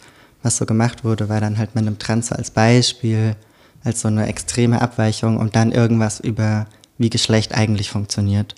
was 0.42 0.56
so 0.56 0.66
gemacht 0.66 1.04
wurde, 1.04 1.28
war 1.28 1.40
dann 1.40 1.58
halt 1.58 1.74
mit 1.74 1.86
einem 1.86 1.98
Trans 1.98 2.32
als 2.32 2.50
Beispiel, 2.50 3.36
als 3.84 4.00
so 4.00 4.08
eine 4.08 4.26
extreme 4.26 4.80
Abweichung, 4.80 5.38
um 5.38 5.50
dann 5.50 5.72
irgendwas 5.72 6.20
über 6.20 6.66
wie 6.98 7.10
Geschlecht 7.10 7.54
eigentlich 7.54 7.90
funktioniert 7.90 8.54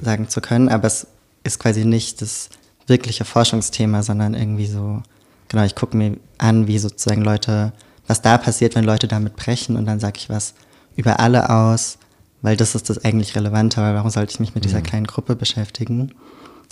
sagen 0.00 0.28
zu 0.28 0.40
können. 0.40 0.68
Aber 0.68 0.86
es 0.86 1.06
ist 1.44 1.58
quasi 1.58 1.84
nicht 1.84 2.22
das 2.22 2.50
wirkliche 2.86 3.24
Forschungsthema, 3.24 4.02
sondern 4.02 4.34
irgendwie 4.34 4.66
so, 4.66 5.02
genau, 5.48 5.64
ich 5.64 5.74
gucke 5.74 5.96
mir 5.96 6.16
an, 6.38 6.66
wie 6.66 6.78
sozusagen 6.78 7.22
Leute, 7.22 7.72
was 8.06 8.22
da 8.22 8.38
passiert, 8.38 8.74
wenn 8.74 8.84
Leute 8.84 9.08
damit 9.08 9.36
brechen 9.36 9.76
und 9.76 9.86
dann 9.86 10.00
sage 10.00 10.18
ich 10.18 10.28
was 10.28 10.54
über 10.96 11.20
alle 11.20 11.50
aus, 11.50 11.98
weil 12.42 12.56
das 12.56 12.74
ist 12.74 12.90
das 12.90 13.04
eigentlich 13.04 13.34
Relevante, 13.34 13.80
weil 13.80 13.94
warum 13.94 14.10
sollte 14.10 14.32
ich 14.32 14.40
mich 14.40 14.54
mit 14.54 14.64
dieser 14.64 14.80
kleinen 14.80 15.06
Gruppe 15.06 15.34
beschäftigen? 15.36 16.12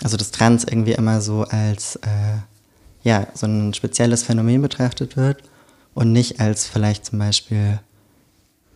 Also 0.03 0.17
dass 0.17 0.31
Trans 0.31 0.65
irgendwie 0.65 0.93
immer 0.93 1.21
so 1.21 1.45
als 1.45 1.97
äh, 1.97 2.39
ja, 3.05 3.27
so 3.35 3.47
ein 3.47 3.75
spezielles 3.75 4.23
Phänomen 4.23 4.63
betrachtet 4.63 5.17
wird 5.17 5.43
und 5.93 6.13
nicht 6.13 6.41
als 6.41 6.67
vielleicht 6.67 7.05
zum 7.07 7.19
Beispiel 7.19 7.79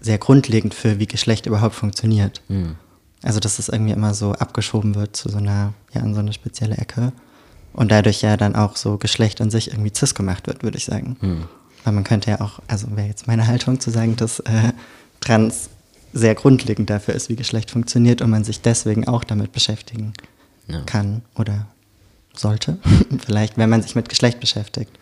sehr 0.01 0.19
grundlegend 0.19 0.75
für 0.75 1.01
wie 1.01 1.07
Geschlecht 1.07 1.47
überhaupt 1.47 1.75
funktioniert. 1.75 2.43
Also 3.23 3.41
dass 3.41 3.59
es 3.59 3.69
irgendwie 3.69 3.93
immer 3.93 4.15
so 4.15 4.33
abgeschoben 4.33 4.95
wird 4.95 5.17
zu 5.17 5.29
so 5.29 5.39
einer, 5.39 5.73
ja, 5.93 6.03
in 6.03 6.15
so 6.15 6.21
eine 6.21 6.33
spezielle 6.33 6.77
Ecke. 6.77 7.13
Und 7.73 7.91
dadurch 7.91 8.23
ja 8.23 8.37
dann 8.37 8.55
auch 8.55 8.77
so 8.77 8.97
Geschlecht 8.97 9.41
an 9.41 9.51
sich 9.51 9.71
irgendwie 9.73 9.93
cis 9.95 10.15
gemacht 10.15 10.47
wird, 10.47 10.63
würde 10.63 10.79
ich 10.79 10.85
sagen. 10.85 11.17
Weil 11.85 11.93
man 11.93 12.05
könnte 12.05 12.31
ja 12.31 12.41
auch, 12.41 12.61
also 12.69 12.95
wäre 12.97 13.09
jetzt 13.09 13.27
meine 13.27 13.47
Haltung 13.47 13.81
zu 13.81 13.91
sagen, 13.91 14.15
dass 14.17 14.41
äh, 14.41 14.73
Trans 15.21 15.71
sehr 16.13 16.35
grundlegend 16.35 16.91
dafür 16.91 17.15
ist, 17.15 17.29
wie 17.29 17.37
Geschlecht 17.37 17.71
funktioniert 17.71 18.23
und 18.23 18.31
man 18.31 18.45
sich 18.45 18.61
deswegen 18.61 19.09
auch 19.09 19.25
damit 19.25 19.53
beschäftigen 19.53 20.13
Ja. 20.69 20.83
kann 20.83 21.23
oder 21.35 21.67
sollte. 22.35 22.79
Vielleicht, 23.27 23.59
wenn 23.59 23.71
man 23.71 23.83
sich 23.83 23.95
mit 23.95 24.09
Geschlecht 24.09 24.41
beschäftigt. 24.41 24.93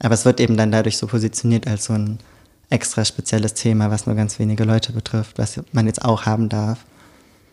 Aber 0.00 0.14
es 0.14 0.24
wird 0.24 0.40
eben 0.40 0.56
dann 0.56 0.72
dadurch 0.72 0.98
so 0.98 1.06
positioniert 1.06 1.66
als 1.66 1.86
so 1.86 1.94
ein 1.94 2.18
extra 2.68 3.04
spezielles 3.04 3.54
Thema, 3.54 3.90
was 3.90 4.06
nur 4.06 4.16
ganz 4.16 4.38
wenige 4.38 4.64
Leute 4.64 4.92
betrifft, 4.92 5.38
was 5.38 5.60
man 5.72 5.86
jetzt 5.86 6.04
auch 6.04 6.26
haben 6.26 6.48
darf. 6.48 6.84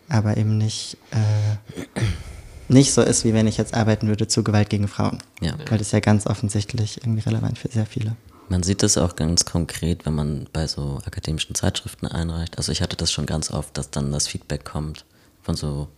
aber 0.08 0.36
eben 0.36 0.58
nicht, 0.58 0.98
äh, 1.12 2.00
nicht 2.68 2.92
so 2.92 3.00
ist, 3.00 3.24
wie 3.24 3.32
wenn 3.32 3.46
ich 3.46 3.56
jetzt 3.56 3.72
arbeiten 3.72 4.08
würde 4.08 4.28
zu 4.28 4.44
Gewalt 4.44 4.68
gegen 4.68 4.86
Frauen. 4.88 5.18
Ja. 5.40 5.54
Weil 5.68 5.78
das 5.78 5.88
ist 5.88 5.92
ja 5.92 6.00
ganz 6.00 6.26
offensichtlich 6.26 6.98
irgendwie 6.98 7.22
relevant 7.22 7.58
für 7.58 7.68
sehr 7.68 7.86
viele. 7.86 8.14
Man 8.50 8.62
sieht 8.62 8.82
das 8.82 8.98
auch 8.98 9.16
ganz 9.16 9.46
konkret, 9.46 10.04
wenn 10.04 10.14
man 10.14 10.46
bei 10.52 10.66
so 10.66 11.00
akademischen 11.06 11.54
Zeitschriften 11.54 12.06
einreicht. 12.06 12.58
Also 12.58 12.72
ich 12.72 12.82
hatte 12.82 12.96
das 12.96 13.10
schon 13.10 13.24
ganz 13.24 13.50
oft, 13.50 13.78
dass 13.78 13.90
dann 13.90 14.12
das 14.12 14.28
Feedback 14.28 14.64
kommt 14.64 15.06
von 15.42 15.56
so 15.56 15.88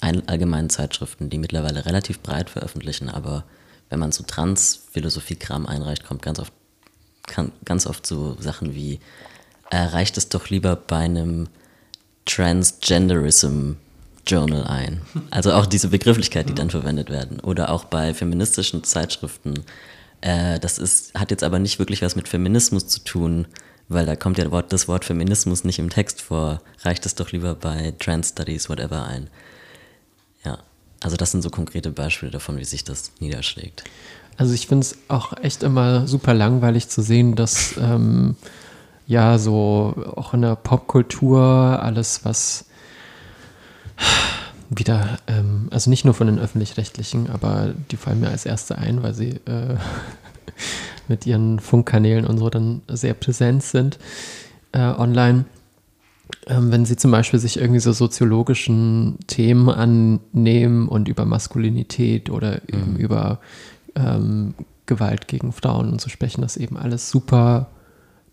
allgemeinen 0.00 0.70
Zeitschriften, 0.70 1.30
die 1.30 1.38
mittlerweile 1.38 1.86
relativ 1.86 2.20
breit 2.20 2.50
veröffentlichen, 2.50 3.08
aber 3.08 3.44
wenn 3.88 4.00
man 4.00 4.10
so 4.10 4.24
Trans-Philosophie-Kram 4.24 5.66
einreicht, 5.66 6.04
kommt 6.04 6.22
ganz 6.22 6.38
oft, 6.38 6.52
kann, 7.26 7.52
ganz 7.64 7.86
oft 7.86 8.06
so 8.06 8.36
Sachen 8.40 8.74
wie, 8.74 9.00
äh, 9.70 9.76
reicht 9.76 10.16
es 10.16 10.28
doch 10.28 10.48
lieber 10.48 10.76
bei 10.76 10.98
einem 10.98 11.48
Transgenderism 12.24 13.74
Journal 14.26 14.64
ein. 14.64 15.02
Also 15.30 15.52
auch 15.52 15.66
diese 15.66 15.88
Begrifflichkeit, 15.88 16.48
die 16.48 16.54
dann 16.54 16.70
verwendet 16.70 17.10
werden. 17.10 17.40
Oder 17.40 17.70
auch 17.70 17.84
bei 17.84 18.14
feministischen 18.14 18.84
Zeitschriften. 18.84 19.64
Äh, 20.20 20.58
das 20.60 20.78
ist, 20.78 21.14
hat 21.14 21.30
jetzt 21.30 21.42
aber 21.42 21.58
nicht 21.58 21.78
wirklich 21.78 22.02
was 22.02 22.16
mit 22.16 22.28
Feminismus 22.28 22.86
zu 22.86 23.00
tun, 23.00 23.46
weil 23.88 24.06
da 24.06 24.16
kommt 24.16 24.38
ja 24.38 24.44
das 24.62 24.88
Wort 24.88 25.04
Feminismus 25.04 25.64
nicht 25.64 25.78
im 25.78 25.90
Text 25.90 26.20
vor. 26.20 26.62
Reicht 26.82 27.04
es 27.06 27.14
doch 27.14 27.32
lieber 27.32 27.54
bei 27.54 27.92
Trans 27.98 28.30
Studies, 28.30 28.68
whatever 28.68 29.04
ein. 29.04 29.28
Ja, 30.44 30.58
also 31.02 31.16
das 31.16 31.30
sind 31.32 31.42
so 31.42 31.50
konkrete 31.50 31.90
Beispiele 31.90 32.32
davon, 32.32 32.58
wie 32.58 32.64
sich 32.64 32.84
das 32.84 33.12
niederschlägt. 33.20 33.84
Also 34.36 34.54
ich 34.54 34.66
finde 34.66 34.86
es 34.86 34.96
auch 35.08 35.36
echt 35.42 35.62
immer 35.62 36.06
super 36.06 36.34
langweilig 36.34 36.88
zu 36.88 37.02
sehen, 37.02 37.34
dass 37.34 37.76
ähm, 37.76 38.36
ja 39.06 39.38
so 39.38 39.94
auch 40.16 40.34
in 40.34 40.42
der 40.42 40.56
Popkultur 40.56 41.40
alles, 41.82 42.24
was 42.24 42.64
wieder, 44.70 45.18
ähm, 45.26 45.68
also 45.70 45.90
nicht 45.90 46.04
nur 46.04 46.14
von 46.14 46.26
den 46.26 46.38
öffentlich-rechtlichen, 46.38 47.30
aber 47.30 47.74
die 47.90 47.96
fallen 47.96 48.20
mir 48.20 48.30
als 48.30 48.46
erste 48.46 48.78
ein, 48.78 49.02
weil 49.02 49.14
sie 49.14 49.40
äh, 49.44 49.76
mit 51.08 51.26
ihren 51.26 51.60
Funkkanälen 51.60 52.26
und 52.26 52.38
so 52.38 52.48
dann 52.48 52.82
sehr 52.88 53.14
präsent 53.14 53.62
sind 53.62 53.98
äh, 54.72 54.78
online. 54.78 55.44
Ähm, 56.46 56.72
wenn 56.72 56.84
sie 56.84 56.96
zum 56.96 57.10
Beispiel 57.10 57.38
sich 57.38 57.58
irgendwie 57.58 57.80
so 57.80 57.92
soziologischen 57.92 59.18
Themen 59.26 59.68
annehmen 59.68 60.88
und 60.88 61.08
über 61.08 61.24
Maskulinität 61.24 62.30
oder 62.30 62.62
eben 62.68 62.94
mhm. 62.94 62.96
über 62.96 63.40
ähm, 63.94 64.54
Gewalt 64.86 65.28
gegen 65.28 65.52
Frauen 65.52 65.90
und 65.90 66.00
so 66.00 66.08
sprechen, 66.08 66.42
das 66.42 66.56
eben 66.56 66.76
alles 66.76 67.10
super 67.10 67.70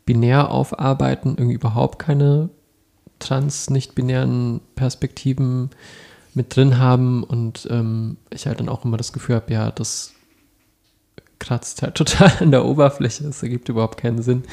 binär 0.06 0.50
aufarbeiten, 0.50 1.36
irgendwie 1.38 1.56
überhaupt 1.56 2.00
keine 2.00 2.50
trans, 3.20 3.70
nicht-binären 3.70 4.62
Perspektiven 4.76 5.70
mit 6.34 6.56
drin 6.56 6.80
haben 6.80 7.24
und 7.24 7.68
ähm, 7.70 8.18
ich 8.32 8.48
halt 8.48 8.60
dann 8.60 8.70
auch 8.70 8.86
immer 8.86 8.98
das 8.98 9.14
Gefühl 9.14 9.36
habe, 9.36 9.54
ja, 9.54 9.72
das 9.72 10.14
kratzt 11.40 11.82
halt 11.82 11.96
total 11.96 12.32
an 12.40 12.52
der 12.52 12.66
Oberfläche. 12.66 13.28
Es 13.28 13.42
ergibt 13.42 13.70
überhaupt 13.70 13.98
keinen 13.98 14.22
Sinn, 14.22 14.44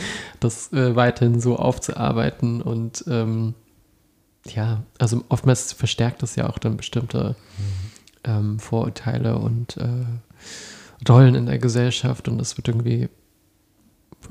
das 0.41 0.73
äh, 0.73 0.97
weiterhin 0.97 1.41
so 1.41 1.57
aufzuarbeiten 1.57 2.63
und 2.63 3.05
ähm, 3.09 3.55
ja, 4.47 4.85
also 4.99 5.25
oftmals 5.29 5.73
verstärkt 5.73 6.23
das 6.23 6.37
ja 6.37 6.49
auch 6.49 6.59
dann 6.59 6.77
bestimmte 6.77 7.35
ähm, 8.25 8.59
Vorurteile 8.59 9.39
und 9.39 9.77
äh, 9.77 11.09
Rollen 11.09 11.35
in 11.35 11.47
der 11.47 11.59
Gesellschaft 11.59 12.29
und 12.29 12.41
es 12.41 12.57
wird 12.57 12.69
irgendwie 12.69 13.09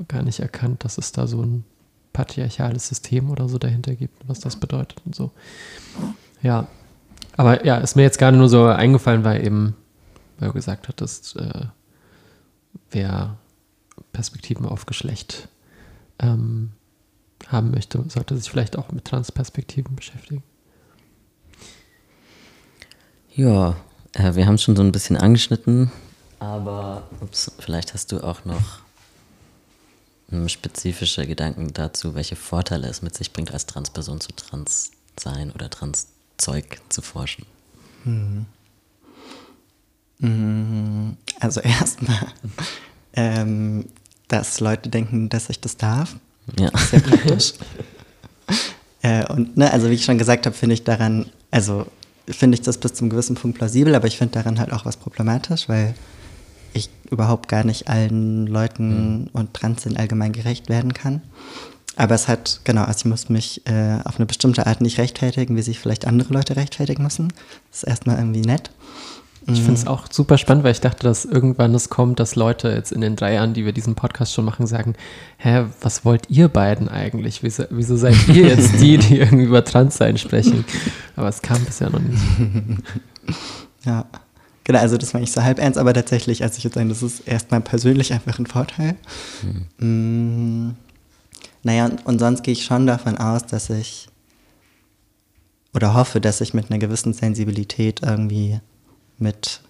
gar 0.08 0.22
nicht 0.22 0.40
erkannt, 0.40 0.84
dass 0.84 0.98
es 0.98 1.12
da 1.12 1.26
so 1.26 1.42
ein 1.42 1.64
patriarchales 2.12 2.88
System 2.88 3.30
oder 3.30 3.48
so 3.48 3.58
dahinter 3.58 3.94
gibt, 3.94 4.26
was 4.26 4.40
das 4.40 4.56
bedeutet 4.56 5.02
und 5.04 5.14
so. 5.14 5.32
Ja, 6.42 6.66
aber 7.36 7.64
ja, 7.64 7.76
ist 7.76 7.96
mir 7.96 8.02
jetzt 8.02 8.18
gerade 8.18 8.36
nur 8.36 8.48
so 8.48 8.64
eingefallen, 8.66 9.24
weil 9.24 9.44
eben, 9.44 9.76
weil 10.38 10.48
du 10.48 10.54
gesagt 10.54 10.88
hattest, 10.88 11.36
äh, 11.36 11.66
wer 12.90 13.36
Perspektiven 14.12 14.66
auf 14.66 14.86
Geschlecht 14.86 15.48
ähm, 16.18 16.72
haben 17.48 17.70
möchte, 17.70 18.02
sollte 18.08 18.36
sich 18.36 18.50
vielleicht 18.50 18.76
auch 18.76 18.90
mit 18.92 19.04
Transperspektiven 19.04 19.94
beschäftigen. 19.94 20.42
Ja, 23.34 23.76
äh, 24.12 24.34
wir 24.34 24.46
haben 24.46 24.58
schon 24.58 24.76
so 24.76 24.82
ein 24.82 24.92
bisschen 24.92 25.16
angeschnitten, 25.16 25.90
aber 26.38 27.08
ups, 27.20 27.52
vielleicht 27.58 27.94
hast 27.94 28.12
du 28.12 28.20
auch 28.20 28.44
noch 28.44 28.80
spezifische 30.48 31.26
Gedanken 31.26 31.72
dazu, 31.72 32.14
welche 32.14 32.36
Vorteile 32.36 32.88
es 32.88 33.02
mit 33.02 33.14
sich 33.14 33.32
bringt, 33.32 33.52
als 33.52 33.66
Transperson 33.66 34.20
zu 34.20 34.32
trans 34.32 34.90
sein 35.18 35.52
oder 35.52 35.70
Transzeug 35.70 36.80
zu 36.88 37.02
forschen? 37.02 37.46
Hm. 38.04 38.46
Also 40.18 41.60
erstmal, 41.60 42.26
ähm, 43.14 43.86
dass 44.28 44.60
Leute 44.60 44.88
denken, 44.88 45.28
dass 45.28 45.50
ich 45.50 45.60
das 45.60 45.76
darf. 45.76 46.16
Ja. 46.58 46.70
Sehr 46.78 47.00
praktisch. 47.00 47.54
äh, 49.02 49.26
und 49.32 49.56
ne, 49.56 49.70
also 49.70 49.90
wie 49.90 49.94
ich 49.94 50.04
schon 50.04 50.18
gesagt 50.18 50.46
habe, 50.46 50.56
finde 50.56 50.74
ich 50.74 50.84
daran, 50.84 51.26
also 51.50 51.86
finde 52.28 52.56
ich 52.56 52.62
das 52.62 52.78
bis 52.78 52.94
zum 52.94 53.10
gewissen 53.10 53.36
Punkt 53.36 53.58
plausibel, 53.58 53.94
aber 53.94 54.06
ich 54.06 54.18
finde 54.18 54.34
daran 54.34 54.58
halt 54.58 54.72
auch 54.72 54.84
was 54.84 54.96
problematisch, 54.96 55.68
weil 55.68 55.94
ich 56.72 56.90
überhaupt 57.10 57.48
gar 57.48 57.64
nicht 57.64 57.88
allen 57.88 58.46
Leuten 58.46 59.20
mhm. 59.22 59.30
und 59.32 59.54
Trans 59.54 59.86
allgemein 59.86 60.32
gerecht 60.32 60.68
werden 60.68 60.92
kann. 60.92 61.22
Aber 61.96 62.14
es 62.14 62.28
hat, 62.28 62.60
genau, 62.64 62.82
also 62.82 63.00
ich 63.00 63.04
muss 63.06 63.28
mich 63.30 63.66
äh, 63.66 63.98
auf 64.04 64.16
eine 64.16 64.26
bestimmte 64.26 64.66
Art 64.66 64.82
nicht 64.82 64.98
rechtfertigen, 64.98 65.56
wie 65.56 65.62
sich 65.62 65.78
vielleicht 65.78 66.06
andere 66.06 66.32
Leute 66.34 66.56
rechtfertigen 66.56 67.02
müssen. 67.02 67.32
Das 67.70 67.82
ist 67.82 67.88
erstmal 67.88 68.18
irgendwie 68.18 68.42
nett. 68.42 68.70
Ich 69.48 69.60
finde 69.60 69.74
es 69.74 69.84
mhm. 69.84 69.90
auch 69.90 70.08
super 70.10 70.38
spannend, 70.38 70.64
weil 70.64 70.72
ich 70.72 70.80
dachte, 70.80 71.04
dass 71.04 71.24
irgendwann 71.24 71.72
es 71.74 71.88
kommt, 71.88 72.18
dass 72.18 72.34
Leute 72.34 72.68
jetzt 72.68 72.90
in 72.90 73.00
den 73.00 73.14
drei 73.14 73.34
Jahren, 73.34 73.54
die 73.54 73.64
wir 73.64 73.72
diesen 73.72 73.94
Podcast 73.94 74.34
schon 74.34 74.44
machen, 74.44 74.66
sagen, 74.66 74.94
hä, 75.38 75.66
was 75.80 76.04
wollt 76.04 76.28
ihr 76.28 76.48
beiden 76.48 76.88
eigentlich? 76.88 77.44
Wieso, 77.44 77.64
wieso 77.70 77.96
seid 77.96 78.16
ihr 78.28 78.48
jetzt 78.48 78.80
die, 78.80 78.98
die 78.98 79.18
irgendwie 79.20 79.44
über 79.44 79.64
Transsein 79.64 80.18
sprechen? 80.18 80.64
Aber 81.14 81.28
es 81.28 81.42
kam 81.42 81.64
bisher 81.64 81.90
noch 81.90 82.00
nicht. 82.00 82.22
Ja. 83.84 84.04
Genau, 84.64 84.80
also 84.80 84.96
das 84.98 85.14
war 85.14 85.20
nicht 85.20 85.32
so 85.32 85.44
halb 85.44 85.60
ernst, 85.60 85.78
aber 85.78 85.94
tatsächlich, 85.94 86.42
also 86.42 86.58
ich 86.58 86.64
würde 86.64 86.74
sagen, 86.74 86.88
das 86.88 87.00
ist 87.00 87.20
erstmal 87.20 87.60
persönlich 87.60 88.12
einfach 88.12 88.40
ein 88.40 88.46
Vorteil. 88.46 88.96
Mhm. 89.78 90.70
Mm, 90.70 90.74
naja, 91.62 91.84
und, 91.84 92.04
und 92.04 92.18
sonst 92.18 92.42
gehe 92.42 92.50
ich 92.50 92.64
schon 92.64 92.84
davon 92.88 93.16
aus, 93.16 93.46
dass 93.46 93.70
ich 93.70 94.08
oder 95.72 95.94
hoffe, 95.94 96.20
dass 96.20 96.40
ich 96.40 96.52
mit 96.52 96.68
einer 96.68 96.80
gewissen 96.80 97.12
Sensibilität 97.12 98.00
irgendwie 98.02 98.58
mit 99.18 99.60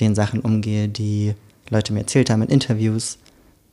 den 0.00 0.14
Sachen 0.14 0.40
umgehe, 0.40 0.88
die 0.88 1.34
Leute 1.70 1.92
mir 1.92 2.00
erzählt 2.00 2.30
haben 2.30 2.42
in 2.42 2.48
Interviews, 2.48 3.18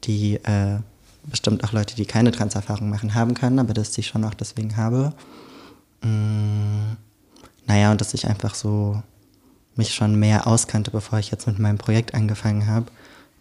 die 0.03 0.35
äh, 0.35 0.79
bestimmt 1.25 1.63
auch 1.63 1.71
Leute, 1.71 1.95
die 1.95 2.05
keine 2.05 2.31
Transerfahrung 2.31 2.89
machen, 2.89 3.13
haben 3.13 3.33
können, 3.33 3.59
aber 3.59 3.73
dass 3.73 3.97
ich 3.97 4.07
schon 4.07 4.23
auch 4.23 4.33
deswegen 4.33 4.77
habe. 4.77 5.13
Mm, 6.01 6.97
naja, 7.65 7.91
und 7.91 8.01
dass 8.01 8.13
ich 8.13 8.27
einfach 8.27 8.55
so 8.55 9.01
mich 9.75 9.93
schon 9.93 10.19
mehr 10.19 10.47
auskannte, 10.47 10.91
bevor 10.91 11.19
ich 11.19 11.31
jetzt 11.31 11.47
mit 11.47 11.59
meinem 11.59 11.77
Projekt 11.77 12.13
angefangen 12.13 12.67
habe. 12.67 12.87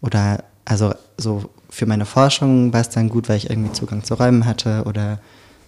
Oder 0.01 0.43
also 0.65 0.93
so 1.17 1.49
für 1.69 1.85
meine 1.85 2.05
Forschung 2.05 2.73
war 2.73 2.81
es 2.81 2.89
dann 2.89 3.09
gut, 3.09 3.29
weil 3.29 3.37
ich 3.37 3.49
irgendwie 3.49 3.71
Zugang 3.71 4.03
zu 4.03 4.13
Räumen 4.15 4.45
hatte 4.45 4.83
oder 4.85 5.19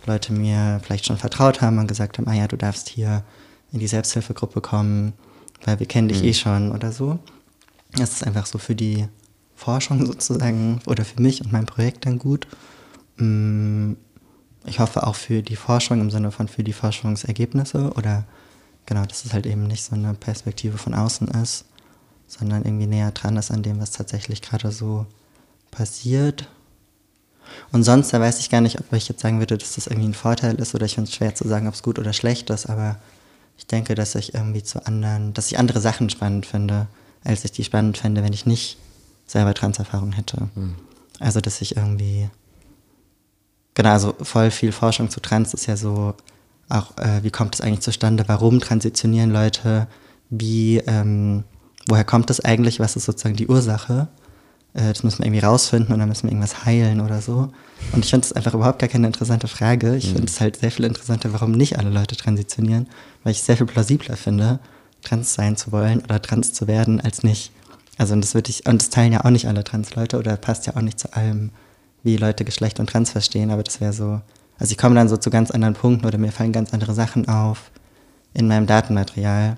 Leute 0.06 0.34
mir 0.34 0.80
vielleicht 0.84 1.06
schon 1.06 1.18
vertraut 1.18 1.62
haben 1.62 1.80
und 1.80 1.88
gesagt 1.88 2.18
haben, 2.18 2.28
ah 2.28 2.34
ja, 2.34 2.48
du 2.48 2.58
darfst 2.58 2.90
hier 2.90 3.24
in 3.72 3.80
die 3.80 3.88
Selbsthilfegruppe 3.88 4.62
kommen, 4.62 5.14
weil 5.66 5.80
wir 5.80 5.88
kennen 5.88 6.08
dich 6.08 6.22
mhm. 6.22 6.28
eh 6.30 6.34
schon 6.34 6.72
oder 6.72 6.92
so. 6.92 7.20
Das 7.94 8.14
ist 8.14 8.26
einfach 8.26 8.46
so 8.46 8.58
für 8.58 8.76
die 8.76 9.08
Forschung 9.56 10.06
sozusagen 10.06 10.82
oder 10.86 11.04
für 11.04 11.22
mich 11.22 11.42
und 11.42 11.52
mein 11.52 11.66
Projekt 11.66 12.06
dann 12.06 12.20
gut. 12.20 12.48
Mm, 13.18 13.94
ich 14.66 14.80
hoffe 14.80 15.06
auch 15.06 15.16
für 15.16 15.42
die 15.42 15.56
Forschung 15.56 16.02
im 16.02 16.12
Sinne 16.12 16.32
von 16.32 16.48
für 16.48 16.64
die 16.64 16.74
Forschungsergebnisse 16.74 17.92
oder 17.96 18.26
genau, 18.86 19.06
dass 19.06 19.26
es 19.26 19.34
halt 19.34 19.46
eben 19.46 19.68
nicht 19.68 19.84
so 19.84 19.96
eine 19.96 20.14
Perspektive 20.14 20.78
von 20.78 20.94
außen 20.94 21.28
ist, 21.30 21.66
sondern 22.28 22.64
irgendwie 22.64 22.88
näher 22.88 23.12
dran 23.12 23.38
ist 23.38 23.52
an 23.52 23.64
dem, 23.64 23.80
was 23.80 23.92
tatsächlich 23.92 24.42
gerade 24.42 24.72
so 24.72 25.06
passiert. 25.72 26.50
Und 27.72 27.84
sonst, 27.84 28.12
da 28.12 28.20
weiß 28.20 28.40
ich 28.40 28.50
gar 28.50 28.62
nicht, 28.62 28.80
ob 28.80 28.92
ich 28.94 29.08
jetzt 29.08 29.22
sagen 29.22 29.40
würde, 29.40 29.58
dass 29.58 29.76
das 29.76 29.88
irgendwie 29.88 30.10
ein 30.10 30.16
Vorteil 30.16 30.56
ist 30.56 30.74
oder 30.74 30.86
ich 30.86 30.96
finde 30.96 31.10
es 31.10 31.16
schwer 31.16 31.36
zu 31.36 31.48
sagen, 31.48 31.68
ob 31.68 31.76
es 31.76 31.84
gut 31.84 32.00
oder 32.00 32.12
schlecht 32.12 32.50
ist, 32.50 32.66
aber 32.66 32.98
ich 33.58 33.68
denke, 33.68 33.96
dass 33.96 34.16
ich 34.16 34.34
irgendwie 34.34 34.64
zu 34.64 34.86
anderen, 34.86 35.34
dass 35.34 35.48
ich 35.48 35.60
andere 35.60 35.82
Sachen 35.82 36.10
spannend 36.10 36.46
finde, 36.46 36.88
als 37.24 37.46
ich 37.46 37.52
die 37.52 37.64
spannend 37.64 37.98
fände, 37.98 38.24
wenn 38.24 38.34
ich 38.34 38.46
nicht 38.46 38.78
selber 39.26 39.54
Transerfahrung 39.54 40.12
hätte. 40.12 40.50
Mhm. 40.56 40.76
Also, 41.20 41.42
dass 41.42 41.62
ich 41.62 41.78
irgendwie, 41.78 42.30
genau, 43.74 43.92
also 43.92 44.14
voll 44.22 44.52
viel 44.52 44.72
Forschung 44.72 45.10
zu 45.10 45.20
Trans 45.20 45.54
ist 45.54 45.66
ja 45.66 45.78
so, 45.78 46.14
auch, 46.70 46.98
äh, 46.98 47.24
wie 47.24 47.32
kommt 47.32 47.56
es 47.56 47.62
eigentlich 47.62 47.82
zustande, 47.82 48.26
warum 48.28 48.60
transitionieren 48.60 49.32
Leute, 49.32 49.88
wie, 50.30 50.78
ähm, 50.80 51.44
woher 51.88 52.04
kommt 52.04 52.30
das 52.30 52.40
eigentlich, 52.40 52.80
was 52.80 52.96
ist 52.96 53.06
sozusagen 53.06 53.36
die 53.36 53.48
Ursache? 53.48 54.08
Äh, 54.76 54.90
das 54.94 55.04
müssen 55.04 55.20
wir 55.20 55.26
irgendwie 55.26 55.46
rausfinden 55.46 55.94
und 55.94 56.00
dann 56.00 56.10
müssen 56.10 56.24
wir 56.24 56.32
irgendwas 56.32 56.66
heilen 56.66 57.02
oder 57.02 57.22
so. 57.22 57.50
Und 57.94 58.06
ich 58.06 58.12
finde 58.12 58.26
es 58.26 58.34
einfach 58.34 58.54
überhaupt 58.54 58.80
gar 58.80 58.90
keine 58.90 59.08
interessante 59.08 59.48
Frage. 59.48 59.96
Ich 59.96 60.10
mhm. 60.10 60.18
finde 60.18 60.32
es 60.32 60.40
halt 60.40 60.58
sehr 60.58 60.72
viel 60.72 60.86
interessanter, 60.86 61.34
warum 61.34 61.52
nicht 61.52 61.80
alle 61.80 61.90
Leute 61.90 62.16
transitionieren, 62.16 62.88
weil 63.24 63.32
ich 63.32 63.40
es 63.40 63.46
sehr 63.46 63.58
viel 63.58 63.66
plausibler 63.66 64.18
finde, 64.18 64.60
trans 65.02 65.34
sein 65.34 65.56
zu 65.56 65.72
wollen 65.72 66.02
oder 66.02 66.22
trans 66.22 66.54
zu 66.54 66.68
werden, 66.68 67.00
als 67.02 67.24
nicht. 67.24 67.52
Also 67.98 68.14
und 68.14 68.22
das 68.22 68.34
würde 68.34 68.50
ich, 68.50 68.66
und 68.66 68.82
das 68.82 68.90
teilen 68.90 69.14
ja 69.14 69.24
auch 69.24 69.30
nicht 69.30 69.48
alle 69.48 69.64
Trans-Leute 69.64 70.20
oder 70.20 70.36
passt 70.36 70.68
ja 70.68 70.76
auch 70.76 70.82
nicht 70.82 71.00
zu 71.00 71.14
allem, 71.14 71.52
wie 72.04 72.18
Leute 72.18 72.44
Geschlecht 72.44 72.80
und 72.80 72.90
Trans 72.90 73.12
verstehen, 73.12 73.52
aber 73.52 73.64
das 73.64 73.80
wäre 73.80 73.94
so, 73.94 74.22
also 74.60 74.72
ich 74.72 74.78
komme 74.78 74.96
dann 74.96 75.10
so 75.10 75.18
zu 75.18 75.30
ganz 75.30 75.50
anderen 75.52 75.76
Punkten 75.76 76.06
oder 76.06 76.18
mir 76.18 76.32
fallen 76.32 76.52
ganz 76.52 76.74
andere 76.74 76.94
Sachen 76.94 77.28
auf 77.28 77.72
in 78.34 78.48
meinem 78.48 78.68
Datenmaterial, 78.68 79.58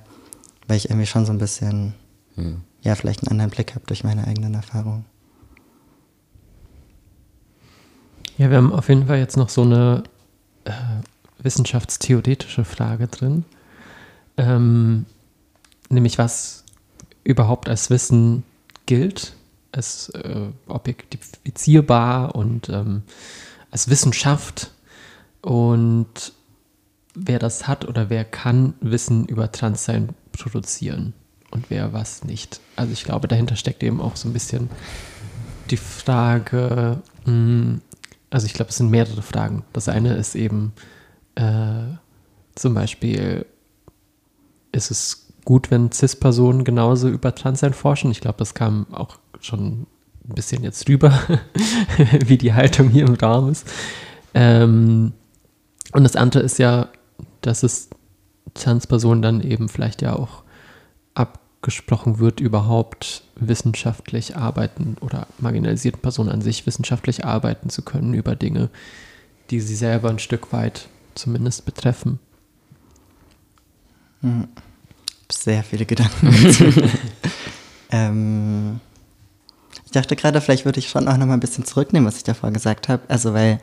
weil 0.68 0.78
ich 0.78 0.90
irgendwie 0.90 1.08
schon 1.08 1.26
so 1.26 1.32
ein 1.32 1.40
bisschen, 1.40 1.96
hm. 2.36 2.62
Ja, 2.88 2.96
vielleicht 2.96 3.24
einen 3.24 3.32
anderen 3.32 3.52
Blick 3.52 3.76
habe 3.76 3.86
durch 3.86 4.06
meine 4.06 4.26
eigenen 4.26 4.54
Erfahrungen. 4.54 5.04
Ja, 8.38 8.50
wir 8.50 8.56
haben 8.56 8.72
auf 8.72 8.88
jeden 8.88 9.08
Fall 9.08 9.18
jetzt 9.18 9.36
noch 9.36 9.50
so 9.50 9.64
eine 9.64 10.04
äh, 10.64 10.72
wissenschaftstheoretische 11.40 12.64
Frage 12.64 13.08
drin. 13.08 13.44
Ähm, 14.38 15.06
nämlich 15.90 16.18
was 16.18 16.64
überhaupt 17.26 17.68
als 17.68 17.90
Wissen 17.90 18.44
gilt, 18.86 19.34
als 19.74 20.08
äh, 20.12 20.48
objektifizierbar 20.68 22.36
und 22.36 22.70
ähm, 22.70 23.02
als 23.70 23.90
Wissenschaft 23.90 24.72
und 25.42 26.32
wer 27.16 27.40
das 27.40 27.68
hat 27.68 27.86
oder 27.86 28.10
wer 28.10 28.24
kann 28.24 28.76
Wissen 28.80 29.26
über 29.26 29.52
Transsein 29.52 30.12
produzieren 30.32 31.14
und 31.52 31.70
wer 31.70 31.94
was 31.94 32.24
nicht. 32.24 32.60
Also 32.76 32.94
ich 32.94 33.04
glaube, 33.04 33.28
dahinter 33.28 33.56
steckt 33.56 33.84
eben 33.84 34.02
auch 34.02 34.16
so 34.16 34.28
ein 34.28 34.34
bisschen 34.34 34.70
die 35.70 35.78
Frage, 35.78 37.02
hm, 37.26 37.82
also 38.30 38.46
ich 38.46 38.54
glaube, 38.54 38.70
es 38.70 38.78
sind 38.78 38.90
mehrere 38.90 39.22
Fragen. 39.22 39.64
Das 39.74 39.90
eine 39.90 40.16
ist 40.16 40.36
eben 40.36 40.74
äh, 41.36 41.84
zum 42.56 42.74
Beispiel, 42.74 43.46
ist 44.72 44.92
es 44.92 45.28
gut, 45.46 45.72
wenn 45.72 45.92
CIS-Personen 45.92 46.64
genauso 46.64 47.08
über 47.08 47.34
Transsein 47.34 47.74
forschen. 47.74 48.12
Ich 48.12 48.20
glaube, 48.20 48.40
das 48.40 48.54
kam 48.54 48.88
auch 48.92 49.18
schon 49.40 49.88
ein 50.28 50.36
bisschen 50.36 50.64
jetzt 50.64 50.90
rüber, 50.90 51.18
wie 52.26 52.38
die 52.38 52.54
Haltung 52.54 52.90
hier 52.90 53.06
im 53.06 53.14
Raum 53.14 53.50
ist. 53.50 53.66
Ähm, 54.34 55.14
und 55.94 56.04
das 56.04 56.16
andere 56.16 56.44
ist 56.44 56.60
ja, 56.60 56.90
dass 57.42 57.64
es 57.64 57.90
Transpersonen 58.54 59.22
dann 59.22 59.42
eben 59.42 59.70
vielleicht 59.70 60.02
ja 60.02 60.16
auch 60.16 60.44
abgesprochen 61.18 62.20
wird, 62.20 62.40
überhaupt 62.40 63.24
wissenschaftlich 63.36 64.36
arbeiten 64.36 64.98
oder 65.02 65.28
marginalisierten 65.40 66.02
Personen 66.02 66.30
an 66.30 66.42
sich 66.42 66.66
wissenschaftlich 66.66 67.26
arbeiten 67.26 67.70
zu 67.70 67.82
können 67.82 68.14
über 68.14 68.36
Dinge, 68.36 68.70
die 69.50 69.60
sie 69.60 69.76
selber 69.76 70.10
ein 70.10 70.20
Stück 70.20 70.54
weit 70.54 70.88
zumindest 71.16 71.66
betreffen. 71.66 72.20
Hm 74.22 74.48
sehr 75.32 75.64
viele 75.64 75.86
Gedanken 75.86 76.34
ähm, 77.92 78.80
ich 79.86 79.92
dachte 79.92 80.16
gerade, 80.16 80.42
vielleicht 80.42 80.66
würde 80.66 80.80
ich 80.80 80.90
schon 80.90 81.08
auch 81.08 81.18
noch 81.18 81.26
mal 81.26 81.36
ein 81.36 81.40
bisschen 81.40 81.66
zurücknehmen, 81.66 82.08
was 82.08 82.18
ich 82.18 82.24
davor 82.24 82.52
gesagt 82.52 82.90
habe. 82.90 83.04
Also, 83.08 83.34
weil 83.34 83.62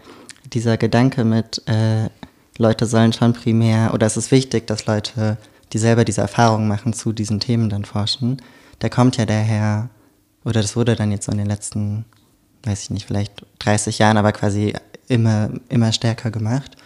dieser 0.52 0.78
Gedanke 0.78 1.24
mit, 1.24 1.62
äh, 1.66 2.08
Leute 2.56 2.86
sollen 2.86 3.12
schon 3.12 3.34
primär, 3.34 3.92
oder 3.92 4.06
es 4.06 4.16
ist 4.16 4.30
wichtig, 4.30 4.66
dass 4.66 4.86
Leute, 4.86 5.36
die 5.74 5.78
selber 5.78 6.04
diese 6.04 6.20
Erfahrungen 6.20 6.68
machen, 6.68 6.92
zu 6.92 7.12
diesen 7.12 7.40
Themen 7.40 7.68
dann 7.68 7.84
forschen, 7.84 8.40
der 8.80 8.90
kommt 8.90 9.16
ja 9.16 9.26
daher, 9.26 9.90
oder 10.44 10.62
das 10.62 10.76
wurde 10.76 10.94
dann 10.94 11.10
jetzt 11.10 11.26
so 11.26 11.32
in 11.32 11.38
den 11.38 11.48
letzten, 11.48 12.04
weiß 12.62 12.84
ich 12.84 12.90
nicht, 12.90 13.06
vielleicht 13.06 13.44
30 13.58 13.98
Jahren, 13.98 14.16
aber 14.16 14.32
quasi 14.32 14.74
immer, 15.08 15.50
immer 15.68 15.92
stärker 15.92 16.30
gemacht. 16.30 16.76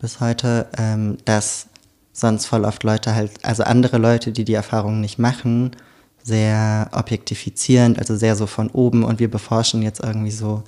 Bis 0.00 0.20
heute, 0.20 0.68
ähm, 0.78 1.18
dass 1.26 1.66
sonst 2.12 2.46
voll 2.46 2.64
oft 2.64 2.82
Leute 2.82 3.14
halt, 3.14 3.32
also 3.44 3.62
andere 3.62 3.98
Leute, 3.98 4.32
die 4.32 4.44
die 4.44 4.54
Erfahrungen 4.54 5.02
nicht 5.02 5.18
machen, 5.18 5.76
sehr 6.22 6.88
objektifizierend, 6.92 7.98
also 7.98 8.16
sehr 8.16 8.36
so 8.36 8.46
von 8.46 8.70
oben 8.70 9.04
und 9.04 9.20
wir 9.20 9.30
beforschen 9.30 9.82
jetzt 9.82 10.00
irgendwie 10.00 10.30
so 10.30 10.62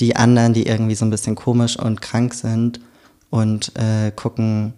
die 0.00 0.16
anderen, 0.16 0.52
die 0.52 0.66
irgendwie 0.66 0.94
so 0.94 1.06
ein 1.06 1.10
bisschen 1.10 1.34
komisch 1.34 1.78
und 1.78 2.02
krank 2.02 2.34
sind 2.34 2.80
und 3.30 3.72
äh, 3.76 4.10
gucken, 4.14 4.74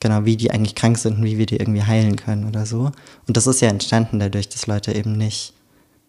genau, 0.00 0.24
wie 0.24 0.36
die 0.36 0.50
eigentlich 0.50 0.74
krank 0.74 0.98
sind 0.98 1.18
und 1.18 1.24
wie 1.24 1.38
wir 1.38 1.46
die 1.46 1.56
irgendwie 1.56 1.82
heilen 1.82 2.16
können 2.16 2.46
oder 2.46 2.66
so. 2.66 2.90
Und 3.26 3.36
das 3.36 3.46
ist 3.46 3.60
ja 3.60 3.68
entstanden 3.68 4.18
dadurch, 4.18 4.48
dass 4.48 4.66
Leute 4.66 4.92
eben 4.94 5.12
nicht, 5.12 5.52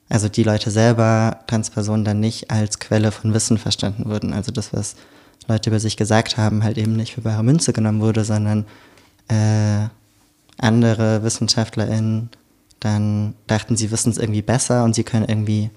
also 0.10 0.30
die 0.30 0.44
Leute 0.44 0.72
selber, 0.72 1.42
Transpersonen 1.48 2.06
dann 2.06 2.20
nicht 2.20 2.50
als 2.50 2.80
Quelle 2.80 3.12
von 3.12 3.34
Wissen 3.34 3.58
verstanden 3.58 4.10
wurden. 4.10 4.34
Also 4.34 4.52
das, 4.52 4.74
was 4.74 4.96
Leute 5.48 5.70
über 5.70 5.80
sich 5.80 5.98
gesagt 5.98 6.38
haben, 6.38 6.64
halt 6.64 6.78
eben 6.78 6.96
nicht 6.96 7.14
für 7.14 7.22
bare 7.22 7.44
Münze 7.44 7.74
genommen 7.74 8.02
wurde, 8.02 8.24
sondern 8.24 8.66
äh, 9.28 9.88
andere 10.58 11.24
WissenschaftlerInnen 11.24 12.30
dann 12.80 13.36
dachten, 13.48 13.76
sie 13.76 13.92
wissen 13.92 14.12
es 14.12 14.18
irgendwie 14.18 14.42
besser 14.42 14.84
und 14.84 14.96
sie 14.96 15.04
können 15.04 15.28
irgendwie 15.28 15.70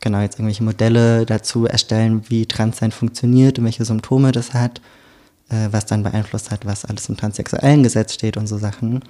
genau 0.00 0.20
jetzt 0.20 0.38
irgendwelche 0.38 0.62
Modelle 0.62 1.26
dazu 1.26 1.66
erstellen, 1.66 2.22
wie 2.28 2.46
Transsein 2.46 2.92
funktioniert 2.92 3.58
und 3.58 3.64
welche 3.64 3.84
Symptome 3.84 4.32
das 4.32 4.54
hat, 4.54 4.80
äh, 5.50 5.68
was 5.70 5.86
dann 5.86 6.02
beeinflusst 6.02 6.50
hat, 6.50 6.64
was 6.64 6.84
alles 6.84 7.08
im 7.08 7.16
transsexuellen 7.16 7.82
Gesetz 7.82 8.14
steht 8.14 8.36
und 8.36 8.46
so 8.46 8.58
Sachen. 8.58 9.02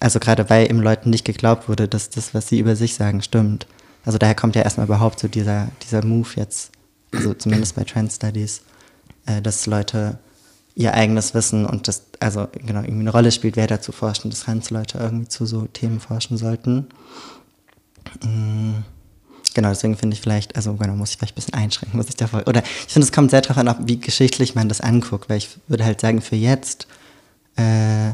Also 0.00 0.20
gerade 0.20 0.48
weil 0.48 0.70
eben 0.70 0.80
Leuten 0.80 1.10
nicht 1.10 1.24
geglaubt 1.24 1.68
wurde, 1.68 1.88
dass 1.88 2.10
das, 2.10 2.34
was 2.34 2.48
sie 2.48 2.60
über 2.60 2.76
sich 2.76 2.94
sagen, 2.94 3.22
stimmt. 3.22 3.66
Also 4.04 4.18
daher 4.18 4.34
kommt 4.34 4.54
ja 4.54 4.62
erstmal 4.62 4.86
überhaupt 4.86 5.18
so 5.18 5.28
dieser, 5.28 5.68
dieser 5.82 6.04
Move 6.04 6.28
jetzt, 6.36 6.70
also 7.12 7.34
zumindest 7.34 7.74
bei 7.74 7.84
Trans 7.84 8.16
Studies, 8.16 8.62
äh, 9.26 9.42
dass 9.42 9.66
Leute 9.66 10.18
ihr 10.76 10.94
eigenes 10.94 11.34
Wissen 11.34 11.66
und 11.66 11.88
das, 11.88 12.02
also 12.20 12.46
genau, 12.52 12.80
irgendwie 12.80 13.00
eine 13.00 13.10
Rolle 13.10 13.32
spielt, 13.32 13.56
wer 13.56 13.66
dazu 13.66 13.92
forscht 13.92 14.24
und 14.24 14.32
dass 14.32 14.40
Trans-Leute 14.40 14.98
irgendwie 14.98 15.26
zu 15.26 15.46
so 15.46 15.62
Themen 15.66 16.00
forschen 16.00 16.36
sollten. 16.36 16.86
Mhm. 18.22 18.84
Genau, 19.56 19.70
deswegen 19.70 19.96
finde 19.96 20.12
ich 20.12 20.20
vielleicht, 20.20 20.54
also 20.54 20.74
genau, 20.74 20.96
muss 20.96 21.12
ich 21.12 21.16
vielleicht 21.16 21.32
ein 21.32 21.40
bisschen 21.40 21.54
einschränken, 21.54 21.98
was 21.98 22.10
ich 22.10 22.16
davor, 22.16 22.42
oder 22.46 22.62
ich 22.62 22.92
finde, 22.92 23.06
es 23.06 23.12
kommt 23.12 23.30
sehr 23.30 23.40
darauf 23.40 23.56
an, 23.56 23.88
wie 23.88 23.98
geschichtlich 23.98 24.54
man 24.54 24.68
das 24.68 24.82
anguckt, 24.82 25.30
weil 25.30 25.38
ich 25.38 25.48
würde 25.66 25.82
halt 25.82 26.02
sagen, 26.02 26.20
für 26.20 26.36
jetzt 26.36 26.86
äh, 27.56 28.12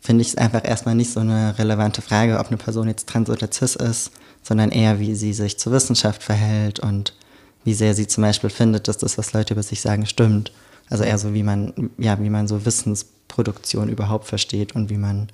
finde 0.00 0.22
ich 0.22 0.30
es 0.30 0.36
einfach 0.36 0.64
erstmal 0.64 0.96
nicht 0.96 1.12
so 1.12 1.20
eine 1.20 1.56
relevante 1.56 2.02
Frage, 2.02 2.40
ob 2.40 2.48
eine 2.48 2.56
Person 2.56 2.88
jetzt 2.88 3.08
trans 3.08 3.30
oder 3.30 3.48
cis 3.52 3.76
ist, 3.76 4.10
sondern 4.42 4.72
eher, 4.72 4.98
wie 4.98 5.14
sie 5.14 5.32
sich 5.34 5.56
zur 5.56 5.72
Wissenschaft 5.72 6.20
verhält 6.20 6.80
und 6.80 7.14
wie 7.62 7.74
sehr 7.74 7.94
sie 7.94 8.08
zum 8.08 8.22
Beispiel 8.22 8.50
findet, 8.50 8.88
dass 8.88 8.98
das, 8.98 9.18
was 9.18 9.32
Leute 9.32 9.54
über 9.54 9.62
sich 9.62 9.80
sagen, 9.80 10.04
stimmt. 10.04 10.50
Also 10.88 11.04
eher 11.04 11.18
so, 11.18 11.32
wie 11.32 11.44
man, 11.44 11.90
ja, 11.96 12.20
wie 12.20 12.28
man 12.28 12.48
so 12.48 12.66
Wissensproduktion 12.66 13.88
überhaupt 13.88 14.26
versteht 14.26 14.74
und 14.74 14.90
wie 14.90 14.96
man 14.96 15.28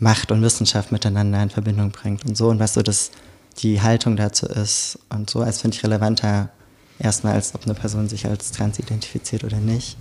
Macht 0.00 0.32
und 0.32 0.42
Wissenschaft 0.42 0.90
miteinander 0.90 1.40
in 1.40 1.50
Verbindung 1.50 1.92
bringt 1.92 2.24
und 2.24 2.36
so 2.36 2.48
und 2.48 2.58
was 2.58 2.74
so 2.74 2.82
das, 2.82 3.12
die 3.58 3.80
Haltung 3.80 4.16
dazu 4.16 4.46
ist 4.46 4.98
und 5.08 5.28
so. 5.28 5.40
als 5.40 5.60
finde 5.60 5.76
ich 5.76 5.84
relevanter 5.84 6.50
erstmal, 6.98 7.34
als 7.34 7.54
ob 7.54 7.64
eine 7.64 7.74
Person 7.74 8.08
sich 8.08 8.26
als 8.26 8.52
trans 8.52 8.78
identifiziert 8.78 9.44
oder 9.44 9.58
nicht. 9.58 9.96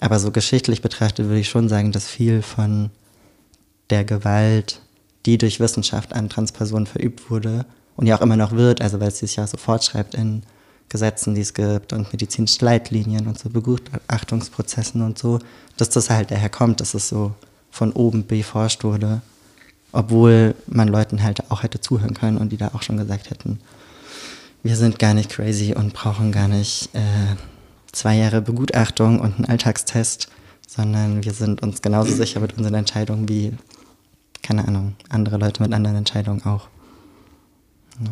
Aber 0.00 0.18
so 0.18 0.30
geschichtlich 0.30 0.82
betrachtet 0.82 1.26
würde 1.26 1.40
ich 1.40 1.48
schon 1.48 1.68
sagen, 1.68 1.92
dass 1.92 2.06
viel 2.06 2.42
von 2.42 2.90
der 3.90 4.04
Gewalt, 4.04 4.80
die 5.26 5.38
durch 5.38 5.60
Wissenschaft 5.60 6.12
an 6.12 6.28
Transpersonen 6.28 6.86
verübt 6.86 7.30
wurde 7.30 7.64
und 7.96 8.06
ja 8.06 8.16
auch 8.16 8.20
immer 8.20 8.36
noch 8.36 8.52
wird, 8.52 8.80
also 8.80 9.00
weil 9.00 9.08
es 9.08 9.18
sich 9.18 9.36
ja 9.36 9.46
so 9.46 9.56
fortschreibt 9.56 10.14
in 10.14 10.42
Gesetzen, 10.88 11.34
die 11.34 11.40
es 11.40 11.54
gibt 11.54 11.92
und 11.92 12.12
medizinischen 12.12 12.64
Leitlinien 12.64 13.26
und 13.26 13.38
so 13.38 13.48
Begutachtungsprozessen 13.48 15.02
und 15.02 15.18
so, 15.18 15.38
dass 15.76 15.90
das 15.90 16.10
halt 16.10 16.30
daher 16.30 16.50
kommt, 16.50 16.80
dass 16.80 16.94
es 16.94 17.08
so 17.08 17.32
von 17.70 17.92
oben 17.92 18.26
beforscht 18.26 18.84
wurde, 18.84 19.22
obwohl 19.94 20.54
man 20.66 20.88
Leuten 20.88 21.22
halt 21.22 21.50
auch 21.50 21.62
hätte 21.62 21.80
zuhören 21.80 22.14
können 22.14 22.36
und 22.36 22.50
die 22.50 22.56
da 22.56 22.72
auch 22.74 22.82
schon 22.82 22.96
gesagt 22.96 23.30
hätten, 23.30 23.60
wir 24.62 24.76
sind 24.76 24.98
gar 24.98 25.14
nicht 25.14 25.30
crazy 25.30 25.74
und 25.74 25.92
brauchen 25.92 26.32
gar 26.32 26.48
nicht 26.48 26.90
äh, 26.94 27.36
zwei 27.92 28.16
Jahre 28.16 28.42
Begutachtung 28.42 29.20
und 29.20 29.36
einen 29.36 29.44
Alltagstest, 29.44 30.28
sondern 30.66 31.24
wir 31.24 31.32
sind 31.32 31.62
uns 31.62 31.80
genauso 31.80 32.12
sicher 32.12 32.40
mit 32.40 32.56
unseren 32.58 32.74
Entscheidungen 32.74 33.28
wie, 33.28 33.52
keine 34.42 34.66
Ahnung, 34.66 34.96
andere 35.10 35.36
Leute 35.36 35.62
mit 35.62 35.72
anderen 35.72 35.96
Entscheidungen 35.96 36.44
auch. 36.44 36.68
Ja. 38.04 38.10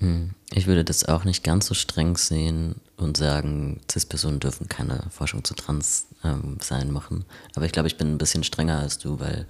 Hm. 0.00 0.30
Ich 0.54 0.66
würde 0.66 0.84
das 0.84 1.06
auch 1.06 1.24
nicht 1.24 1.44
ganz 1.44 1.66
so 1.66 1.74
streng 1.74 2.18
sehen 2.18 2.74
und 2.98 3.16
sagen, 3.16 3.80
CIS-Personen 3.90 4.38
dürfen 4.38 4.68
keine 4.68 5.04
Forschung 5.10 5.44
zu 5.44 5.54
Trans 5.54 6.08
ähm, 6.24 6.58
sein 6.60 6.90
machen. 6.90 7.24
Aber 7.54 7.64
ich 7.64 7.72
glaube, 7.72 7.88
ich 7.88 7.96
bin 7.96 8.08
ein 8.08 8.18
bisschen 8.18 8.44
strenger 8.44 8.78
als 8.80 8.98
du, 8.98 9.18
weil 9.18 9.46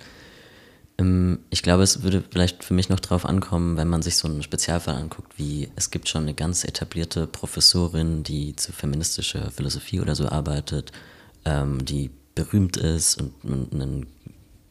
ich 1.51 1.63
glaube, 1.63 1.83
es 1.83 2.03
würde 2.03 2.23
vielleicht 2.31 2.65
für 2.65 2.75
mich 2.75 2.89
noch 2.89 3.01
drauf 3.01 3.25
ankommen, 3.25 3.77
wenn 3.77 3.89
man 3.89 4.03
sich 4.03 4.17
so 4.17 4.29
einen 4.29 4.43
Spezialfall 4.43 4.97
anguckt, 4.97 5.39
wie 5.39 5.71
es 5.77 5.91
gibt 5.91 6.09
schon 6.09 6.23
eine 6.23 6.35
ganz 6.35 6.65
etablierte 6.65 7.27
Professorin, 7.27 8.23
die 8.23 8.57
zu 8.57 8.73
feministischer 8.73 9.51
Philosophie 9.51 10.01
oder 10.01 10.15
so 10.15 10.29
arbeitet, 10.29 10.93
ähm, 11.45 11.85
die 11.85 12.11
berühmt 12.35 12.77
ist 12.77 13.21
und, 13.21 13.33
und 13.45 13.73
einen, 13.73 14.07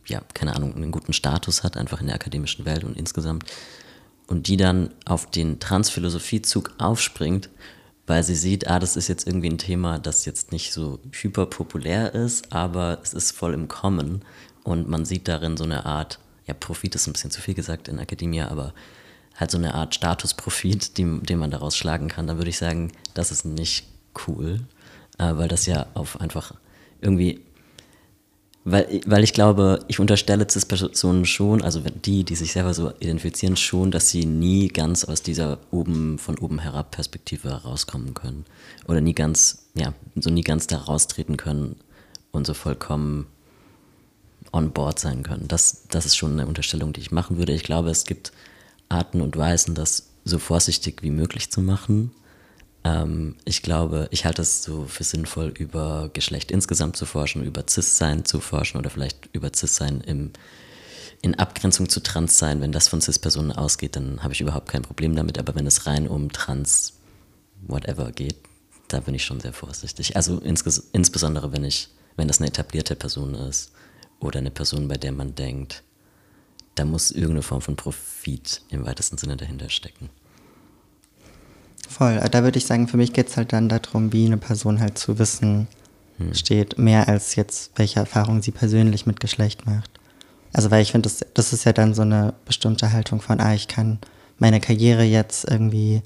ja, 0.05 0.21
keine 0.33 0.55
Ahnung, 0.55 0.75
einen 0.75 0.91
guten 0.91 1.13
Status 1.13 1.63
hat, 1.63 1.77
einfach 1.77 2.01
in 2.01 2.07
der 2.07 2.15
akademischen 2.15 2.65
Welt 2.65 2.83
und 2.83 2.97
insgesamt 2.97 3.45
und 4.31 4.47
die 4.47 4.57
dann 4.57 4.91
auf 5.05 5.29
den 5.29 5.59
Transphilosophie-Zug 5.59 6.75
aufspringt, 6.77 7.49
weil 8.07 8.23
sie 8.23 8.35
sieht, 8.35 8.67
ah, 8.67 8.79
das 8.79 8.95
ist 8.95 9.09
jetzt 9.09 9.27
irgendwie 9.27 9.49
ein 9.49 9.57
Thema, 9.57 9.99
das 9.99 10.25
jetzt 10.25 10.53
nicht 10.53 10.71
so 10.71 10.99
hyperpopulär 11.11 12.15
ist, 12.15 12.51
aber 12.53 12.99
es 13.03 13.13
ist 13.13 13.31
voll 13.31 13.53
im 13.53 13.67
Kommen 13.67 14.23
und 14.63 14.87
man 14.87 15.03
sieht 15.03 15.27
darin 15.27 15.57
so 15.57 15.65
eine 15.65 15.85
Art, 15.85 16.19
ja, 16.51 16.57
Profit 16.59 16.95
ist 16.95 17.07
ein 17.07 17.13
bisschen 17.13 17.31
zu 17.31 17.39
viel 17.41 17.53
gesagt 17.53 17.87
in 17.87 17.97
Akademie, 17.97 18.41
aber 18.41 18.73
halt 19.35 19.51
so 19.51 19.57
eine 19.57 19.73
Art 19.73 19.95
Statusprofit, 19.95 20.97
den, 20.97 21.23
den 21.23 21.39
man 21.39 21.49
daraus 21.49 21.77
schlagen 21.77 22.09
kann, 22.09 22.27
dann 22.27 22.37
würde 22.37 22.49
ich 22.49 22.57
sagen, 22.57 22.91
das 23.13 23.31
ist 23.31 23.45
nicht 23.45 23.87
cool, 24.27 24.59
äh, 25.17 25.35
weil 25.37 25.47
das 25.47 25.65
ja 25.65 25.85
auf 25.93 26.19
einfach 26.19 26.53
irgendwie 26.99 27.41
weil, 28.63 29.01
weil 29.07 29.23
ich 29.23 29.33
glaube, 29.33 29.83
ich 29.87 29.99
unterstelle 29.99 30.47
CIS-Personen 30.47 31.25
schon, 31.25 31.63
also 31.63 31.79
die, 31.79 32.23
die 32.23 32.35
sich 32.35 32.51
selber 32.51 32.75
so 32.75 32.91
identifizieren, 32.99 33.57
schon, 33.57 33.89
dass 33.89 34.09
sie 34.09 34.25
nie 34.25 34.67
ganz 34.67 35.03
aus 35.03 35.23
dieser 35.23 35.57
oben, 35.71 36.19
von 36.19 36.37
oben 36.37 36.59
herab 36.59 36.91
Perspektive 36.91 37.49
herauskommen 37.49 38.13
können. 38.13 38.45
Oder 38.87 39.01
nie 39.01 39.15
ganz, 39.15 39.65
ja, 39.73 39.93
so 40.15 40.29
nie 40.29 40.43
ganz 40.43 40.67
da 40.67 40.77
raustreten 40.77 41.37
können 41.37 41.75
und 42.31 42.45
so 42.45 42.53
vollkommen 42.53 43.25
on 44.51 44.71
board 44.71 44.99
sein 44.99 45.23
können. 45.23 45.47
Das, 45.47 45.83
das 45.89 46.05
ist 46.05 46.17
schon 46.17 46.33
eine 46.33 46.47
Unterstellung, 46.47 46.93
die 46.93 47.01
ich 47.01 47.11
machen 47.11 47.37
würde. 47.37 47.53
Ich 47.53 47.63
glaube, 47.63 47.89
es 47.89 48.05
gibt 48.05 48.31
Arten 48.89 49.21
und 49.21 49.37
Weisen, 49.37 49.75
das 49.75 50.07
so 50.25 50.39
vorsichtig 50.39 51.01
wie 51.01 51.09
möglich 51.09 51.51
zu 51.51 51.61
machen. 51.61 52.11
Ähm, 52.83 53.35
ich 53.45 53.61
glaube, 53.61 54.07
ich 54.11 54.25
halte 54.25 54.41
es 54.41 54.63
so 54.63 54.85
für 54.85 55.03
sinnvoll, 55.03 55.53
über 55.57 56.09
Geschlecht 56.13 56.51
insgesamt 56.51 56.97
zu 56.97 57.05
forschen, 57.05 57.43
über 57.43 57.63
Cis-Sein 57.67 58.25
zu 58.25 58.39
forschen 58.39 58.77
oder 58.77 58.89
vielleicht 58.89 59.29
über 59.33 59.51
Cis-Sein 59.53 60.01
im, 60.01 60.31
in 61.21 61.35
Abgrenzung 61.35 61.87
zu 61.87 62.01
Trans-Sein. 62.01 62.61
Wenn 62.61 62.71
das 62.71 62.89
von 62.89 63.01
Cis-Personen 63.01 63.51
ausgeht, 63.51 63.95
dann 63.95 64.21
habe 64.21 64.33
ich 64.33 64.41
überhaupt 64.41 64.69
kein 64.69 64.81
Problem 64.81 65.15
damit. 65.15 65.39
Aber 65.39 65.55
wenn 65.55 65.67
es 65.67 65.85
rein 65.87 66.07
um 66.07 66.31
Trans, 66.31 66.93
whatever 67.67 68.11
geht, 68.11 68.35
da 68.89 68.99
bin 68.99 69.15
ich 69.15 69.23
schon 69.23 69.39
sehr 69.39 69.53
vorsichtig. 69.53 70.17
Also 70.17 70.39
insbesondere, 70.39 71.53
wenn 71.53 71.63
ich, 71.63 71.87
wenn 72.17 72.27
das 72.27 72.39
eine 72.39 72.49
etablierte 72.49 72.95
Person 72.95 73.35
ist 73.35 73.71
oder 74.21 74.39
eine 74.39 74.51
Person, 74.51 74.87
bei 74.87 74.97
der 74.97 75.11
man 75.11 75.35
denkt, 75.35 75.83
da 76.75 76.85
muss 76.85 77.11
irgendeine 77.11 77.41
Form 77.41 77.61
von 77.61 77.75
Profit 77.75 78.61
im 78.69 78.85
weitesten 78.85 79.17
Sinne 79.17 79.35
dahinter 79.35 79.69
stecken. 79.69 80.09
Voll. 81.89 82.17
Da 82.31 82.43
würde 82.43 82.57
ich 82.57 82.65
sagen, 82.65 82.87
für 82.87 82.97
mich 82.97 83.11
geht 83.11 83.27
es 83.27 83.35
halt 83.35 83.51
dann 83.51 83.67
darum, 83.67 84.13
wie 84.13 84.25
eine 84.25 84.37
Person 84.37 84.79
halt 84.79 84.97
zu 84.97 85.19
wissen 85.19 85.67
hm. 86.17 86.33
steht, 86.33 86.77
mehr 86.77 87.09
als 87.09 87.35
jetzt, 87.35 87.71
welche 87.75 87.99
Erfahrungen 87.99 88.41
sie 88.41 88.51
persönlich 88.51 89.05
mit 89.05 89.19
Geschlecht 89.19 89.65
macht. 89.65 89.89
Also 90.53 90.71
weil 90.71 90.81
ich 90.81 90.91
finde, 90.91 91.09
das, 91.09 91.25
das 91.33 91.53
ist 91.53 91.65
ja 91.65 91.73
dann 91.73 91.93
so 91.93 92.03
eine 92.03 92.33
bestimmte 92.45 92.93
Haltung 92.93 93.21
von, 93.21 93.39
ah, 93.39 93.53
ich 93.53 93.67
kann 93.67 93.99
meine 94.37 94.59
Karriere 94.59 95.03
jetzt 95.03 95.49
irgendwie 95.49 96.01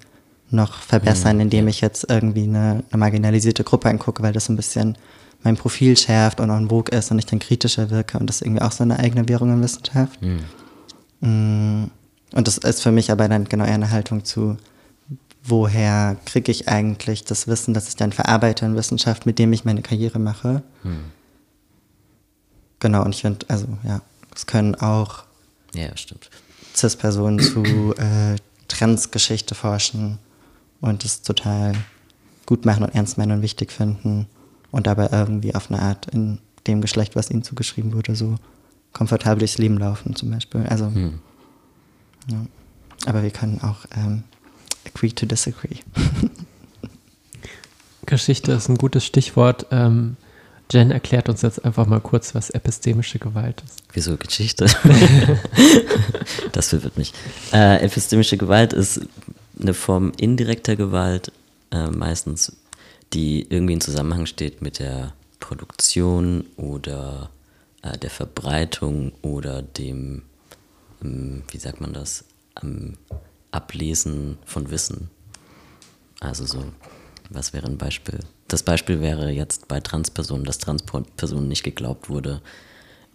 noch 0.56 0.80
verbessern, 0.80 1.34
hm, 1.34 1.42
indem 1.42 1.68
ich 1.68 1.82
jetzt 1.82 2.10
irgendwie 2.10 2.44
eine, 2.44 2.84
eine, 2.90 2.98
marginalisierte 2.98 3.64
Gruppe 3.64 3.90
angucke, 3.90 4.24
weil 4.24 4.34
das 4.34 4.50
ein 4.50 4.56
bisschen 4.56 4.98
mein 5.44 5.58
Profil 5.58 5.96
schärft 5.96 6.40
und 6.40 6.50
auch 6.50 6.56
ein 6.56 6.70
Vogue 6.70 6.98
ist 6.98 7.12
und 7.12 7.20
ich 7.20 7.26
dann 7.26 7.40
kritischer 7.40 7.92
wirke 7.92 8.18
und 8.18 8.28
das 8.28 8.42
irgendwie 8.42 8.62
auch 8.62 8.72
so 8.72 8.84
eine 8.84 8.98
eigene 8.98 9.28
Währung 9.30 9.52
in 9.52 9.62
Wissenschaft. 9.62 10.20
Hm. 10.22 11.84
Mm. 11.84 11.92
Und 12.34 12.48
das 12.48 12.58
ist 12.58 12.82
für 12.82 12.92
mich 12.92 13.12
aber 13.12 13.30
dann 13.30 13.46
genau 13.46 13.64
eher 13.64 13.76
eine 13.76 13.92
Haltung 13.92 14.26
zu, 14.26 14.58
woher 15.44 16.18
kriege 16.26 16.52
ich 16.52 16.68
eigentlich 16.68 17.24
das 17.24 17.48
Wissen, 17.48 17.74
das 17.74 17.88
ich 17.88 17.96
dann 17.96 18.12
verarbeite 18.12 18.66
in 18.66 18.76
Wissenschaft, 18.76 19.26
mit 19.26 19.38
dem 19.40 19.54
ich 19.54 19.64
meine 19.64 19.84
Karriere 19.84 20.20
mache. 20.20 20.64
Hm. 20.82 21.06
Genau, 22.80 23.04
und 23.04 23.16
ich 23.16 23.22
finde, 23.22 23.46
also 23.48 23.68
ja, 23.84 24.02
es 24.36 24.48
können 24.48 24.76
auch 24.76 25.24
ja. 25.74 25.90
CIS-Personen 26.76 27.40
zu 27.40 27.94
äh, 27.98 28.36
Transgeschichte 28.68 29.56
forschen 29.56 30.20
und 30.86 31.04
es 31.04 31.24
total 31.24 31.74
gut 32.46 32.66
machen 32.66 32.84
und 32.84 32.94
ernst 32.94 33.18
meinen 33.18 33.32
und 33.32 33.42
wichtig 33.42 33.72
finden 33.72 34.28
und 34.72 34.88
dabei 34.88 35.10
irgendwie 35.12 35.56
auf 35.56 35.72
eine 35.72 35.82
Art 35.82 36.08
in 36.14 36.38
dem 36.68 36.82
Geschlecht, 36.82 37.16
was 37.16 37.32
ihnen 37.32 37.44
zugeschrieben 37.44 37.94
wurde, 37.94 38.16
so 38.16 38.36
komfortabel 38.94 39.40
durchs 39.40 39.58
Leben 39.58 39.78
laufen 39.78 40.16
zum 40.16 40.30
Beispiel. 40.30 40.66
Also, 40.68 40.88
hm. 40.88 41.20
ja. 42.32 42.46
aber 43.08 43.24
wir 43.24 43.32
können 43.32 43.62
auch 43.62 43.86
ähm, 43.96 44.24
agree 44.86 45.10
to 45.10 45.26
disagree. 45.26 45.78
Geschichte 48.06 48.52
ist 48.52 48.70
ein 48.70 48.78
gutes 48.78 49.04
Stichwort. 49.04 49.66
Ähm, 49.72 50.18
Jen 50.72 50.92
erklärt 50.92 51.30
uns 51.30 51.42
jetzt 51.42 51.66
einfach 51.66 51.88
mal 51.88 52.00
kurz, 52.00 52.36
was 52.36 52.52
epistemische 52.52 53.18
Gewalt 53.18 53.64
ist. 53.66 53.82
Wieso 53.94 54.18
Geschichte? 54.18 54.66
das 56.52 56.70
verwirrt 56.70 56.98
mich. 56.98 57.12
Äh, 57.52 57.84
epistemische 57.84 58.38
Gewalt 58.38 58.74
ist 58.74 59.02
eine 59.60 59.74
Form 59.74 60.12
indirekter 60.18 60.76
Gewalt, 60.76 61.32
äh, 61.72 61.88
meistens, 61.88 62.58
die 63.14 63.48
irgendwie 63.50 63.74
in 63.74 63.82
Zusammenhang 63.82 64.26
steht 64.26 64.62
mit 64.62 64.80
der 64.80 65.14
Produktion 65.40 66.46
oder 66.58 67.30
äh, 67.82 67.98
der 67.98 68.10
Verbreitung 68.10 69.14
oder 69.22 69.62
dem, 69.62 70.24
ähm, 71.04 71.44
wie 71.52 71.58
sagt 71.58 71.82
man 71.82 71.94
das, 71.94 72.26
ähm, 72.62 72.98
Ablesen 73.52 74.38
von 74.46 74.70
Wissen. 74.70 75.10
Also 76.20 76.46
so, 76.46 76.64
was 77.30 77.54
wäre 77.54 77.68
ein 77.68 77.78
Beispiel? 77.78 78.20
Das 78.48 78.64
Beispiel 78.64 79.02
wäre 79.02 79.32
jetzt 79.32 79.68
bei 79.68 79.80
Transpersonen, 79.80 80.46
dass 80.46 80.58
Transpersonen 80.58 81.48
nicht 81.48 81.64
geglaubt 81.64 82.10
wurde, 82.10 82.42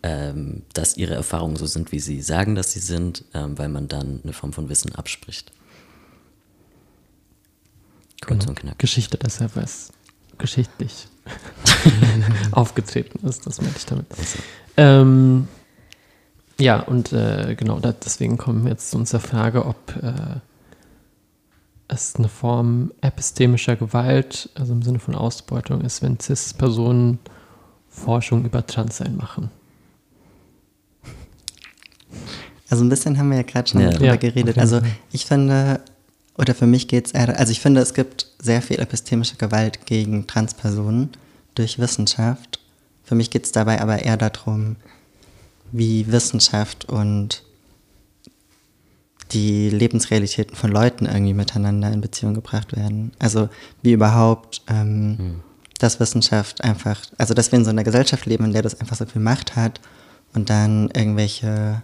ähm, 0.02 0.62
dass 0.72 0.96
ihre 0.96 1.14
Erfahrungen 1.14 1.56
so 1.56 1.66
sind, 1.66 1.92
wie 1.92 2.00
sie 2.00 2.22
sagen, 2.22 2.54
dass 2.54 2.72
sie 2.72 2.80
sind, 2.80 3.24
ähm, 3.34 3.58
weil 3.58 3.68
man 3.68 3.88
dann 3.88 4.20
eine 4.22 4.32
Form 4.32 4.52
von 4.52 4.68
Wissen 4.68 4.94
abspricht. 4.94 5.52
Kurz 8.20 8.40
genau. 8.40 8.50
und 8.50 8.60
knapp. 8.60 8.78
Geschichte 8.78 9.18
deshalb, 9.18 9.56
weil 9.56 9.64
es 9.64 9.92
geschichtlich 10.38 11.08
aufgetreten 12.52 13.26
ist, 13.26 13.46
das 13.46 13.60
meinte 13.60 13.78
ich 13.78 13.86
damit. 13.86 14.06
Also. 14.10 14.38
Ähm, 14.76 15.48
ja, 16.58 16.80
und 16.80 17.12
äh, 17.12 17.54
genau, 17.56 17.78
da, 17.78 17.92
deswegen 17.92 18.36
kommen 18.36 18.64
wir 18.64 18.72
jetzt 18.72 18.90
zu 18.90 18.98
unserer 18.98 19.20
Frage, 19.20 19.64
ob 19.64 19.96
äh, 20.02 20.40
es 21.88 22.16
eine 22.16 22.28
Form 22.28 22.92
epistemischer 23.00 23.76
Gewalt, 23.76 24.50
also 24.54 24.72
im 24.72 24.82
Sinne 24.82 24.98
von 24.98 25.14
Ausbeutung 25.14 25.80
ist, 25.80 26.02
wenn 26.02 26.18
CIS-Personen 26.20 27.18
Forschung 27.88 28.44
über 28.44 28.66
Transsein 28.66 29.16
machen. 29.16 29.50
Also 32.68 32.84
ein 32.84 32.88
bisschen 32.88 33.18
haben 33.18 33.30
wir 33.30 33.38
ja 33.38 33.42
gerade 33.42 33.68
schon 33.68 33.80
ja. 33.80 33.90
darüber 33.90 34.06
ja, 34.06 34.16
geredet. 34.16 34.58
Also 34.58 34.80
ich 35.10 35.26
finde, 35.26 35.80
oder 36.40 36.54
für 36.54 36.66
mich 36.66 36.88
geht 36.88 37.06
es 37.06 37.12
eher, 37.12 37.38
also 37.38 37.52
ich 37.52 37.60
finde, 37.60 37.82
es 37.82 37.92
gibt 37.92 38.26
sehr 38.40 38.62
viel 38.62 38.80
epistemische 38.80 39.36
Gewalt 39.36 39.84
gegen 39.84 40.26
Transpersonen 40.26 41.10
durch 41.54 41.78
Wissenschaft. 41.78 42.60
Für 43.04 43.14
mich 43.14 43.30
geht 43.30 43.44
es 43.44 43.52
dabei 43.52 43.82
aber 43.82 44.02
eher 44.02 44.16
darum, 44.16 44.76
wie 45.70 46.10
Wissenschaft 46.10 46.86
und 46.86 47.42
die 49.32 49.68
Lebensrealitäten 49.68 50.56
von 50.56 50.72
Leuten 50.72 51.04
irgendwie 51.04 51.34
miteinander 51.34 51.92
in 51.92 52.00
Beziehung 52.00 52.32
gebracht 52.32 52.74
werden. 52.74 53.12
Also 53.18 53.50
wie 53.82 53.92
überhaupt, 53.92 54.62
ähm, 54.66 55.18
hm. 55.18 55.40
dass 55.78 56.00
Wissenschaft 56.00 56.64
einfach, 56.64 57.02
also 57.18 57.34
dass 57.34 57.52
wir 57.52 57.58
in 57.58 57.64
so 57.66 57.70
einer 57.70 57.84
Gesellschaft 57.84 58.24
leben, 58.24 58.46
in 58.46 58.52
der 58.52 58.62
das 58.62 58.80
einfach 58.80 58.96
so 58.96 59.04
viel 59.04 59.20
Macht 59.20 59.56
hat 59.56 59.80
und 60.32 60.48
dann 60.48 60.88
irgendwelche 60.94 61.82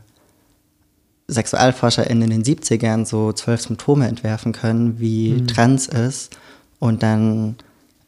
SexualforscherInnen 1.28 2.30
in 2.30 2.42
den 2.42 2.56
70ern 2.56 3.04
so 3.04 3.32
zwölf 3.32 3.60
Symptome 3.60 4.06
entwerfen 4.06 4.52
können, 4.52 5.00
wie 5.00 5.32
mhm. 5.32 5.46
trans 5.46 5.86
ist 5.88 6.36
und 6.78 7.02
dann 7.02 7.56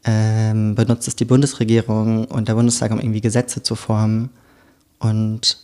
ähm, 0.04 0.74
benutzt 0.74 1.08
es 1.08 1.16
die 1.16 1.24
Bundesregierung 1.24 2.26
und 2.26 2.48
der 2.48 2.54
Bundestag, 2.54 2.92
um 2.92 3.00
irgendwie 3.00 3.20
Gesetze 3.20 3.62
zu 3.62 3.74
formen 3.74 4.30
und 4.98 5.58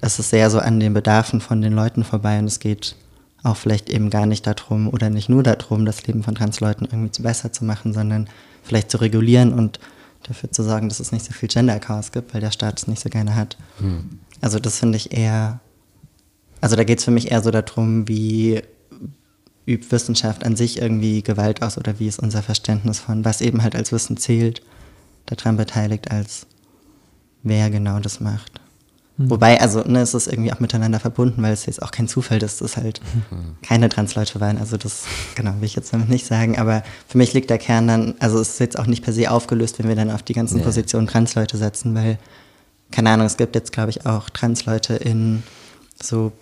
es 0.00 0.18
ist 0.18 0.30
sehr 0.30 0.50
so 0.50 0.58
an 0.58 0.78
den 0.78 0.94
Bedarfen 0.94 1.40
von 1.40 1.62
den 1.62 1.72
Leuten 1.72 2.04
vorbei 2.04 2.38
und 2.38 2.46
es 2.46 2.60
geht 2.60 2.96
auch 3.42 3.56
vielleicht 3.56 3.88
eben 3.90 4.10
gar 4.10 4.26
nicht 4.26 4.46
darum 4.46 4.88
oder 4.88 5.10
nicht 5.10 5.28
nur 5.28 5.42
darum, 5.42 5.86
das 5.86 6.06
Leben 6.06 6.22
von 6.22 6.34
Transleuten 6.34 6.86
irgendwie 6.86 7.12
zu 7.12 7.22
besser 7.22 7.52
zu 7.52 7.64
machen, 7.64 7.92
sondern 7.92 8.28
vielleicht 8.62 8.90
zu 8.90 8.98
regulieren 8.98 9.52
und 9.52 9.78
dafür 10.24 10.50
zu 10.50 10.62
sorgen, 10.62 10.88
dass 10.88 11.00
es 11.00 11.12
nicht 11.12 11.24
so 11.24 11.32
viel 11.32 11.48
Gender-Chaos 11.48 12.12
gibt, 12.12 12.34
weil 12.34 12.40
der 12.40 12.50
Staat 12.50 12.78
es 12.78 12.88
nicht 12.88 13.00
so 13.00 13.08
gerne 13.08 13.34
hat. 13.36 13.56
Hm. 13.78 14.18
Also 14.40 14.58
das 14.58 14.78
finde 14.78 14.96
ich 14.96 15.12
eher, 15.12 15.60
also 16.60 16.76
da 16.76 16.84
geht 16.84 16.98
es 16.98 17.04
für 17.04 17.10
mich 17.10 17.30
eher 17.30 17.42
so 17.42 17.50
darum, 17.50 18.08
wie 18.08 18.62
übt 19.66 19.90
Wissenschaft 19.90 20.44
an 20.44 20.56
sich 20.56 20.80
irgendwie 20.80 21.22
Gewalt 21.22 21.62
aus 21.62 21.76
oder 21.76 21.98
wie 21.98 22.06
ist 22.06 22.20
unser 22.20 22.42
Verständnis 22.42 23.00
von, 23.00 23.24
was 23.24 23.40
eben 23.40 23.62
halt 23.62 23.74
als 23.74 23.92
Wissen 23.92 24.16
zählt, 24.16 24.62
daran 25.26 25.56
beteiligt, 25.56 26.10
als 26.10 26.46
wer 27.42 27.68
genau 27.70 27.98
das 27.98 28.20
macht. 28.20 28.60
Mhm. 29.16 29.30
Wobei, 29.30 29.60
also 29.60 29.82
ne, 29.82 30.00
es 30.00 30.14
ist 30.14 30.28
irgendwie 30.28 30.52
auch 30.52 30.60
miteinander 30.60 31.00
verbunden, 31.00 31.42
weil 31.42 31.52
es 31.52 31.66
jetzt 31.66 31.82
auch 31.82 31.90
kein 31.90 32.06
Zufall 32.06 32.42
ist, 32.42 32.60
dass 32.60 32.72
es 32.72 32.76
halt 32.76 33.00
mhm. 33.30 33.56
keine 33.62 33.88
Transleute 33.88 34.40
waren. 34.40 34.58
Also 34.58 34.76
das, 34.76 35.04
genau, 35.34 35.54
will 35.58 35.64
ich 35.64 35.74
jetzt 35.74 35.92
damit 35.92 36.08
nicht 36.08 36.26
sagen. 36.26 36.58
Aber 36.58 36.82
für 37.08 37.18
mich 37.18 37.32
liegt 37.32 37.50
der 37.50 37.58
Kern 37.58 37.88
dann, 37.88 38.14
also 38.18 38.38
es 38.38 38.50
ist 38.50 38.60
jetzt 38.60 38.78
auch 38.78 38.86
nicht 38.86 39.02
per 39.02 39.12
se 39.12 39.30
aufgelöst, 39.30 39.78
wenn 39.78 39.88
wir 39.88 39.96
dann 39.96 40.10
auf 40.10 40.22
die 40.22 40.34
ganzen 40.34 40.58
ja. 40.58 40.64
Positionen 40.64 41.06
Transleute 41.06 41.56
setzen, 41.56 41.94
weil, 41.94 42.18
keine 42.92 43.10
Ahnung, 43.10 43.26
es 43.26 43.36
gibt 43.36 43.54
jetzt, 43.54 43.72
glaube 43.72 43.90
ich, 43.90 44.06
auch 44.06 44.30
Transleute 44.30 44.94
in 44.94 45.42
so 46.00 46.32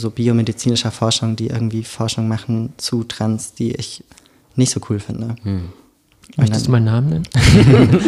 so 0.00 0.10
biomedizinischer 0.10 0.90
Forschung, 0.90 1.36
die 1.36 1.48
irgendwie 1.48 1.84
Forschung 1.84 2.28
machen 2.28 2.72
zu 2.76 3.04
Trans, 3.04 3.54
die 3.54 3.72
ich 3.74 4.04
nicht 4.56 4.70
so 4.70 4.80
cool 4.88 4.98
finde. 5.00 5.36
Hm. 5.42 5.68
Möchtest 6.36 6.66
du 6.66 6.70
meinen 6.70 6.84
Namen 6.84 7.08
nennen? 7.08 7.26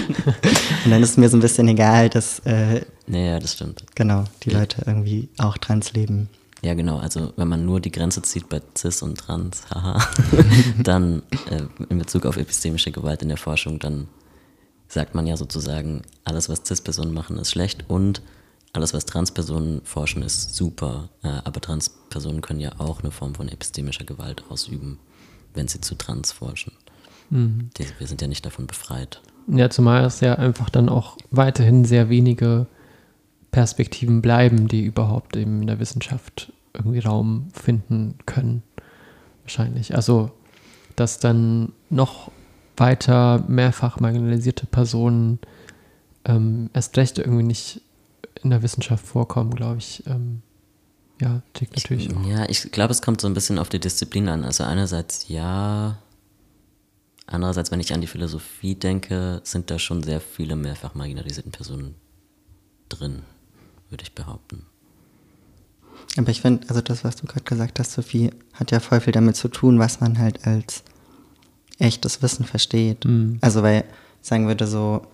und 0.84 0.90
dann 0.90 1.02
ist 1.02 1.10
es 1.10 1.16
mir 1.16 1.28
so 1.28 1.36
ein 1.36 1.40
bisschen 1.40 1.66
egal, 1.68 2.08
dass 2.10 2.40
äh, 2.40 2.82
ja, 3.08 3.38
das 3.38 3.54
stimmt. 3.54 3.84
Genau, 3.94 4.24
die 4.44 4.50
Leute 4.50 4.82
irgendwie 4.86 5.28
auch 5.38 5.58
trans 5.58 5.92
leben. 5.94 6.28
Ja, 6.62 6.74
genau. 6.74 6.98
Also 6.98 7.32
wenn 7.36 7.48
man 7.48 7.64
nur 7.64 7.80
die 7.80 7.90
Grenze 7.90 8.22
zieht 8.22 8.48
bei 8.48 8.60
Cis 8.76 9.02
und 9.02 9.18
Trans, 9.18 9.62
haha, 9.74 10.06
dann 10.82 11.22
äh, 11.50 11.62
in 11.88 11.98
Bezug 11.98 12.26
auf 12.26 12.36
epistemische 12.36 12.92
Gewalt 12.92 13.22
in 13.22 13.28
der 13.28 13.38
Forschung, 13.38 13.78
dann 13.78 14.06
sagt 14.88 15.14
man 15.14 15.26
ja 15.26 15.36
sozusagen, 15.36 16.02
alles, 16.24 16.48
was 16.48 16.62
Cis-Personen 16.64 17.14
machen, 17.14 17.38
ist 17.38 17.52
schlecht 17.52 17.84
und 17.88 18.22
alles, 18.72 18.94
was 18.94 19.04
Trans-Personen 19.04 19.80
forschen, 19.84 20.22
ist 20.22 20.54
super. 20.54 21.08
Äh, 21.22 21.28
aber 21.44 21.60
Trans-Personen 21.60 22.40
können 22.40 22.60
ja 22.60 22.72
auch 22.78 23.02
eine 23.02 23.10
Form 23.10 23.34
von 23.34 23.48
epistemischer 23.48 24.04
Gewalt 24.04 24.44
ausüben, 24.48 24.98
wenn 25.54 25.68
sie 25.68 25.80
zu 25.80 25.96
Trans 25.96 26.32
forschen. 26.32 26.72
Mhm. 27.30 27.70
Wir 27.98 28.06
sind 28.06 28.22
ja 28.22 28.28
nicht 28.28 28.46
davon 28.46 28.66
befreit. 28.66 29.20
Ja, 29.48 29.70
zumal 29.70 30.04
es 30.04 30.20
ja 30.20 30.34
einfach 30.34 30.70
dann 30.70 30.88
auch 30.88 31.16
weiterhin 31.30 31.84
sehr 31.84 32.08
wenige 32.08 32.66
Perspektiven 33.50 34.22
bleiben, 34.22 34.68
die 34.68 34.84
überhaupt 34.84 35.36
eben 35.36 35.62
in 35.62 35.66
der 35.66 35.80
Wissenschaft 35.80 36.52
irgendwie 36.72 37.00
Raum 37.00 37.48
finden 37.52 38.14
können. 38.26 38.62
Wahrscheinlich. 39.42 39.96
Also, 39.96 40.30
dass 40.94 41.18
dann 41.18 41.72
noch 41.88 42.30
weiter 42.76 43.44
mehrfach 43.48 43.98
marginalisierte 43.98 44.66
Personen 44.66 45.40
ähm, 46.24 46.70
erst 46.72 46.96
recht 46.96 47.18
irgendwie 47.18 47.42
nicht 47.42 47.82
in 48.42 48.50
der 48.50 48.62
Wissenschaft 48.62 49.06
vorkommen, 49.06 49.54
glaube 49.54 49.78
ich. 49.78 50.02
Ähm, 50.06 50.42
ja, 51.20 51.42
tickt 51.52 51.76
natürlich 51.76 52.06
ich, 52.06 52.16
auch. 52.16 52.26
Ja, 52.26 52.48
ich 52.48 52.70
glaube, 52.72 52.92
es 52.92 53.02
kommt 53.02 53.20
so 53.20 53.26
ein 53.26 53.34
bisschen 53.34 53.58
auf 53.58 53.68
die 53.68 53.80
Disziplin 53.80 54.28
an. 54.28 54.44
Also 54.44 54.64
einerseits 54.64 55.28
ja, 55.28 55.98
andererseits, 57.26 57.70
wenn 57.70 57.80
ich 57.80 57.92
an 57.92 58.00
die 58.00 58.06
Philosophie 58.06 58.74
denke, 58.74 59.40
sind 59.44 59.70
da 59.70 59.78
schon 59.78 60.02
sehr 60.02 60.20
viele 60.20 60.56
mehrfach 60.56 60.94
marginalisierten 60.94 61.52
Personen 61.52 61.94
drin 62.88 63.22
würde 63.90 64.04
ich 64.04 64.14
behaupten. 64.14 64.66
Aber 66.16 66.30
ich 66.30 66.40
finde, 66.40 66.68
also 66.68 66.80
das, 66.80 67.04
was 67.04 67.16
du 67.16 67.26
gerade 67.26 67.44
gesagt 67.44 67.78
hast, 67.78 67.92
Sophie, 67.92 68.30
hat 68.54 68.70
ja 68.70 68.80
voll 68.80 69.00
viel 69.00 69.12
damit 69.12 69.36
zu 69.36 69.48
tun, 69.48 69.78
was 69.78 70.00
man 70.00 70.18
halt 70.18 70.46
als 70.46 70.82
echtes 71.78 72.22
Wissen 72.22 72.44
versteht. 72.44 73.04
Mhm. 73.04 73.38
Also 73.40 73.62
weil, 73.62 73.84
sagen 74.20 74.46
würde 74.46 74.66
so, 74.66 75.06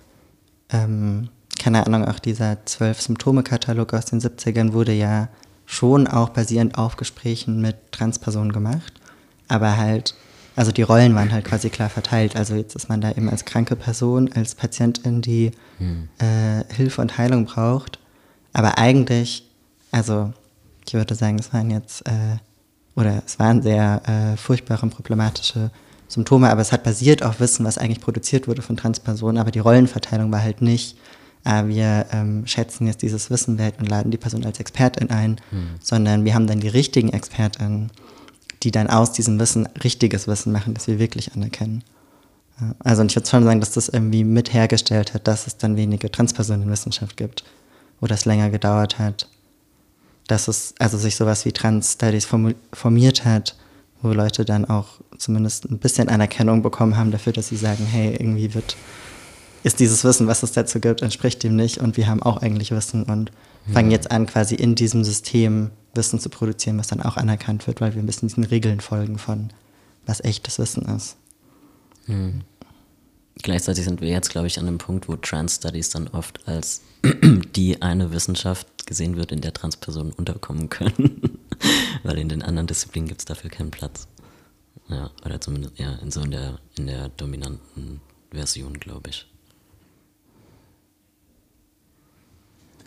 ähm, 0.71 1.29
keine 1.59 1.87
Ahnung, 1.87 2.05
auch 2.05 2.19
dieser 2.19 2.65
Zwölf-Symptome-Katalog 2.65 3.95
aus 3.95 4.07
den 4.07 4.21
70ern 4.21 4.73
wurde 4.73 4.93
ja 4.93 5.29
schon 5.65 6.07
auch 6.07 6.31
basierend 6.31 6.79
auf 6.79 6.97
Gesprächen 6.97 7.61
mit 7.61 7.77
Transpersonen 7.93 8.53
gemacht, 8.53 8.93
aber 9.49 9.77
halt, 9.77 10.15
also 10.55 10.71
die 10.71 10.83
Rollen 10.83 11.15
waren 11.15 11.33
halt 11.33 11.45
quasi 11.45 11.71
klar 11.71 11.89
verteilt. 11.89 12.37
Also 12.37 12.55
jetzt 12.55 12.77
ist 12.77 12.89
man 12.89 13.01
da 13.01 13.11
eben 13.11 13.29
als 13.29 13.45
kranke 13.45 13.77
Person, 13.77 14.33
als 14.33 14.55
Patientin, 14.55 15.23
die 15.23 15.51
mhm. 15.79 16.09
äh, 16.19 16.65
Hilfe 16.73 17.03
und 17.03 17.19
Heilung 17.19 17.47
braucht 17.47 17.99
aber 18.57 18.79
eigentlich, 18.79 19.47
also 19.91 20.33
ich 20.87 20.95
würde 20.95 21.15
sagen, 21.15 21.39
es 21.39 21.53
waren 21.53 21.71
jetzt, 21.71 22.09
äh, 22.09 22.39
oder 22.95 23.23
es 23.27 23.39
waren 23.39 23.61
sehr 23.61 24.01
äh, 24.07 24.39
furchtbare 24.39 24.81
und 24.81 24.95
problematische 24.95 25.71
Symptome, 26.09 26.49
aber 26.49 26.63
es 26.63 26.73
hat 26.73 26.83
basiert 26.83 27.23
auf 27.23 27.39
Wissen, 27.39 27.67
was 27.67 27.77
eigentlich 27.77 28.01
produziert 28.01 28.49
wurde 28.49 28.63
von 28.63 28.79
Transpersonen, 28.79 29.37
aber 29.37 29.51
die 29.51 29.59
Rollenverteilung 29.59 30.33
war 30.33 30.41
halt 30.41 30.63
nicht, 30.63 30.97
wir 31.47 32.07
ähm, 32.13 32.47
schätzen 32.47 32.87
jetzt 32.87 33.03
dieses 33.03 33.31
Wissen 33.31 33.59
wert 33.59 33.79
und 33.79 33.89
laden 33.89 34.11
die 34.11 34.19
Person 34.19 34.45
als 34.45 34.61
Expertin 34.61 35.11
ein, 35.11 35.41
mhm. 35.51 35.69
sondern 35.81 36.25
wir 36.25 36.35
haben 36.35 36.47
dann 36.47 36.61
die 36.61 36.69
richtigen 36.69 37.11
Expertinnen, 37.11 37.91
die 38.63 38.71
dann 38.71 38.89
aus 38.89 39.13
diesem 39.13 39.39
Wissen 39.39 39.67
richtiges 39.83 40.27
Wissen 40.27 40.53
machen, 40.53 40.75
das 40.75 40.87
wir 40.87 40.99
wirklich 40.99 41.35
anerkennen. 41.35 41.85
Also 42.79 43.03
und 43.03 43.11
ich 43.13 43.17
würde 43.17 43.29
schon 43.29 43.45
sagen, 43.45 43.61
dass 43.61 43.73
das 43.73 43.89
irgendwie 43.89 44.25
mit 44.25 44.53
hergestellt 44.53 45.13
hat, 45.15 45.29
dass 45.29 45.47
es 45.47 45.59
dann 45.59 45.77
wenige 45.77 46.11
Transpersonen 46.11 46.63
in 46.63 46.71
Wissenschaft 46.71 47.17
gibt 47.17 47.45
wo 48.01 48.07
das 48.07 48.25
länger 48.25 48.51
gedauert 48.51 48.99
hat, 48.99 49.29
dass 50.27 50.49
es 50.49 50.75
also 50.79 50.99
sich 50.99 51.17
sowas 51.17 51.45
wie 51.45 51.53
Trans 51.53 51.93
Studies 51.93 52.27
formiert 52.73 53.25
hat, 53.25 53.57
wo 54.03 54.13
Leute 54.13 54.45
dann 54.45 54.65
auch 54.65 55.01
zumindest 55.19 55.71
ein 55.71 55.79
bisschen 55.79 56.09
Anerkennung 56.09 56.63
bekommen 56.63 56.97
haben 56.97 57.11
dafür, 57.11 57.33
dass 57.33 57.49
sie 57.49 57.57
sagen, 57.57 57.87
hey, 57.87 58.13
irgendwie 58.13 58.55
wird 58.55 58.77
ist 59.67 59.81
dieses 59.81 60.05
Wissen, 60.05 60.29
was 60.29 60.45
es 60.45 60.53
dazu 60.53 60.79
gibt, 60.79 61.03
entspricht 61.03 61.43
dem 61.43 61.57
nicht 61.57 61.79
und 61.79 61.97
wir 61.97 62.07
haben 62.07 62.23
auch 62.23 62.37
eigentlich 62.37 62.71
Wissen 62.71 63.03
und 63.03 63.33
mhm. 63.67 63.73
fangen 63.73 63.91
jetzt 63.91 64.13
an, 64.13 64.27
quasi 64.27 64.55
in 64.55 64.77
diesem 64.77 65.03
System 65.03 65.73
Wissen 65.93 66.21
zu 66.21 66.29
produzieren, 66.29 66.79
was 66.79 66.87
dann 66.87 67.03
auch 67.03 67.17
anerkannt 67.17 67.67
wird, 67.67 67.81
weil 67.81 67.93
wir 67.95 68.01
ein 68.01 68.07
bisschen 68.07 68.29
diesen 68.29 68.45
Regeln 68.45 68.79
folgen 68.79 69.19
von, 69.19 69.51
was 70.07 70.21
echtes 70.21 70.61
Wissen 70.61 70.87
ist. 70.95 71.17
Mhm. 72.07 72.43
Gleichzeitig 73.43 73.85
sind 73.85 74.01
wir 74.01 74.09
jetzt, 74.09 74.31
glaube 74.31 74.47
ich, 74.47 74.57
an 74.61 74.69
einem 74.69 74.79
Punkt, 74.79 75.09
wo 75.09 75.17
Trans 75.17 75.57
Studies 75.57 75.91
dann 75.91 76.07
oft 76.09 76.47
als 76.47 76.83
die 77.57 77.83
eine 77.83 78.13
Wissenschaft 78.13 78.87
gesehen 78.87 79.17
wird, 79.17 79.33
in 79.33 79.41
der 79.41 79.53
Transpersonen 79.53 80.13
unterkommen 80.13 80.69
können. 80.69 81.41
Weil 82.05 82.19
in 82.19 82.29
den 82.29 82.43
anderen 82.43 82.69
Disziplinen 82.69 83.09
gibt 83.09 83.23
es 83.23 83.25
dafür 83.25 83.51
keinen 83.51 83.73
Platz. 83.73 84.07
Ja, 84.89 85.11
oder 85.25 85.41
zumindest 85.41 85.77
ja, 85.77 85.97
in 85.97 86.13
so 86.13 86.21
in 86.21 86.31
der, 86.31 86.61
in 86.79 86.87
der 86.87 87.09
dominanten 87.09 88.01
Version, 88.31 88.79
glaube 88.79 89.11
ich. 89.11 89.27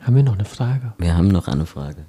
Haben 0.01 0.15
wir 0.15 0.23
noch 0.23 0.33
eine 0.33 0.45
Frage? 0.45 0.93
Wir 0.97 1.15
haben 1.15 1.27
noch 1.27 1.47
eine 1.47 1.65
Frage. 1.65 2.05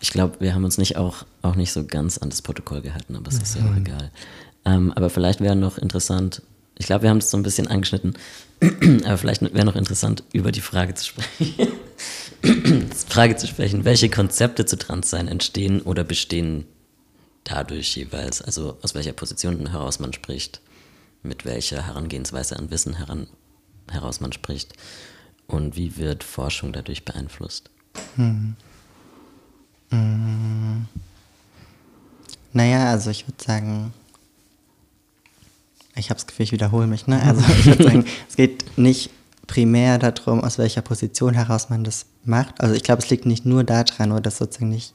Ich 0.00 0.10
glaube, 0.10 0.40
wir 0.40 0.54
haben 0.54 0.64
uns 0.64 0.78
nicht 0.78 0.96
auch, 0.96 1.24
auch 1.42 1.56
nicht 1.56 1.72
so 1.72 1.84
ganz 1.84 2.18
an 2.18 2.30
das 2.30 2.40
Protokoll 2.40 2.80
gehalten, 2.80 3.16
aber 3.16 3.28
es 3.28 3.36
ist 3.36 3.56
ja 3.56 3.62
auch 3.62 3.76
egal. 3.76 4.10
Ähm, 4.64 4.92
aber 4.92 5.10
vielleicht 5.10 5.40
wäre 5.40 5.56
noch 5.56 5.76
interessant, 5.76 6.42
ich 6.78 6.86
glaube, 6.86 7.02
wir 7.02 7.10
haben 7.10 7.18
es 7.18 7.30
so 7.30 7.36
ein 7.36 7.42
bisschen 7.42 7.68
angeschnitten, 7.68 8.14
aber 9.04 9.18
vielleicht 9.18 9.42
wäre 9.42 9.66
noch 9.66 9.76
interessant, 9.76 10.24
über 10.32 10.52
die 10.52 10.62
Frage 10.62 10.94
zu 10.94 11.04
sprechen. 11.04 11.68
Frage 13.08 13.36
zu 13.36 13.46
sprechen, 13.46 13.84
welche 13.84 14.08
Konzepte 14.08 14.64
zu 14.64 14.78
Transsein 14.78 15.28
entstehen 15.28 15.82
oder 15.82 16.04
bestehen 16.04 16.64
dadurch 17.44 17.96
jeweils, 17.96 18.40
also 18.40 18.78
aus 18.80 18.94
welcher 18.94 19.12
Position 19.12 19.70
heraus 19.70 19.98
man 19.98 20.14
spricht, 20.14 20.62
mit 21.22 21.44
welcher 21.44 21.86
Herangehensweise 21.86 22.56
an 22.56 22.70
Wissen 22.70 22.94
heran, 22.94 23.26
heraus 23.90 24.20
man 24.20 24.32
spricht 24.32 24.72
und 25.50 25.76
wie 25.76 25.96
wird 25.96 26.24
Forschung 26.24 26.72
dadurch 26.72 27.04
beeinflusst? 27.04 27.70
Hm. 28.16 28.54
Hm. 29.90 30.86
Naja, 32.52 32.90
also 32.90 33.10
ich 33.10 33.26
würde 33.26 33.42
sagen, 33.42 33.92
ich 35.96 36.10
habe 36.10 36.18
das 36.18 36.26
Gefühl, 36.26 36.44
ich 36.44 36.52
wiederhole 36.52 36.86
mich. 36.86 37.06
Ne? 37.06 37.22
Also 37.22 37.42
ich 37.58 37.66
würde 37.66 37.84
sagen, 37.84 38.04
es 38.28 38.36
geht 38.36 38.78
nicht 38.78 39.10
primär 39.46 39.98
darum, 39.98 40.42
aus 40.42 40.58
welcher 40.58 40.82
Position 40.82 41.34
heraus 41.34 41.70
man 41.70 41.84
das 41.84 42.06
macht. 42.24 42.60
Also 42.60 42.74
ich 42.74 42.82
glaube, 42.82 43.02
es 43.02 43.10
liegt 43.10 43.26
nicht 43.26 43.44
nur 43.44 43.64
daran, 43.64 44.12
oder 44.12 44.20
das 44.20 44.34
ist 44.34 44.38
sozusagen 44.38 44.70
nicht 44.70 44.94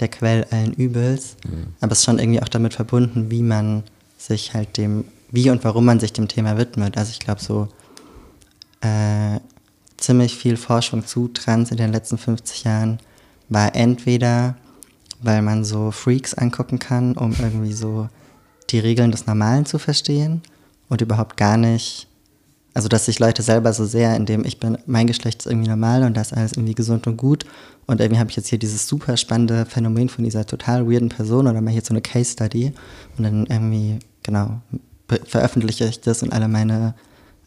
der 0.00 0.08
Quell 0.08 0.46
allen 0.50 0.74
Übels, 0.74 1.36
mhm. 1.44 1.68
aber 1.80 1.92
es 1.92 1.98
ist 2.00 2.04
schon 2.04 2.18
irgendwie 2.18 2.42
auch 2.42 2.48
damit 2.48 2.74
verbunden, 2.74 3.30
wie 3.30 3.42
man 3.42 3.84
sich 4.18 4.52
halt 4.52 4.76
dem, 4.76 5.04
wie 5.30 5.50
und 5.50 5.64
warum 5.64 5.84
man 5.84 6.00
sich 6.00 6.12
dem 6.12 6.28
Thema 6.28 6.58
widmet. 6.58 6.98
Also 6.98 7.12
ich 7.12 7.20
glaube, 7.20 7.40
so 7.42 7.68
äh, 8.80 9.40
ziemlich 9.96 10.36
viel 10.36 10.56
Forschung 10.56 11.06
zu 11.06 11.28
Trans 11.28 11.70
in 11.70 11.76
den 11.76 11.92
letzten 11.92 12.18
50 12.18 12.64
Jahren 12.64 12.98
war 13.48 13.74
entweder, 13.74 14.56
weil 15.22 15.42
man 15.42 15.64
so 15.64 15.90
Freaks 15.90 16.34
angucken 16.34 16.78
kann, 16.78 17.16
um 17.16 17.34
irgendwie 17.38 17.72
so 17.72 18.08
die 18.70 18.78
Regeln 18.78 19.10
des 19.10 19.26
Normalen 19.26 19.66
zu 19.66 19.78
verstehen 19.78 20.42
und 20.88 21.00
überhaupt 21.00 21.36
gar 21.36 21.56
nicht, 21.56 22.08
also 22.72 22.88
dass 22.88 23.06
sich 23.06 23.18
Leute 23.18 23.42
selber 23.42 23.72
so 23.72 23.84
sehr 23.84 24.16
in 24.16 24.26
dem, 24.26 24.44
ich 24.44 24.58
bin, 24.58 24.78
mein 24.86 25.06
Geschlecht 25.06 25.40
ist 25.40 25.46
irgendwie 25.46 25.68
normal 25.68 26.02
und 26.02 26.16
das 26.16 26.32
alles 26.32 26.52
irgendwie 26.52 26.74
gesund 26.74 27.06
und 27.06 27.16
gut 27.16 27.44
und 27.86 28.00
irgendwie 28.00 28.18
habe 28.18 28.30
ich 28.30 28.36
jetzt 28.36 28.48
hier 28.48 28.58
dieses 28.58 28.88
super 28.88 29.16
spannende 29.16 29.66
Phänomen 29.66 30.08
von 30.08 30.24
dieser 30.24 30.46
total 30.46 30.90
weirden 30.90 31.08
Person 31.08 31.46
oder 31.46 31.60
mal 31.60 31.70
hier 31.70 31.82
so 31.82 31.92
eine 31.92 32.02
Case 32.02 32.32
Study 32.32 32.72
und 33.16 33.24
dann 33.24 33.46
irgendwie, 33.46 33.98
genau, 34.22 34.60
veröffentliche 35.26 35.86
ich 35.86 36.00
das 36.00 36.22
und 36.22 36.32
alle 36.32 36.48
meine 36.48 36.94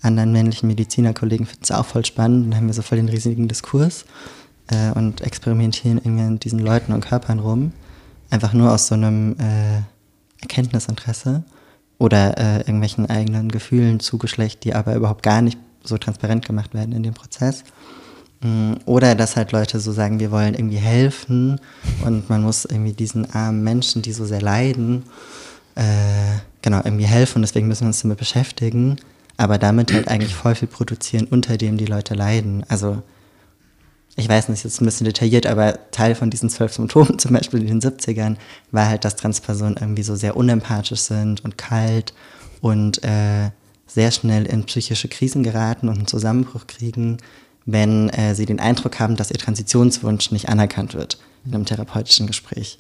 anderen 0.02 0.32
männlichen 0.32 0.68
Medizinerkollegen 0.68 1.46
finden 1.46 1.64
es 1.64 1.72
auch 1.72 1.86
voll 1.86 2.06
spannend 2.06 2.48
und 2.48 2.56
haben 2.56 2.68
wir 2.68 2.74
so 2.74 2.82
voll 2.82 2.98
den 2.98 3.10
riesigen 3.10 3.48
Diskurs 3.48 4.06
äh, 4.68 4.92
und 4.92 5.22
experimentieren 5.22 5.98
irgendwie 5.98 6.24
an 6.24 6.40
diesen 6.40 6.60
Leuten 6.60 6.94
und 6.94 7.02
Körpern 7.02 7.40
rum. 7.40 7.72
Einfach 8.30 8.54
nur 8.54 8.72
aus 8.72 8.88
so 8.88 8.96
einem 8.96 9.36
äh, 9.40 9.82
Erkenntnisinteresse 10.42 11.44
oder 11.98 12.38
äh, 12.38 12.58
irgendwelchen 12.60 13.10
eigenen 13.10 13.50
Gefühlen 13.50 14.00
zu 14.00 14.18
Geschlecht, 14.18 14.64
die 14.64 14.76
aber 14.76 14.96
überhaupt 14.96 15.24
gar 15.24 15.42
nicht 15.42 15.58
so 15.84 15.98
transparent 15.98 16.46
gemacht 16.46 16.74
werden 16.74 16.94
in 16.94 17.04
dem 17.04 17.14
Prozess. 17.14 17.64
Mm, 18.42 18.74
oder 18.86 19.16
dass 19.16 19.36
halt 19.36 19.52
Leute 19.52 19.80
so 19.80 19.92
sagen, 19.92 20.20
wir 20.20 20.32
wollen 20.32 20.54
irgendwie 20.54 20.78
helfen 20.78 21.60
und 22.06 22.30
man 22.30 22.44
muss 22.44 22.66
irgendwie 22.66 22.94
diesen 22.94 23.32
armen 23.34 23.64
Menschen, 23.64 24.02
die 24.02 24.12
so 24.12 24.26
sehr 24.26 24.42
leiden, 24.42 25.04
äh, 25.76 25.84
genau, 26.62 26.82
irgendwie 26.84 27.06
helfen 27.06 27.38
und 27.38 27.42
deswegen 27.44 27.68
müssen 27.68 27.82
wir 27.82 27.88
uns 27.88 28.02
damit 28.02 28.18
beschäftigen, 28.18 28.98
aber 29.38 29.58
damit 29.58 29.94
halt 29.94 30.08
eigentlich 30.08 30.36
voll 30.36 30.56
viel 30.56 30.68
produzieren, 30.68 31.28
unter 31.30 31.58
dem 31.58 31.78
die 31.78 31.86
Leute 31.86 32.16
leiden. 32.16 32.66
Also 32.68 33.02
ich 34.16 34.28
weiß 34.28 34.50
nicht, 34.50 34.64
jetzt 34.64 34.82
ein 34.82 34.86
bisschen 34.86 35.06
detailliert, 35.06 35.46
aber 35.46 35.92
Teil 35.92 36.16
von 36.16 36.32
diesen 36.32 36.50
zwölf 36.50 36.74
Symptomen, 36.74 37.20
zum 37.20 37.34
Beispiel 37.34 37.62
in 37.62 37.80
den 37.80 37.82
70ern, 37.82 38.36
war 38.72 38.88
halt, 38.88 39.06
dass 39.06 39.16
Transpersonen 39.16 39.78
irgendwie 39.80 40.04
so 40.04 40.16
sehr 40.16 40.36
unempathisch 40.36 41.02
sind 41.02 41.44
und 41.46 41.58
kalt 41.58 42.14
und 42.62 43.04
äh, 43.04 43.52
sehr 43.86 44.12
schnell 44.12 44.46
in 44.48 44.66
psychische 44.66 45.08
Krisen 45.08 45.44
geraten 45.44 45.88
und 45.88 45.98
einen 45.98 46.08
Zusammenbruch 46.08 46.66
kriegen, 46.68 47.18
wenn 47.66 48.10
äh, 48.10 48.34
sie 48.34 48.46
den 48.46 48.60
Eindruck 48.60 49.00
haben, 49.00 49.16
dass 49.16 49.30
ihr 49.30 49.38
Transitionswunsch 49.38 50.32
nicht 50.32 50.50
anerkannt 50.50 50.96
wird 50.96 51.20
in 51.46 51.54
einem 51.54 51.66
therapeutischen 51.66 52.26
Gespräch. 52.26 52.80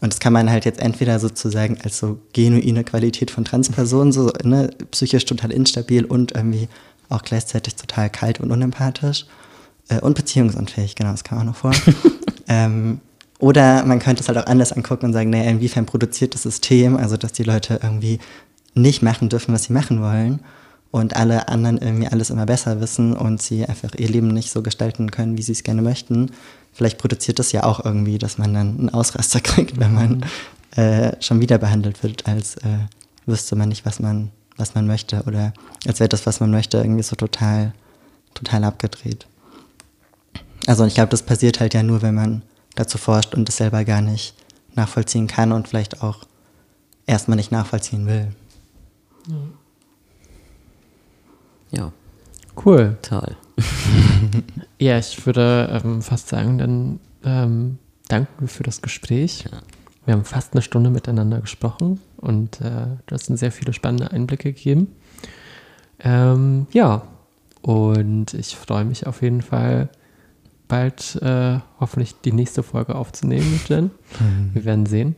Und 0.00 0.12
das 0.12 0.20
kann 0.20 0.32
man 0.32 0.50
halt 0.50 0.64
jetzt 0.64 0.80
entweder 0.80 1.18
sozusagen 1.18 1.78
als 1.82 1.98
so 1.98 2.18
genuine 2.32 2.84
Qualität 2.84 3.30
von 3.30 3.44
Transpersonen, 3.44 4.12
so 4.12 4.32
ne, 4.42 4.70
psychisch 4.90 5.26
total 5.26 5.52
instabil 5.52 6.04
und 6.04 6.32
irgendwie 6.34 6.68
auch 7.10 7.22
gleichzeitig 7.22 7.76
total 7.76 8.08
kalt 8.08 8.40
und 8.40 8.50
unempathisch 8.50 9.26
äh, 9.88 10.00
und 10.00 10.14
beziehungsunfähig, 10.14 10.94
genau, 10.94 11.10
das 11.10 11.24
kam 11.24 11.38
auch 11.38 11.44
noch 11.44 11.56
vor. 11.56 11.72
ähm, 12.48 13.00
oder 13.38 13.84
man 13.84 13.98
könnte 13.98 14.22
es 14.22 14.28
halt 14.28 14.38
auch 14.38 14.46
anders 14.46 14.72
angucken 14.72 15.06
und 15.06 15.12
sagen, 15.12 15.30
naja, 15.30 15.50
inwiefern 15.50 15.86
produziert 15.86 16.34
das 16.34 16.42
System, 16.42 16.96
also 16.96 17.16
dass 17.16 17.32
die 17.32 17.42
Leute 17.42 17.80
irgendwie 17.82 18.20
nicht 18.74 19.02
machen 19.02 19.28
dürfen, 19.28 19.52
was 19.52 19.64
sie 19.64 19.72
machen 19.72 20.00
wollen 20.00 20.40
und 20.90 21.16
alle 21.16 21.48
anderen 21.48 21.78
irgendwie 21.78 22.08
alles 22.08 22.30
immer 22.30 22.46
besser 22.46 22.80
wissen 22.80 23.14
und 23.14 23.40
sie 23.42 23.64
einfach 23.64 23.90
ihr 23.96 24.08
Leben 24.08 24.28
nicht 24.28 24.50
so 24.50 24.62
gestalten 24.62 25.10
können, 25.10 25.38
wie 25.38 25.42
sie 25.42 25.52
es 25.52 25.62
gerne 25.62 25.82
möchten. 25.82 26.30
Vielleicht 26.72 26.98
produziert 26.98 27.38
das 27.38 27.52
ja 27.52 27.64
auch 27.64 27.84
irgendwie, 27.84 28.18
dass 28.18 28.38
man 28.38 28.54
dann 28.54 28.78
einen 28.78 28.90
Ausraster 28.90 29.40
kriegt, 29.42 29.78
wenn 29.78 29.94
man 29.94 30.24
äh, 30.76 31.12
schon 31.22 31.40
wieder 31.40 31.58
behandelt 31.58 32.02
wird, 32.02 32.26
als 32.26 32.56
äh, 32.56 32.78
wüsste 33.26 33.56
man 33.56 33.68
nicht, 33.68 33.84
was 33.84 34.00
man, 34.00 34.30
was 34.56 34.74
man 34.74 34.86
möchte 34.86 35.22
oder 35.24 35.52
als 35.86 36.00
wäre 36.00 36.08
das, 36.08 36.26
was 36.26 36.40
man 36.40 36.50
möchte, 36.50 36.78
irgendwie 36.78 37.02
so 37.02 37.16
total, 37.16 37.72
total 38.34 38.64
abgedreht. 38.64 39.26
Also 40.66 40.84
ich 40.84 40.94
glaube, 40.94 41.10
das 41.10 41.22
passiert 41.22 41.60
halt 41.60 41.74
ja 41.74 41.82
nur, 41.82 42.02
wenn 42.02 42.14
man 42.14 42.42
dazu 42.74 42.98
forscht 42.98 43.34
und 43.34 43.48
es 43.48 43.56
selber 43.56 43.84
gar 43.84 44.00
nicht 44.00 44.34
nachvollziehen 44.74 45.26
kann 45.26 45.52
und 45.52 45.68
vielleicht 45.68 46.02
auch 46.02 46.18
erstmal 47.06 47.36
nicht 47.36 47.50
nachvollziehen 47.50 48.06
will. 48.06 48.28
Ja. 51.70 51.92
Cool. 52.64 52.98
Toll. 53.02 53.36
ja, 54.78 54.98
ich 54.98 55.24
würde 55.26 55.80
ähm, 55.84 56.02
fast 56.02 56.28
sagen, 56.28 56.58
dann 56.58 57.00
ähm, 57.24 57.78
danken 58.08 58.32
wir 58.40 58.48
für 58.48 58.62
das 58.62 58.82
Gespräch. 58.82 59.44
Ja. 59.50 59.60
Wir 60.04 60.14
haben 60.14 60.24
fast 60.24 60.54
eine 60.54 60.62
Stunde 60.62 60.90
miteinander 60.90 61.40
gesprochen 61.40 62.00
und 62.16 62.60
äh, 62.60 62.86
du 63.06 63.14
hast 63.14 63.30
uns 63.30 63.40
sehr 63.40 63.52
viele 63.52 63.72
spannende 63.72 64.10
Einblicke 64.10 64.52
gegeben. 64.52 64.88
Ähm, 66.00 66.66
ja, 66.72 67.02
und 67.62 68.34
ich 68.34 68.56
freue 68.56 68.84
mich 68.84 69.06
auf 69.06 69.22
jeden 69.22 69.42
Fall, 69.42 69.90
bald 70.68 71.16
äh, 71.20 71.58
hoffentlich 71.78 72.14
die 72.24 72.32
nächste 72.32 72.62
Folge 72.62 72.94
aufzunehmen 72.94 73.52
mit 73.52 73.68
Jen. 73.68 73.90
Mhm. 74.18 74.50
Wir 74.54 74.64
werden 74.64 74.86
sehen. 74.86 75.16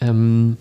Ähm, 0.00 0.56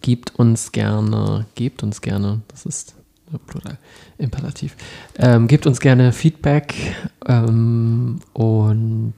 gebt 0.00 0.36
uns 0.36 0.72
gerne, 0.72 1.46
gebt 1.54 1.82
uns 1.82 2.00
gerne, 2.00 2.40
das 2.48 2.66
ist 2.66 2.94
plural, 3.38 3.78
imperativ, 4.18 4.76
ähm, 5.18 5.46
gebt 5.48 5.66
uns 5.66 5.80
gerne 5.80 6.12
Feedback 6.12 6.74
ähm, 7.26 8.20
und 8.32 9.14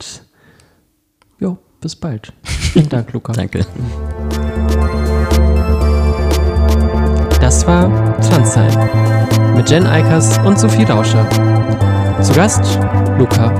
jo, 1.39 1.59
bis 1.81 1.97
bald. 1.97 2.33
Vielen 2.43 2.89
Dank, 2.89 3.13
Luca. 3.13 3.33
Danke. 3.35 3.67
Das 7.41 7.67
war 7.67 8.21
Transsein 8.21 9.55
mit 9.55 9.71
Jen 9.71 9.87
Eikers 9.87 10.39
und 10.39 10.59
Sophie 10.59 10.85
Rauscher. 10.85 11.29
Zu 12.23 12.33
Gast 12.33 12.79
Luca. 13.19 13.53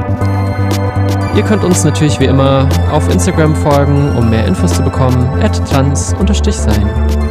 Ihr 1.37 1.43
könnt 1.43 1.65
uns 1.65 1.85
natürlich 1.85 2.19
wie 2.21 2.27
immer 2.27 2.69
auf 2.91 3.13
Instagram 3.13 3.55
folgen, 3.57 4.17
um 4.17 4.31
mehr 4.31 4.47
Infos 4.47 4.75
zu 4.75 4.83
bekommen, 4.83 5.29
at 5.43 5.55
trans-sein. 5.69 7.24